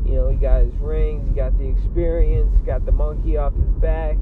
You 0.06 0.16
know, 0.16 0.30
he 0.30 0.38
got 0.38 0.62
his 0.64 0.74
rings, 0.76 1.28
he 1.28 1.36
got 1.36 1.58
the 1.60 1.68
experience, 1.68 2.58
got 2.66 2.86
the 2.86 2.92
monkey 2.92 3.38
off 3.38 3.54
his 3.54 3.70
back, 3.80 4.18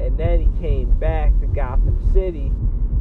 and 0.00 0.18
then 0.18 0.40
he 0.40 0.48
came 0.60 0.90
back 0.98 1.38
to 1.40 1.46
Gotham 1.46 2.00
City, 2.12 2.50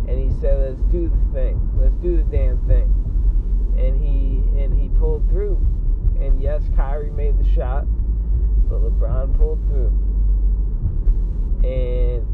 and 0.10 0.19
he 0.19 0.41
said, 0.41 0.57
"Let's 0.57 0.81
do 0.91 1.07
the 1.07 1.34
thing. 1.34 1.69
Let's 1.77 1.95
do 2.02 2.18
the 2.18 2.23
damn 2.23 2.57
thing." 2.68 2.91
And 3.77 4.02
he 4.03 4.41
and 4.61 4.73
he 4.73 4.90
pulled 4.98 5.30
through. 5.30 5.57
And 6.19 6.41
yes, 6.41 6.64
Kyrie 6.76 7.11
made 7.11 7.38
the 7.38 7.48
shot, 7.53 7.86
but 8.68 8.81
LeBron 8.81 9.38
pulled 9.38 9.64
through. 9.68 9.94
And 11.64 12.26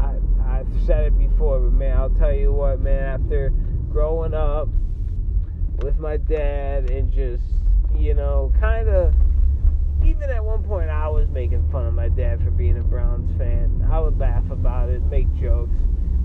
I 0.00 0.16
I've 0.58 0.86
said 0.86 1.06
it 1.06 1.18
before, 1.18 1.60
but 1.60 1.72
man, 1.72 1.96
I'll 1.96 2.10
tell 2.10 2.32
you 2.32 2.52
what, 2.52 2.80
man. 2.80 3.02
After 3.02 3.50
growing 3.92 4.32
up 4.32 4.68
with 5.82 5.98
my 5.98 6.16
dad 6.16 6.90
and 6.90 7.12
just 7.12 7.44
you 7.96 8.14
know, 8.14 8.52
kind 8.58 8.88
of. 8.88 9.14
Even 10.04 10.30
at 10.30 10.44
one 10.44 10.62
point, 10.62 10.88
I 10.88 11.08
was 11.08 11.28
making 11.28 11.68
fun 11.72 11.84
of 11.84 11.92
my 11.92 12.08
dad 12.08 12.40
for 12.44 12.52
being 12.52 12.78
a 12.78 12.82
Browns 12.82 13.36
fan. 13.36 13.84
I 13.90 13.98
would 13.98 14.16
laugh 14.16 14.48
about 14.48 14.90
it, 14.90 15.02
make 15.02 15.26
jokes, 15.34 15.74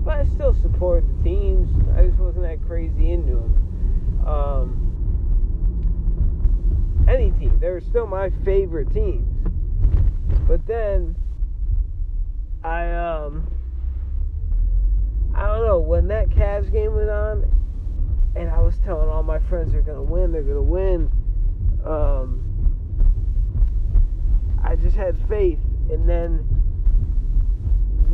but 0.04 0.18
I 0.18 0.24
still 0.34 0.54
supported 0.60 1.08
the 1.08 1.24
teams. 1.24 1.70
I 1.96 2.06
just 2.06 2.18
wasn't 2.18 2.44
that 2.44 2.64
crazy 2.66 3.10
into 3.12 3.32
them. 3.32 4.26
Um, 4.26 4.80
any 7.08 7.30
team, 7.32 7.58
they 7.60 7.70
were 7.70 7.80
still 7.80 8.06
my 8.06 8.30
favorite 8.44 8.92
teams. 8.92 9.26
But 10.46 10.66
then, 10.66 11.16
I 12.62 12.90
um, 12.92 13.46
I 15.34 15.46
don't 15.46 15.66
know 15.66 15.80
when 15.80 16.08
that 16.08 16.28
Cavs 16.28 16.70
game 16.70 16.94
was 16.94 17.08
on, 17.08 17.44
and 18.36 18.50
I 18.50 18.60
was 18.60 18.78
telling 18.84 19.08
all 19.08 19.22
my 19.22 19.38
friends 19.38 19.72
they're 19.72 19.82
gonna 19.82 20.02
win, 20.02 20.32
they're 20.32 20.42
gonna 20.42 20.62
win 20.62 21.10
um, 21.84 22.40
I 24.62 24.76
just 24.76 24.96
had 24.96 25.16
faith. 25.28 25.58
And 25.90 26.08
then 26.08 26.46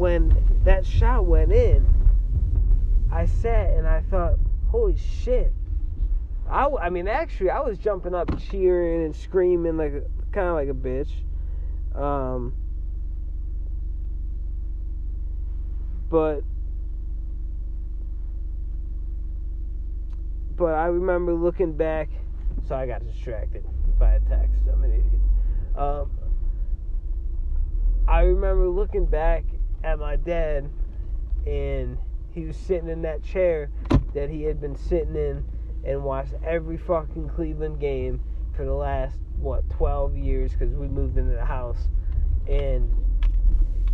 when 0.01 0.35
that 0.65 0.87
shot 0.87 1.27
went 1.27 1.53
in, 1.53 1.87
I 3.13 3.27
sat 3.27 3.75
and 3.75 3.87
I 3.87 4.01
thought, 4.01 4.39
holy 4.71 4.97
shit. 4.97 5.53
I, 6.49 6.69
I 6.69 6.89
mean, 6.89 7.07
actually, 7.07 7.51
I 7.51 7.61
was 7.61 7.77
jumping 7.77 8.15
up, 8.15 8.31
cheering 8.51 9.05
and 9.05 9.15
screaming 9.15 9.77
like, 9.77 9.93
kind 10.33 10.49
of 10.49 10.55
like 10.55 10.71
a 10.71 10.73
bitch. 10.73 11.11
Um, 11.95 12.55
but 16.09 16.41
but 20.57 20.75
I 20.75 20.87
remember 20.87 21.35
looking 21.35 21.75
back. 21.75 22.09
So 22.67 22.75
I 22.75 22.87
got 22.87 23.07
distracted 23.07 23.67
by 23.99 24.15
a 24.15 24.21
text. 24.21 24.63
I'm 24.73 24.83
an 24.83 24.93
idiot. 24.93 25.77
Um, 25.77 26.11
I 28.09 28.23
remember 28.23 28.67
looking 28.67 29.05
back 29.05 29.45
at 29.83 29.99
my 29.99 30.17
dad, 30.17 30.71
and 31.47 31.99
he 32.33 32.45
was 32.45 32.57
sitting 32.57 32.89
in 32.89 33.03
that 33.03 33.23
chair 33.23 33.71
that 34.15 34.31
he 34.31 34.43
had 34.43 34.61
been 34.61 34.77
sitting 34.77 35.17
in 35.17 35.45
and 35.85 36.05
watched 36.05 36.35
every 36.45 36.77
fucking 36.77 37.29
Cleveland 37.29 37.81
game 37.81 38.21
for 38.55 38.65
the 38.65 38.75
last 38.75 39.19
what 39.39 39.69
12 39.71 40.17
years 40.17 40.53
because 40.53 40.75
we 40.75 40.87
moved 40.87 41.17
into 41.17 41.33
the 41.33 41.45
house, 41.45 41.89
and 42.49 42.93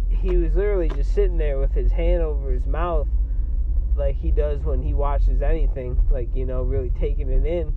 he 0.08 0.36
was 0.36 0.54
literally 0.54 0.88
just 0.88 1.14
sitting 1.14 1.38
there 1.38 1.58
with 1.58 1.72
his 1.72 1.92
hand 1.92 2.22
over 2.22 2.50
his 2.50 2.66
mouth 2.66 3.08
like 3.96 4.16
he 4.16 4.30
does 4.30 4.60
when 4.60 4.82
he 4.82 4.94
watches 4.94 5.42
anything, 5.42 5.98
like, 6.10 6.28
you 6.34 6.44
know, 6.44 6.62
really 6.62 6.90
taking 6.90 7.30
it 7.30 7.46
in. 7.46 7.74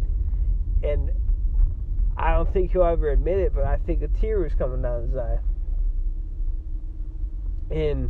And 0.84 1.12
I 2.18 2.34
don't 2.34 2.52
think 2.52 2.72
he'll 2.72 2.84
ever 2.84 3.10
admit 3.10 3.40
it, 3.40 3.54
but 3.54 3.64
I 3.64 3.78
think 3.78 4.02
a 4.02 4.08
tear 4.08 4.40
was 4.40 4.54
coming 4.54 4.82
down 4.82 5.04
his 5.04 5.16
eye. 5.16 5.40
And 7.72 8.10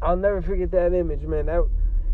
I'll 0.00 0.16
never 0.16 0.42
forget 0.42 0.70
that 0.72 0.92
image, 0.92 1.22
man. 1.22 1.46
That 1.46 1.68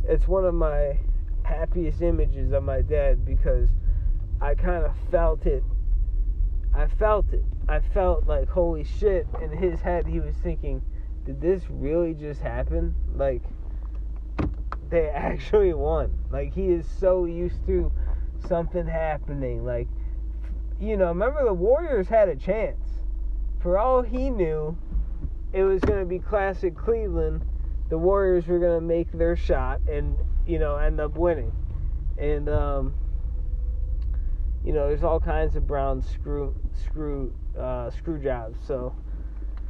it's 0.05 0.27
one 0.27 0.45
of 0.45 0.55
my 0.55 0.99
happiest 1.43 2.03
images 2.03 2.53
of 2.53 2.63
my 2.63 2.83
dad 2.83 3.25
because 3.25 3.69
I 4.41 4.55
kind 4.55 4.85
of 4.85 4.95
felt 5.11 5.47
it. 5.47 5.63
I 6.75 6.87
felt 6.87 7.33
it. 7.33 7.45
I 7.69 7.81
felt 7.81 8.27
like 8.27 8.49
holy 8.49 8.85
shit. 8.85 9.27
In 9.43 9.51
his 9.51 9.81
head, 9.81 10.07
he 10.07 10.21
was 10.21 10.35
thinking, 10.37 10.83
"Did 11.25 11.41
this 11.41 11.63
really 11.69 12.15
just 12.15 12.41
happen?" 12.41 12.95
Like 13.15 13.43
they 14.91 15.09
actually 15.15 15.75
won. 15.75 16.13
Like 16.31 16.55
he 16.55 16.69
is 16.69 16.87
so 16.87 17.25
used 17.25 17.67
to 17.67 17.93
something 18.47 18.87
happening. 18.87 19.65
Like 19.65 19.89
you 20.81 20.97
know, 20.97 21.09
remember 21.09 21.45
the 21.45 21.53
Warriors 21.53 22.09
had 22.09 22.29
a 22.29 22.37
chance. 22.37 23.01
For 23.61 23.77
all 23.77 24.03
he 24.03 24.31
knew, 24.31 24.79
it 25.53 25.63
was 25.63 25.81
going 25.81 26.01
to 26.01 26.07
be 26.07 26.19
classic 26.19 26.77
Cleveland. 26.77 27.43
The 27.89 27.99
Warriors 27.99 28.47
were 28.47 28.59
going 28.59 28.79
to 28.79 28.87
make 28.87 29.11
their 29.13 29.37
shot 29.37 29.81
and 29.89 30.17
you 30.47 30.59
know 30.59 30.77
end 30.77 31.01
up 31.01 31.17
winning. 31.17 31.53
And 32.19 32.49
um, 32.49 32.95
you 34.65 34.73
know, 34.73 34.89
there's 34.89 35.05
all 35.05 35.21
kinds 35.21 35.57
of 35.57 35.67
brown 35.67 36.03
screw 36.03 36.55
screw 36.85 37.33
uh, 37.59 37.91
screw 37.91 38.19
jobs. 38.19 38.59
So 38.67 38.95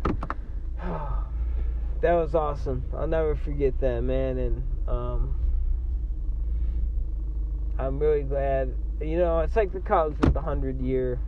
that 0.80 2.12
was 2.12 2.34
awesome. 2.34 2.84
I'll 2.96 3.06
never 3.06 3.36
forget 3.36 3.78
that, 3.80 4.02
man. 4.02 4.38
And 4.38 4.62
um, 4.88 5.36
I'm 7.78 7.98
really 7.98 8.22
glad. 8.22 8.74
You 9.00 9.18
know, 9.18 9.40
it's 9.40 9.55
like 9.55 9.72
the 9.72 9.80
Cubs 9.80 10.18
with 10.20 10.34
the 10.34 10.40
hundred 10.40 10.80
year 10.80 11.20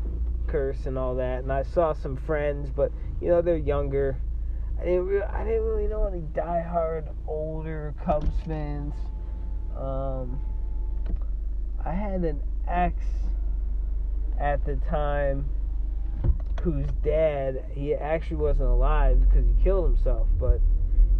curse 0.48 0.86
and 0.86 0.98
all 0.98 1.14
that. 1.16 1.42
And 1.44 1.52
I 1.52 1.62
saw 1.62 1.92
some 1.92 2.16
friends, 2.16 2.70
but 2.70 2.90
you 3.20 3.28
know 3.28 3.42
they're 3.42 3.56
younger. 3.56 4.16
I 4.80 4.84
didn't. 4.84 5.06
Really, 5.06 5.22
I 5.22 5.44
didn't 5.44 5.64
really 5.64 5.86
know 5.86 6.06
any 6.06 6.22
diehard 6.34 7.08
older 7.26 7.94
Cubs 8.04 8.32
fans. 8.46 8.94
Um, 9.76 10.40
I 11.84 11.92
had 11.92 12.22
an 12.24 12.40
ex 12.66 13.02
at 14.38 14.64
the 14.64 14.76
time 14.88 15.44
whose 16.62 16.86
dad 17.04 17.64
he 17.72 17.94
actually 17.94 18.36
wasn't 18.36 18.68
alive 18.68 19.20
because 19.28 19.46
he 19.46 19.62
killed 19.62 19.86
himself, 19.94 20.28
but 20.38 20.60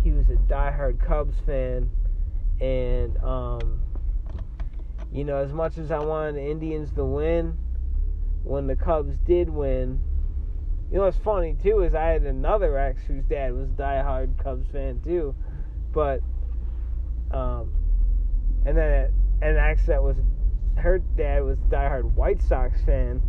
he 0.03 0.13
was 0.13 0.29
a 0.31 0.37
diehard 0.53 1.05
Cubs 1.05 1.37
fan 1.45 1.91
and 2.61 3.17
um, 3.19 3.81
you 5.13 5.25
know, 5.25 5.37
as 5.37 5.53
much 5.53 5.77
as 5.79 5.91
I 5.91 5.99
wanted 5.99 6.37
the 6.37 6.51
Indians 6.51 6.91
to 6.93 7.05
win, 7.05 7.57
when 8.45 8.67
the 8.67 8.77
Cubs 8.77 9.17
did 9.27 9.49
win, 9.49 10.01
you 10.91 10.99
know 10.99 11.05
what's 11.05 11.17
funny 11.19 11.57
too 11.63 11.83
is 11.83 11.95
I 11.95 12.07
had 12.07 12.23
another 12.23 12.79
ex 12.79 13.03
whose 13.03 13.25
dad 13.25 13.55
was 13.55 13.69
a 13.69 13.73
diehard 13.73 14.43
Cubs 14.43 14.67
fan 14.71 15.01
too, 15.05 15.35
but 15.93 16.21
um, 17.31 17.73
and 18.67 18.77
then 18.77 19.13
an 19.41 19.57
ex 19.57 19.87
that 19.87 20.03
was 20.03 20.17
her 20.77 20.99
dad 20.99 21.45
was 21.45 21.59
diehard 21.69 22.05
White 22.15 22.43
Sox 22.43 22.83
fan 22.83 23.23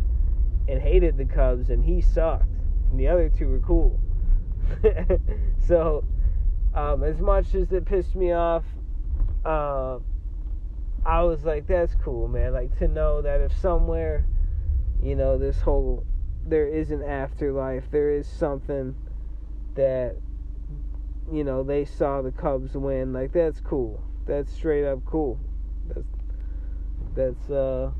and 0.68 0.80
hated 0.80 1.16
the 1.16 1.24
Cubs 1.24 1.70
and 1.70 1.84
he 1.84 2.00
sucked, 2.00 2.46
and 2.90 2.98
the 2.98 3.08
other 3.08 3.28
two 3.28 3.48
were 3.48 3.60
cool. 3.60 4.00
so, 5.66 6.04
um, 6.74 7.02
as 7.02 7.20
much 7.20 7.54
as 7.54 7.72
it 7.72 7.84
pissed 7.84 8.14
me 8.14 8.32
off 8.32 8.64
uh, 9.44 9.98
I 11.04 11.22
was 11.22 11.44
like, 11.44 11.66
that's 11.66 11.94
cool, 11.96 12.28
man. 12.28 12.52
Like 12.52 12.76
to 12.78 12.88
know 12.88 13.22
that 13.22 13.40
if 13.40 13.56
somewhere, 13.58 14.24
you 15.02 15.16
know, 15.16 15.36
this 15.36 15.60
whole 15.60 16.06
there 16.46 16.66
is 16.66 16.90
an 16.90 17.02
afterlife, 17.02 17.84
there 17.90 18.10
is 18.10 18.26
something 18.26 18.94
that 19.74 20.16
you 21.32 21.44
know 21.44 21.62
they 21.62 21.84
saw 21.84 22.22
the 22.22 22.32
Cubs 22.32 22.74
win. 22.74 23.12
Like 23.12 23.32
that's 23.32 23.60
cool. 23.60 24.02
That's 24.26 24.52
straight 24.52 24.84
up 24.84 25.04
cool. 25.04 25.38
That's 25.88 26.06
that's 27.14 27.50
uh 27.50 27.90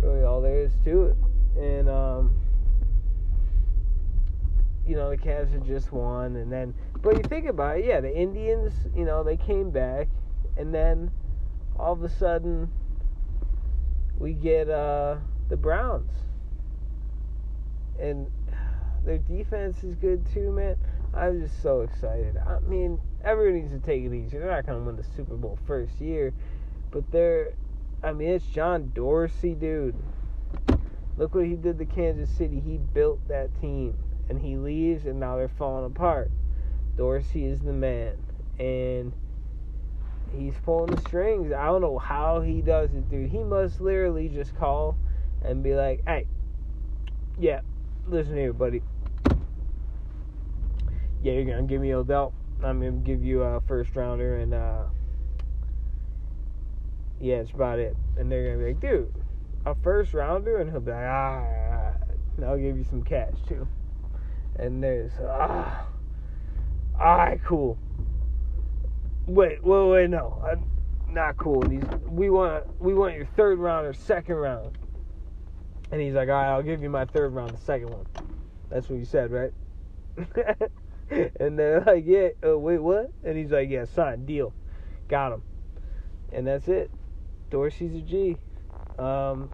really 0.00 0.22
all 0.22 0.40
there 0.40 0.60
is 0.60 0.72
to 0.84 1.02
it. 1.04 1.16
And 1.56 1.88
um 1.88 2.34
you 4.86 4.94
know 4.94 5.10
the 5.10 5.16
Cavs 5.16 5.52
had 5.52 5.66
just 5.66 5.92
won, 5.92 6.36
and 6.36 6.50
then 6.52 6.74
but 7.02 7.16
you 7.16 7.22
think 7.24 7.46
about 7.46 7.78
it, 7.78 7.84
yeah, 7.84 8.00
the 8.00 8.14
Indians, 8.14 8.72
you 8.94 9.04
know, 9.04 9.22
they 9.22 9.36
came 9.36 9.70
back, 9.70 10.08
and 10.56 10.74
then 10.74 11.10
all 11.78 11.92
of 11.92 12.02
a 12.02 12.08
sudden 12.08 12.70
we 14.18 14.32
get 14.32 14.68
uh, 14.68 15.16
the 15.48 15.56
Browns, 15.56 16.10
and 18.00 18.30
their 19.04 19.18
defense 19.18 19.82
is 19.84 19.94
good 19.94 20.26
too, 20.32 20.50
man. 20.52 20.76
I'm 21.14 21.40
just 21.40 21.62
so 21.62 21.82
excited. 21.82 22.36
I 22.36 22.58
mean, 22.60 23.00
everyone 23.24 23.60
needs 23.60 23.72
to 23.72 23.78
take 23.78 24.02
it 24.02 24.12
easy. 24.12 24.38
They're 24.38 24.50
not 24.50 24.66
gonna 24.66 24.80
win 24.80 24.96
the 24.96 25.04
Super 25.16 25.36
Bowl 25.36 25.58
first 25.66 26.00
year, 26.00 26.32
but 26.90 27.10
they're. 27.10 27.52
I 28.02 28.12
mean, 28.12 28.28
it's 28.28 28.46
John 28.46 28.92
Dorsey, 28.94 29.54
dude. 29.54 29.96
Look 31.16 31.34
what 31.34 31.46
he 31.46 31.54
did 31.54 31.78
to 31.78 31.86
Kansas 31.86 32.28
City. 32.28 32.60
He 32.60 32.76
built 32.76 33.26
that 33.28 33.58
team 33.60 33.96
and 34.28 34.40
he 34.40 34.56
leaves, 34.56 35.06
and 35.06 35.18
now 35.20 35.36
they're 35.36 35.48
falling 35.48 35.86
apart. 35.86 36.30
Dorsey 36.96 37.44
is 37.44 37.60
the 37.60 37.72
man, 37.72 38.16
and 38.58 39.12
he's 40.36 40.54
pulling 40.64 40.94
the 40.94 41.00
strings. 41.02 41.52
I 41.52 41.66
don't 41.66 41.80
know 41.80 41.98
how 41.98 42.40
he 42.40 42.60
does 42.60 42.90
it, 42.92 43.08
dude. 43.08 43.30
He 43.30 43.44
must 43.44 43.80
literally 43.80 44.28
just 44.28 44.56
call 44.56 44.96
and 45.42 45.62
be 45.62 45.74
like, 45.74 46.02
"Hey, 46.06 46.26
yeah, 47.38 47.60
listen 48.08 48.36
here, 48.36 48.52
buddy. 48.52 48.82
Yeah, 51.22 51.32
you're 51.32 51.44
gonna 51.44 51.64
give 51.64 51.80
me 51.80 51.94
Odell. 51.94 52.32
I'm 52.62 52.80
gonna 52.80 52.92
give 52.92 53.24
you 53.24 53.42
a 53.42 53.60
first 53.62 53.94
rounder, 53.96 54.36
and 54.36 54.54
uh, 54.54 54.84
yeah, 57.20 57.36
it's 57.36 57.50
about 57.50 57.78
it." 57.78 57.96
And 58.16 58.30
they're 58.30 58.52
gonna 58.52 58.64
be 58.64 58.72
like, 58.72 58.80
"Dude, 58.80 59.12
a 59.64 59.74
first 59.74 60.14
rounder," 60.14 60.58
and 60.58 60.70
he'll 60.70 60.80
be 60.80 60.92
like, 60.92 61.04
"Ah, 61.04 61.94
I'll 62.44 62.58
give 62.58 62.76
you 62.76 62.84
some 62.84 63.02
cash 63.02 63.34
too." 63.48 63.66
and 64.58 64.82
there's 64.82 65.12
ah, 65.22 65.86
alright, 66.98 67.40
cool. 67.44 67.78
Wait, 69.26 69.62
wait, 69.62 69.88
wait, 69.88 70.10
no, 70.10 70.42
I'm 70.46 70.64
not 71.12 71.36
cool. 71.36 71.68
He's, 71.68 71.82
we 72.06 72.30
want, 72.30 72.64
we 72.80 72.94
want 72.94 73.14
your 73.14 73.26
third 73.36 73.58
round 73.58 73.86
or 73.86 73.92
second 73.92 74.36
round. 74.36 74.78
And 75.90 76.00
he's 76.00 76.14
like, 76.14 76.28
all 76.28 76.34
right, 76.34 76.48
I'll 76.48 76.62
give 76.62 76.82
you 76.82 76.90
my 76.90 77.04
third 77.04 77.32
round, 77.34 77.50
the 77.50 77.58
second 77.58 77.90
one. 77.90 78.06
That's 78.70 78.88
what 78.88 78.98
you 78.98 79.04
said, 79.04 79.30
right? 79.30 79.52
and 81.40 81.58
they're 81.58 81.80
like, 81.80 82.04
yeah, 82.06 82.28
uh, 82.44 82.58
wait, 82.58 82.78
what? 82.78 83.12
And 83.24 83.36
he's 83.36 83.50
like, 83.50 83.70
yeah, 83.70 83.84
sign, 83.84 84.26
deal, 84.26 84.52
got 85.08 85.32
him. 85.32 85.42
And 86.32 86.46
that's 86.46 86.68
it. 86.68 86.90
Dorsey's 87.50 87.94
a 87.94 88.00
G. 88.00 88.36
Um, 88.98 89.50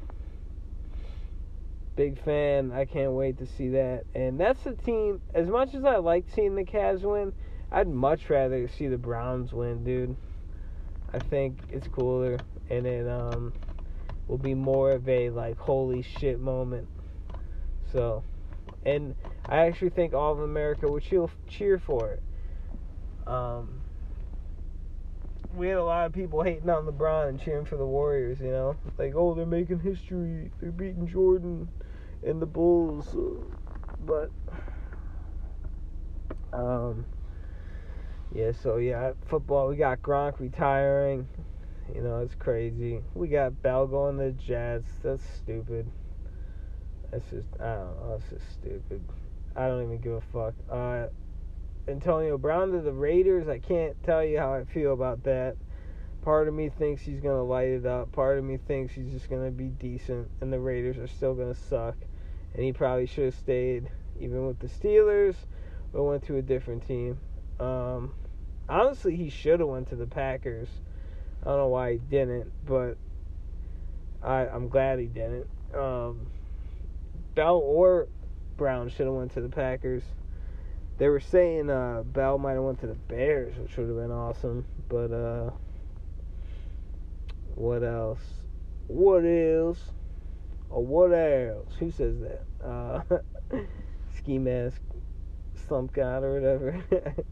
Big 1.95 2.19
fan. 2.19 2.73
I 2.73 2.87
can't 2.87 3.13
wait 3.13 3.39
to 3.39 3.47
see 3.47 3.69
that. 3.71 4.05
And 4.15 4.41
that's 4.41 4.63
the 4.63 4.73
team. 4.73 5.21
As 5.35 5.49
much 5.49 5.75
as 5.75 5.85
I 5.85 5.97
like 5.97 6.25
seeing 6.35 6.55
the 6.55 6.65
Cavs 6.65 7.03
win, 7.03 7.35
I'd 7.71 7.89
much 7.89 8.31
rather 8.31 8.67
see 8.67 8.87
the 8.87 8.97
Browns 8.97 9.53
win, 9.53 9.85
dude. 9.85 10.17
I 11.13 11.19
think 11.19 11.59
it's 11.71 11.87
cooler, 11.89 12.39
and 12.71 12.87
it 12.87 13.07
um 13.07 13.53
will 14.27 14.39
be 14.39 14.55
more 14.55 14.93
of 14.93 15.09
a 15.09 15.31
like 15.31 15.59
holy 15.59 16.03
shit 16.03 16.41
moment. 16.41 16.89
So, 17.93 18.25
and 18.85 19.15
I 19.49 19.67
actually 19.67 19.91
think 19.91 20.15
all 20.15 20.33
of 20.33 20.41
America 20.41 20.91
would 20.91 21.03
cheer 21.03 21.27
cheer 21.49 21.79
for 21.79 22.13
it. 22.13 22.23
Um, 23.27 23.83
we 25.55 25.69
had 25.69 25.77
a 25.77 25.85
lot 25.85 26.07
of 26.07 26.13
people 26.13 26.43
hating 26.43 26.71
on 26.71 26.87
LeBron 26.87 27.29
and 27.29 27.41
cheering 27.41 27.67
for 27.67 27.77
the 27.77 27.85
Warriors, 27.85 28.41
you 28.41 28.51
know? 28.51 28.77
Like, 28.99 29.15
oh, 29.15 29.35
they're 29.35 29.45
making 29.47 29.81
history. 29.81 30.51
They're 30.61 30.73
beating 30.73 31.07
Jordan 31.07 31.69
and 32.27 32.41
the 32.41 32.47
Bulls. 32.47 33.15
But, 34.07 34.31
um, 36.53 37.05
yeah, 38.35 38.53
so 38.53 38.79
yeah, 38.79 39.13
football, 39.27 39.69
we 39.69 39.77
got 39.77 40.01
Gronk 40.01 40.41
retiring. 40.41 41.29
You 41.95 42.03
know, 42.03 42.21
it's 42.21 42.35
crazy. 42.35 43.01
We 43.15 43.29
got 43.29 43.63
Bell 43.63 43.87
going 43.87 44.19
to 44.19 44.25
the 44.25 44.33
Jets. 44.33 44.89
That's 45.03 45.25
stupid. 45.37 45.87
That's 47.11 47.29
just 47.31 47.49
I 47.61 47.75
don't 47.75 48.01
know. 48.01 48.19
That's 48.19 48.31
just 48.31 48.53
stupid. 48.53 49.03
I 49.55 49.67
don't 49.67 49.83
even 49.83 49.99
give 49.99 50.13
a 50.13 50.21
fuck. 50.21 50.55
Uh, 50.71 51.09
Antonio 51.89 52.39
Brown 52.39 52.73
to 52.73 52.81
the 52.81 52.93
Raiders. 52.93 53.49
I 53.49 53.59
can't 53.59 54.01
tell 54.03 54.25
you 54.25 54.39
how 54.39 54.55
I 54.55 54.65
feel 54.65 54.93
about 54.93 55.25
that. 55.25 55.57
Part 56.23 56.49
of 56.49 56.55
me 56.55 56.71
thinks 56.71 57.03
he's 57.03 57.21
gonna 57.21 57.43
light 57.43 57.69
it 57.69 57.85
up. 57.85 58.13
Part 58.13 58.39
of 58.39 58.45
me 58.45 58.57
thinks 58.57 58.95
he's 58.95 59.11
just 59.11 59.29
gonna 59.29 59.51
be 59.51 59.67
decent, 59.67 60.31
and 60.41 60.53
the 60.53 60.61
Raiders 60.61 60.97
are 60.97 61.09
still 61.09 61.35
gonna 61.35 61.55
suck. 61.55 61.97
And 62.55 62.65
he 62.65 62.73
probably 62.73 63.07
should 63.07 63.25
have 63.25 63.35
stayed, 63.35 63.91
even 64.21 64.47
with 64.47 64.61
the 64.61 64.69
Steelers, 64.69 65.35
but 65.93 66.05
went 66.05 66.23
to 66.25 66.37
a 66.37 66.43
different 66.43 66.87
team. 66.87 67.19
Um, 67.59 68.15
honestly, 68.69 69.17
he 69.17 69.29
should 69.29 69.61
have 69.61 69.69
went 69.69 69.89
to 69.89 69.97
the 69.97 70.07
Packers. 70.07 70.69
I 71.43 71.49
don't 71.49 71.59
know 71.59 71.69
why 71.69 71.93
he 71.93 71.99
didn't, 71.99 72.53
but 72.65 72.97
I 74.23 74.47
I'm 74.47 74.69
glad 74.69 74.99
he 74.99 75.07
didn't. 75.07 75.47
Um, 75.75 76.27
Bell 77.35 77.57
or 77.57 78.09
Brown 78.57 78.89
should 78.89 79.07
have 79.07 79.15
went 79.15 79.33
to 79.35 79.41
the 79.41 79.49
Packers. 79.49 80.05
They 80.99 81.09
were 81.09 81.21
saying 81.21 81.69
uh, 81.69 82.03
Bell 82.05 82.39
might 82.39 82.53
have 82.53 82.63
went 82.63 82.81
to 82.81 82.87
the 82.87 82.95
Bears, 82.95 83.57
which 83.57 83.77
would 83.77 83.89
have 83.89 83.97
been 83.97 84.13
awesome. 84.13 84.65
But 84.89 85.13
uh, 85.13 85.51
what 87.55 87.83
else? 87.83 88.21
What 88.87 89.25
else? 89.25 89.91
Or 90.71 90.85
what 90.85 91.13
else? 91.13 91.75
Who 91.81 91.91
says 91.91 92.17
that? 92.21 92.45
Uh, 92.65 93.03
ski 94.17 94.39
mask, 94.39 94.81
slump 95.67 95.93
god 95.93 96.23
or 96.23 96.35
whatever. 96.35 96.85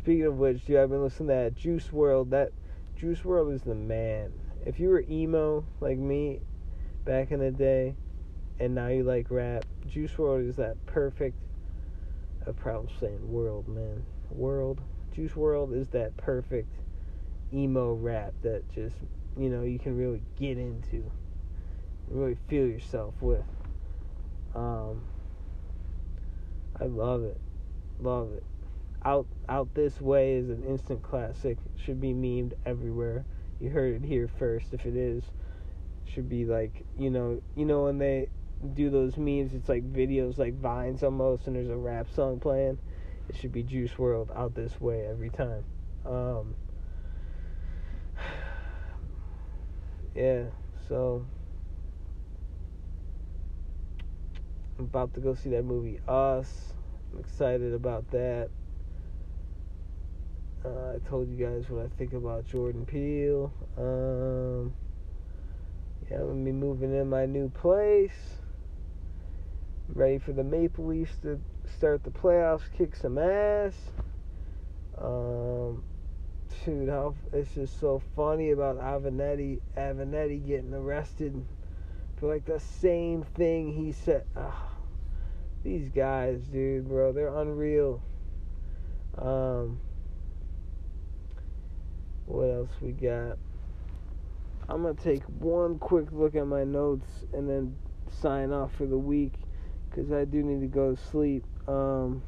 Speaking 0.00 0.26
of 0.26 0.38
which, 0.38 0.64
dude, 0.64 0.76
I've 0.76 0.90
been 0.90 1.02
listening 1.02 1.28
to 1.28 1.34
that 1.34 1.54
Juice 1.54 1.88
WRLD. 1.88 2.30
That 2.30 2.52
Juice 2.98 3.20
WRLD 3.20 3.54
is 3.54 3.62
the 3.62 3.76
man. 3.76 4.32
If 4.66 4.80
you 4.80 4.88
were 4.88 5.04
emo 5.08 5.64
like 5.80 5.98
me 5.98 6.40
back 7.04 7.30
in 7.30 7.38
the 7.38 7.52
day, 7.52 7.94
and 8.58 8.74
now 8.74 8.88
you 8.88 9.04
like 9.04 9.30
rap, 9.30 9.64
Juice 9.86 10.10
WRLD 10.10 10.48
is 10.48 10.56
that 10.56 10.84
perfect. 10.86 11.36
I'm 12.44 12.54
proud 12.54 12.90
saying 12.98 13.30
world, 13.30 13.68
man. 13.68 14.04
World. 14.30 14.80
Juice 15.14 15.30
WRLD 15.30 15.80
is 15.80 15.88
that 15.90 16.16
perfect 16.16 16.74
emo 17.52 17.92
rap 17.92 18.34
that 18.42 18.68
just 18.74 18.96
you 19.36 19.48
know 19.48 19.62
you 19.62 19.78
can 19.78 19.96
really 19.96 20.22
get 20.36 20.58
into, 20.58 21.08
really 22.08 22.36
feel 22.48 22.66
yourself 22.66 23.14
with. 23.20 23.44
Um, 24.56 25.02
I 26.80 26.86
love 26.86 27.22
it, 27.22 27.40
love 28.00 28.32
it. 28.32 28.42
Out 29.04 29.26
out 29.48 29.74
this 29.74 30.00
way 30.00 30.34
is 30.34 30.50
an 30.50 30.64
instant 30.64 31.02
classic. 31.02 31.56
Should 31.76 32.00
be 32.00 32.12
memed 32.12 32.52
everywhere. 32.66 33.24
You 33.60 33.70
heard 33.70 34.02
it 34.02 34.06
here 34.06 34.28
first. 34.38 34.72
If 34.72 34.86
it 34.86 34.96
is, 34.96 35.24
should 36.04 36.28
be 36.28 36.44
like 36.44 36.84
you 36.98 37.10
know 37.10 37.40
you 37.54 37.64
know 37.64 37.84
when 37.84 37.98
they 37.98 38.28
do 38.74 38.90
those 38.90 39.16
memes. 39.16 39.54
It's 39.54 39.68
like 39.68 39.90
videos 39.92 40.38
like 40.38 40.58
vines 40.60 41.02
almost, 41.02 41.46
and 41.46 41.56
there's 41.56 41.68
a 41.68 41.76
rap 41.76 42.08
song 42.14 42.40
playing. 42.40 42.78
It 43.28 43.36
should 43.36 43.52
be 43.52 43.62
Juice 43.62 43.92
WRLD 43.92 44.36
out 44.36 44.54
this 44.54 44.80
way 44.80 45.06
every 45.06 45.30
time. 45.30 45.64
Um, 46.04 46.54
yeah, 50.14 50.44
so 50.88 51.24
I'm 54.78 54.84
about 54.84 55.14
to 55.14 55.20
go 55.20 55.34
see 55.34 55.50
that 55.50 55.64
movie 55.64 56.00
Us. 56.08 56.72
I'm 57.12 57.20
excited 57.20 57.74
about 57.74 58.10
that. 58.12 58.48
Uh, 60.64 60.94
I 60.96 61.08
told 61.08 61.28
you 61.28 61.36
guys 61.36 61.70
what 61.70 61.84
I 61.84 61.88
think 61.96 62.12
about 62.14 62.44
Jordan 62.44 62.84
Peele. 62.84 63.52
Um, 63.76 64.74
yeah, 66.10 66.16
I'm 66.16 66.28
gonna 66.28 66.44
be 66.44 66.52
moving 66.52 66.92
in 66.92 67.08
my 67.08 67.26
new 67.26 67.48
place. 67.48 68.40
Ready 69.94 70.18
for 70.18 70.32
the 70.32 70.42
Maple 70.42 70.86
Leafs 70.86 71.16
to 71.22 71.40
start 71.76 72.02
the 72.02 72.10
playoffs, 72.10 72.62
kick 72.76 72.96
some 72.96 73.18
ass. 73.18 73.74
Um, 75.00 75.84
dude, 76.64 76.88
how 76.88 77.14
it's 77.32 77.54
just 77.54 77.78
so 77.78 78.02
funny 78.16 78.50
about 78.50 78.78
Avenatti, 78.78 79.60
Avenatti 79.76 80.44
getting 80.44 80.74
arrested 80.74 81.44
for 82.16 82.34
like 82.34 82.46
the 82.46 82.58
same 82.58 83.22
thing 83.22 83.72
he 83.72 83.92
said. 83.92 84.24
Oh, 84.36 84.70
these 85.62 85.88
guys, 85.88 86.40
dude, 86.48 86.88
bro, 86.88 87.12
they're 87.12 87.34
unreal. 87.34 88.02
Um, 89.16 89.80
what 92.28 92.50
else 92.50 92.70
we 92.80 92.92
got? 92.92 93.38
I'm 94.68 94.82
gonna 94.82 94.94
take 94.94 95.22
one 95.24 95.78
quick 95.78 96.12
look 96.12 96.34
at 96.34 96.46
my 96.46 96.62
notes 96.62 97.08
and 97.32 97.48
then 97.48 97.76
sign 98.20 98.52
off 98.52 98.74
for 98.74 98.84
the 98.84 98.98
week 98.98 99.32
because 99.88 100.12
I 100.12 100.24
do 100.26 100.42
need 100.42 100.60
to 100.60 100.66
go 100.66 100.94
to 100.94 101.00
sleep. 101.10 101.44
Um, 101.66 102.22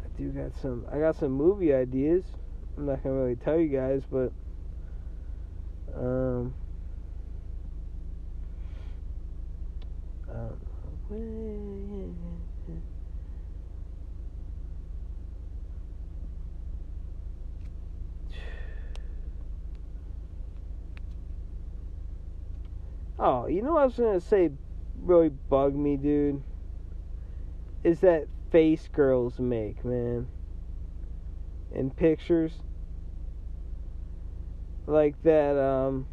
I 0.00 0.06
do 0.18 0.28
got 0.28 0.54
some. 0.60 0.84
I 0.92 0.98
got 0.98 1.16
some 1.16 1.32
movie 1.32 1.72
ideas. 1.72 2.24
I'm 2.76 2.86
not 2.86 3.02
gonna 3.02 3.14
really 3.14 3.36
tell 3.36 3.58
you 3.58 3.68
guys, 3.68 4.02
but 4.10 4.32
um, 5.96 6.54
um 10.30 10.56
Oh, 23.18 23.46
you 23.46 23.62
know 23.62 23.74
what 23.74 23.82
I 23.82 23.86
was 23.86 23.96
gonna 23.96 24.20
say 24.20 24.50
really 25.00 25.30
bug 25.48 25.74
me, 25.74 25.96
dude? 25.96 26.42
Is 27.82 28.00
that 28.00 28.28
face 28.50 28.88
girls 28.92 29.38
make, 29.40 29.84
man. 29.84 30.28
In 31.74 31.90
pictures. 31.90 32.52
Like 34.86 35.14
that, 35.22 35.56
um 35.58 36.06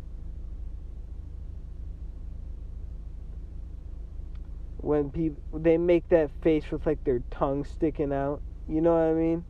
when 4.78 5.10
people 5.10 5.42
they 5.60 5.78
make 5.78 6.08
that 6.10 6.30
face 6.42 6.70
with 6.72 6.86
like 6.86 7.04
their 7.04 7.22
tongue 7.32 7.64
sticking 7.64 8.14
out. 8.14 8.42
You 8.68 8.82
know 8.82 8.94
what 8.94 9.00
I 9.00 9.14
mean? 9.14 9.46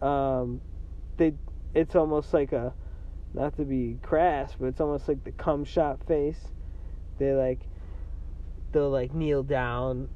Um 0.00 0.60
they 1.16 1.32
it's 1.74 1.94
almost 1.94 2.34
like 2.34 2.52
a 2.52 2.74
not 3.34 3.56
to 3.56 3.64
be 3.64 3.98
crass, 4.02 4.54
but 4.58 4.66
it's 4.66 4.80
almost 4.80 5.08
like 5.08 5.24
the 5.24 5.32
cum 5.32 5.64
shot 5.64 6.00
face. 6.06 6.48
They 7.18 7.32
like 7.32 7.60
they'll 8.72 8.90
like 8.90 9.14
kneel 9.14 9.42
down 9.42 10.08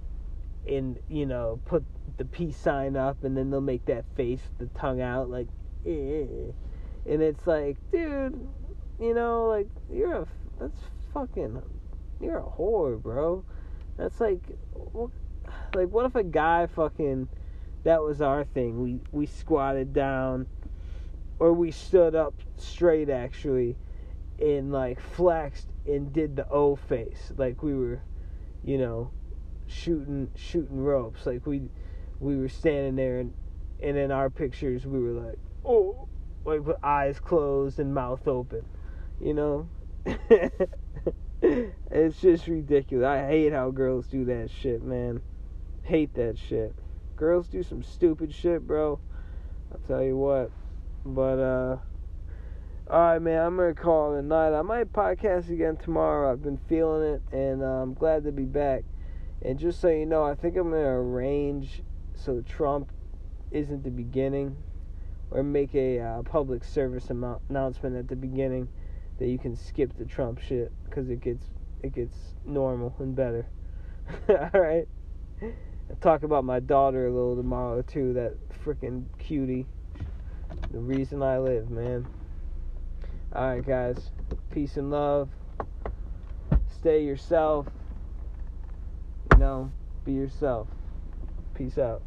and 0.66 0.98
you 1.08 1.26
know 1.26 1.60
put 1.64 1.84
the 2.16 2.24
peace 2.24 2.56
sign 2.56 2.96
up, 2.96 3.24
and 3.24 3.36
then 3.36 3.50
they'll 3.50 3.60
make 3.60 3.84
that 3.86 4.04
face 4.16 4.42
the 4.58 4.66
tongue 4.66 5.00
out, 5.00 5.28
like, 5.28 5.48
eh. 5.86 6.24
and 7.06 7.22
it's 7.22 7.46
like, 7.46 7.76
dude, 7.92 8.48
you 9.00 9.14
know, 9.14 9.46
like 9.46 9.68
you're 9.92 10.22
a 10.22 10.26
that's 10.58 10.80
fucking 11.12 11.62
you're 12.20 12.38
a 12.38 12.42
whore, 12.42 13.00
bro. 13.00 13.44
That's 13.96 14.20
like, 14.20 14.40
like 15.74 15.88
what 15.88 16.06
if 16.06 16.14
a 16.14 16.24
guy 16.24 16.66
fucking 16.66 17.28
that 17.84 18.02
was 18.02 18.20
our 18.20 18.44
thing. 18.44 18.82
We 18.82 19.00
we 19.12 19.26
squatted 19.26 19.92
down 19.92 20.46
or 21.38 21.52
we 21.52 21.70
stood 21.70 22.14
up 22.14 22.34
straight 22.56 23.10
actually 23.10 23.76
and 24.38 24.72
like 24.72 25.00
flexed 25.00 25.68
and 25.86 26.12
did 26.12 26.36
the 26.36 26.48
O 26.48 26.76
face. 26.76 27.32
Like 27.36 27.62
we 27.62 27.74
were 27.74 28.02
you 28.64 28.78
know 28.78 29.10
shooting 29.66 30.30
shooting 30.34 30.82
ropes. 30.82 31.26
Like 31.26 31.46
we 31.46 31.70
we 32.20 32.36
were 32.36 32.48
standing 32.48 32.96
there 32.96 33.20
and 33.20 33.34
and 33.82 33.96
in 33.96 34.10
our 34.10 34.30
pictures 34.30 34.86
we 34.86 34.98
were 34.98 35.20
like 35.20 35.38
oh 35.64 36.08
like 36.44 36.64
with 36.64 36.76
eyes 36.82 37.20
closed 37.20 37.78
and 37.78 37.92
mouth 37.92 38.26
open 38.26 38.64
you 39.20 39.34
know? 39.34 39.68
It's 41.42 42.20
just 42.20 42.46
ridiculous. 42.46 43.06
I 43.06 43.26
hate 43.26 43.52
how 43.52 43.70
girls 43.70 44.06
do 44.06 44.24
that 44.24 44.50
shit 44.50 44.82
man. 44.82 45.20
Hate 45.82 46.14
that 46.14 46.38
shit. 46.38 46.74
Girls 47.14 47.48
do 47.48 47.62
some 47.62 47.82
stupid 47.82 48.34
shit 48.34 48.66
bro. 48.66 48.98
I'll 49.72 49.78
tell 49.86 50.02
you 50.02 50.16
what 50.16 50.50
but 51.14 51.38
uh 51.38 51.76
Alright 52.88 53.20
man, 53.20 53.44
I'm 53.44 53.56
gonna 53.56 53.74
call 53.74 54.14
it 54.14 54.20
a 54.20 54.22
night. 54.22 54.56
I 54.56 54.62
might 54.62 54.92
podcast 54.92 55.50
again 55.50 55.76
tomorrow. 55.76 56.30
I've 56.30 56.42
been 56.42 56.60
feeling 56.68 57.14
it 57.14 57.22
and 57.32 57.60
uh, 57.60 57.66
I'm 57.82 57.94
glad 57.94 58.22
to 58.24 58.32
be 58.32 58.44
back. 58.44 58.84
And 59.42 59.58
just 59.58 59.80
so 59.80 59.88
you 59.88 60.06
know, 60.06 60.22
I 60.22 60.36
think 60.36 60.56
I'm 60.56 60.70
gonna 60.70 60.86
arrange 60.86 61.82
so 62.14 62.42
Trump 62.42 62.92
isn't 63.50 63.82
the 63.82 63.90
beginning 63.90 64.56
or 65.32 65.42
make 65.42 65.74
a 65.74 65.98
uh, 65.98 66.22
public 66.22 66.62
service 66.62 67.10
am- 67.10 67.38
announcement 67.48 67.96
at 67.96 68.06
the 68.06 68.14
beginning 68.14 68.68
that 69.18 69.26
you 69.26 69.38
can 69.38 69.56
skip 69.56 69.96
the 69.98 70.04
Trump 70.04 70.38
shit 70.38 70.70
because 70.84 71.10
it 71.10 71.20
gets 71.20 71.46
it 71.82 71.92
gets 71.92 72.16
normal 72.44 72.94
and 73.00 73.16
better. 73.16 73.48
All 74.28 74.60
right. 74.60 74.86
I'll 75.42 75.96
talk 76.00 76.22
about 76.22 76.44
my 76.44 76.60
daughter 76.60 77.08
a 77.08 77.10
little 77.10 77.34
tomorrow 77.34 77.82
too. 77.82 78.12
That 78.12 78.36
freaking 78.64 79.06
cutie. 79.18 79.66
The 80.70 80.78
reason 80.78 81.22
I 81.22 81.38
live, 81.38 81.70
man. 81.70 82.06
Alright, 83.34 83.66
guys. 83.66 84.10
Peace 84.50 84.76
and 84.76 84.90
love. 84.90 85.28
Stay 86.78 87.04
yourself. 87.04 87.66
You 89.32 89.38
know, 89.38 89.72
be 90.04 90.12
yourself. 90.12 90.68
Peace 91.54 91.78
out. 91.78 92.02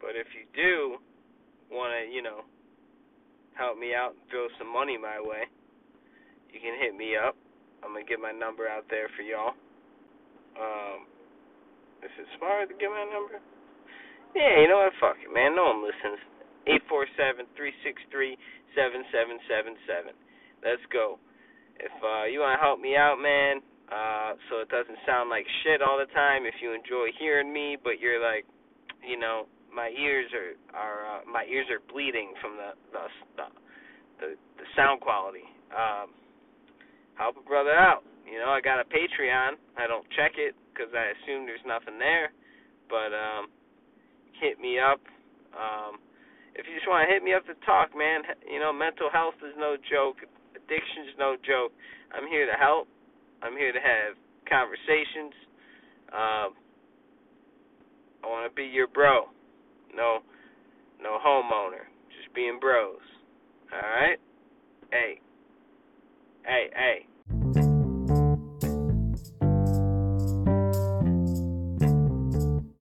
But 0.00 0.10
if 0.16 0.26
you 0.34 0.46
do 0.54 0.96
want 1.70 1.92
to, 1.92 2.12
you 2.12 2.22
know, 2.22 2.40
help 3.54 3.78
me 3.78 3.94
out 3.94 4.12
and 4.12 4.20
throw 4.30 4.48
some 4.58 4.72
money 4.72 4.98
my 4.98 5.20
way, 5.20 5.44
you 6.52 6.60
can 6.60 6.78
hit 6.80 6.96
me 6.96 7.16
up. 7.16 7.36
I'm 7.84 7.92
gonna 7.92 8.04
get 8.04 8.20
my 8.20 8.32
number 8.32 8.68
out 8.68 8.84
there 8.90 9.08
for 9.16 9.22
y'all. 9.22 9.54
Um, 10.58 11.06
is 12.02 12.10
it 12.18 12.26
smart 12.36 12.68
to 12.68 12.74
get 12.74 12.90
my 12.90 13.06
number? 13.12 13.40
Yeah, 14.34 14.62
you 14.62 14.68
know 14.68 14.86
what? 14.86 14.94
Fuck 15.00 15.18
it, 15.22 15.32
man. 15.32 15.56
No 15.56 15.74
one 15.74 15.82
listens. 15.82 16.22
Eight 16.68 16.82
four 16.88 17.06
seven 17.16 17.46
three 17.56 17.72
six 17.82 17.98
three 18.12 18.36
seven 18.76 19.02
seven 19.10 19.40
seven 19.50 19.74
seven. 19.88 20.12
Let's 20.62 20.84
go. 20.92 21.18
If 21.80 21.92
uh, 22.04 22.28
you 22.28 22.44
want 22.44 22.60
to 22.60 22.62
help 22.62 22.78
me 22.78 22.94
out, 22.94 23.16
man, 23.16 23.64
uh, 23.88 24.36
so 24.48 24.60
it 24.60 24.68
doesn't 24.68 25.00
sound 25.08 25.32
like 25.32 25.48
shit 25.64 25.80
all 25.80 25.96
the 25.96 26.10
time. 26.12 26.44
If 26.44 26.60
you 26.60 26.76
enjoy 26.76 27.10
hearing 27.18 27.50
me, 27.50 27.80
but 27.80 27.98
you're 27.98 28.20
like, 28.20 28.44
you 29.00 29.18
know, 29.18 29.48
my 29.74 29.90
ears 29.96 30.30
are 30.36 30.54
are 30.76 31.00
uh, 31.08 31.20
my 31.26 31.48
ears 31.48 31.66
are 31.72 31.80
bleeding 31.90 32.36
from 32.38 32.54
the 32.60 32.76
the 32.92 33.04
the, 33.34 33.46
the, 34.20 34.28
the 34.60 34.66
sound 34.76 35.00
quality. 35.00 35.48
Um, 35.72 36.12
help 37.16 37.36
a 37.40 37.44
brother 37.46 37.74
out. 37.74 38.04
You 38.30 38.38
know, 38.38 38.52
I 38.52 38.60
got 38.60 38.78
a 38.78 38.86
Patreon. 38.86 39.58
I 39.74 39.88
don't 39.88 40.06
check 40.14 40.38
it 40.38 40.54
because 40.70 40.92
I 40.94 41.16
assume 41.18 41.46
there's 41.46 41.64
nothing 41.66 41.98
there. 41.98 42.30
But 42.86 43.10
um, 43.10 43.50
hit 44.40 44.58
me 44.58 44.78
up. 44.78 45.00
Um, 45.54 46.00
if 46.54 46.66
you 46.66 46.74
just 46.74 46.88
want 46.88 47.06
to 47.06 47.12
hit 47.12 47.22
me 47.22 47.32
up 47.32 47.46
to 47.46 47.54
talk, 47.64 47.94
man, 47.96 48.22
you 48.50 48.58
know, 48.58 48.72
mental 48.72 49.08
health 49.12 49.38
is 49.44 49.54
no 49.58 49.76
joke. 49.90 50.16
Addiction 50.56 51.06
is 51.08 51.14
no 51.18 51.36
joke. 51.46 51.72
I'm 52.12 52.26
here 52.26 52.46
to 52.46 52.56
help. 52.58 52.88
I'm 53.42 53.56
here 53.56 53.72
to 53.72 53.78
have 53.80 54.16
conversations. 54.48 55.32
Um, 56.12 56.50
I 58.22 58.26
want 58.26 58.50
to 58.50 58.54
be 58.54 58.64
your 58.64 58.88
bro. 58.88 59.26
No, 59.94 60.20
no 61.02 61.18
homeowner. 61.24 61.88
Just 62.20 62.34
being 62.34 62.58
bros. 62.60 62.98
All 63.72 63.80
right. 63.80 64.18
Hey. 64.90 65.20
Hey. 66.44 66.70
Hey. 66.74 67.06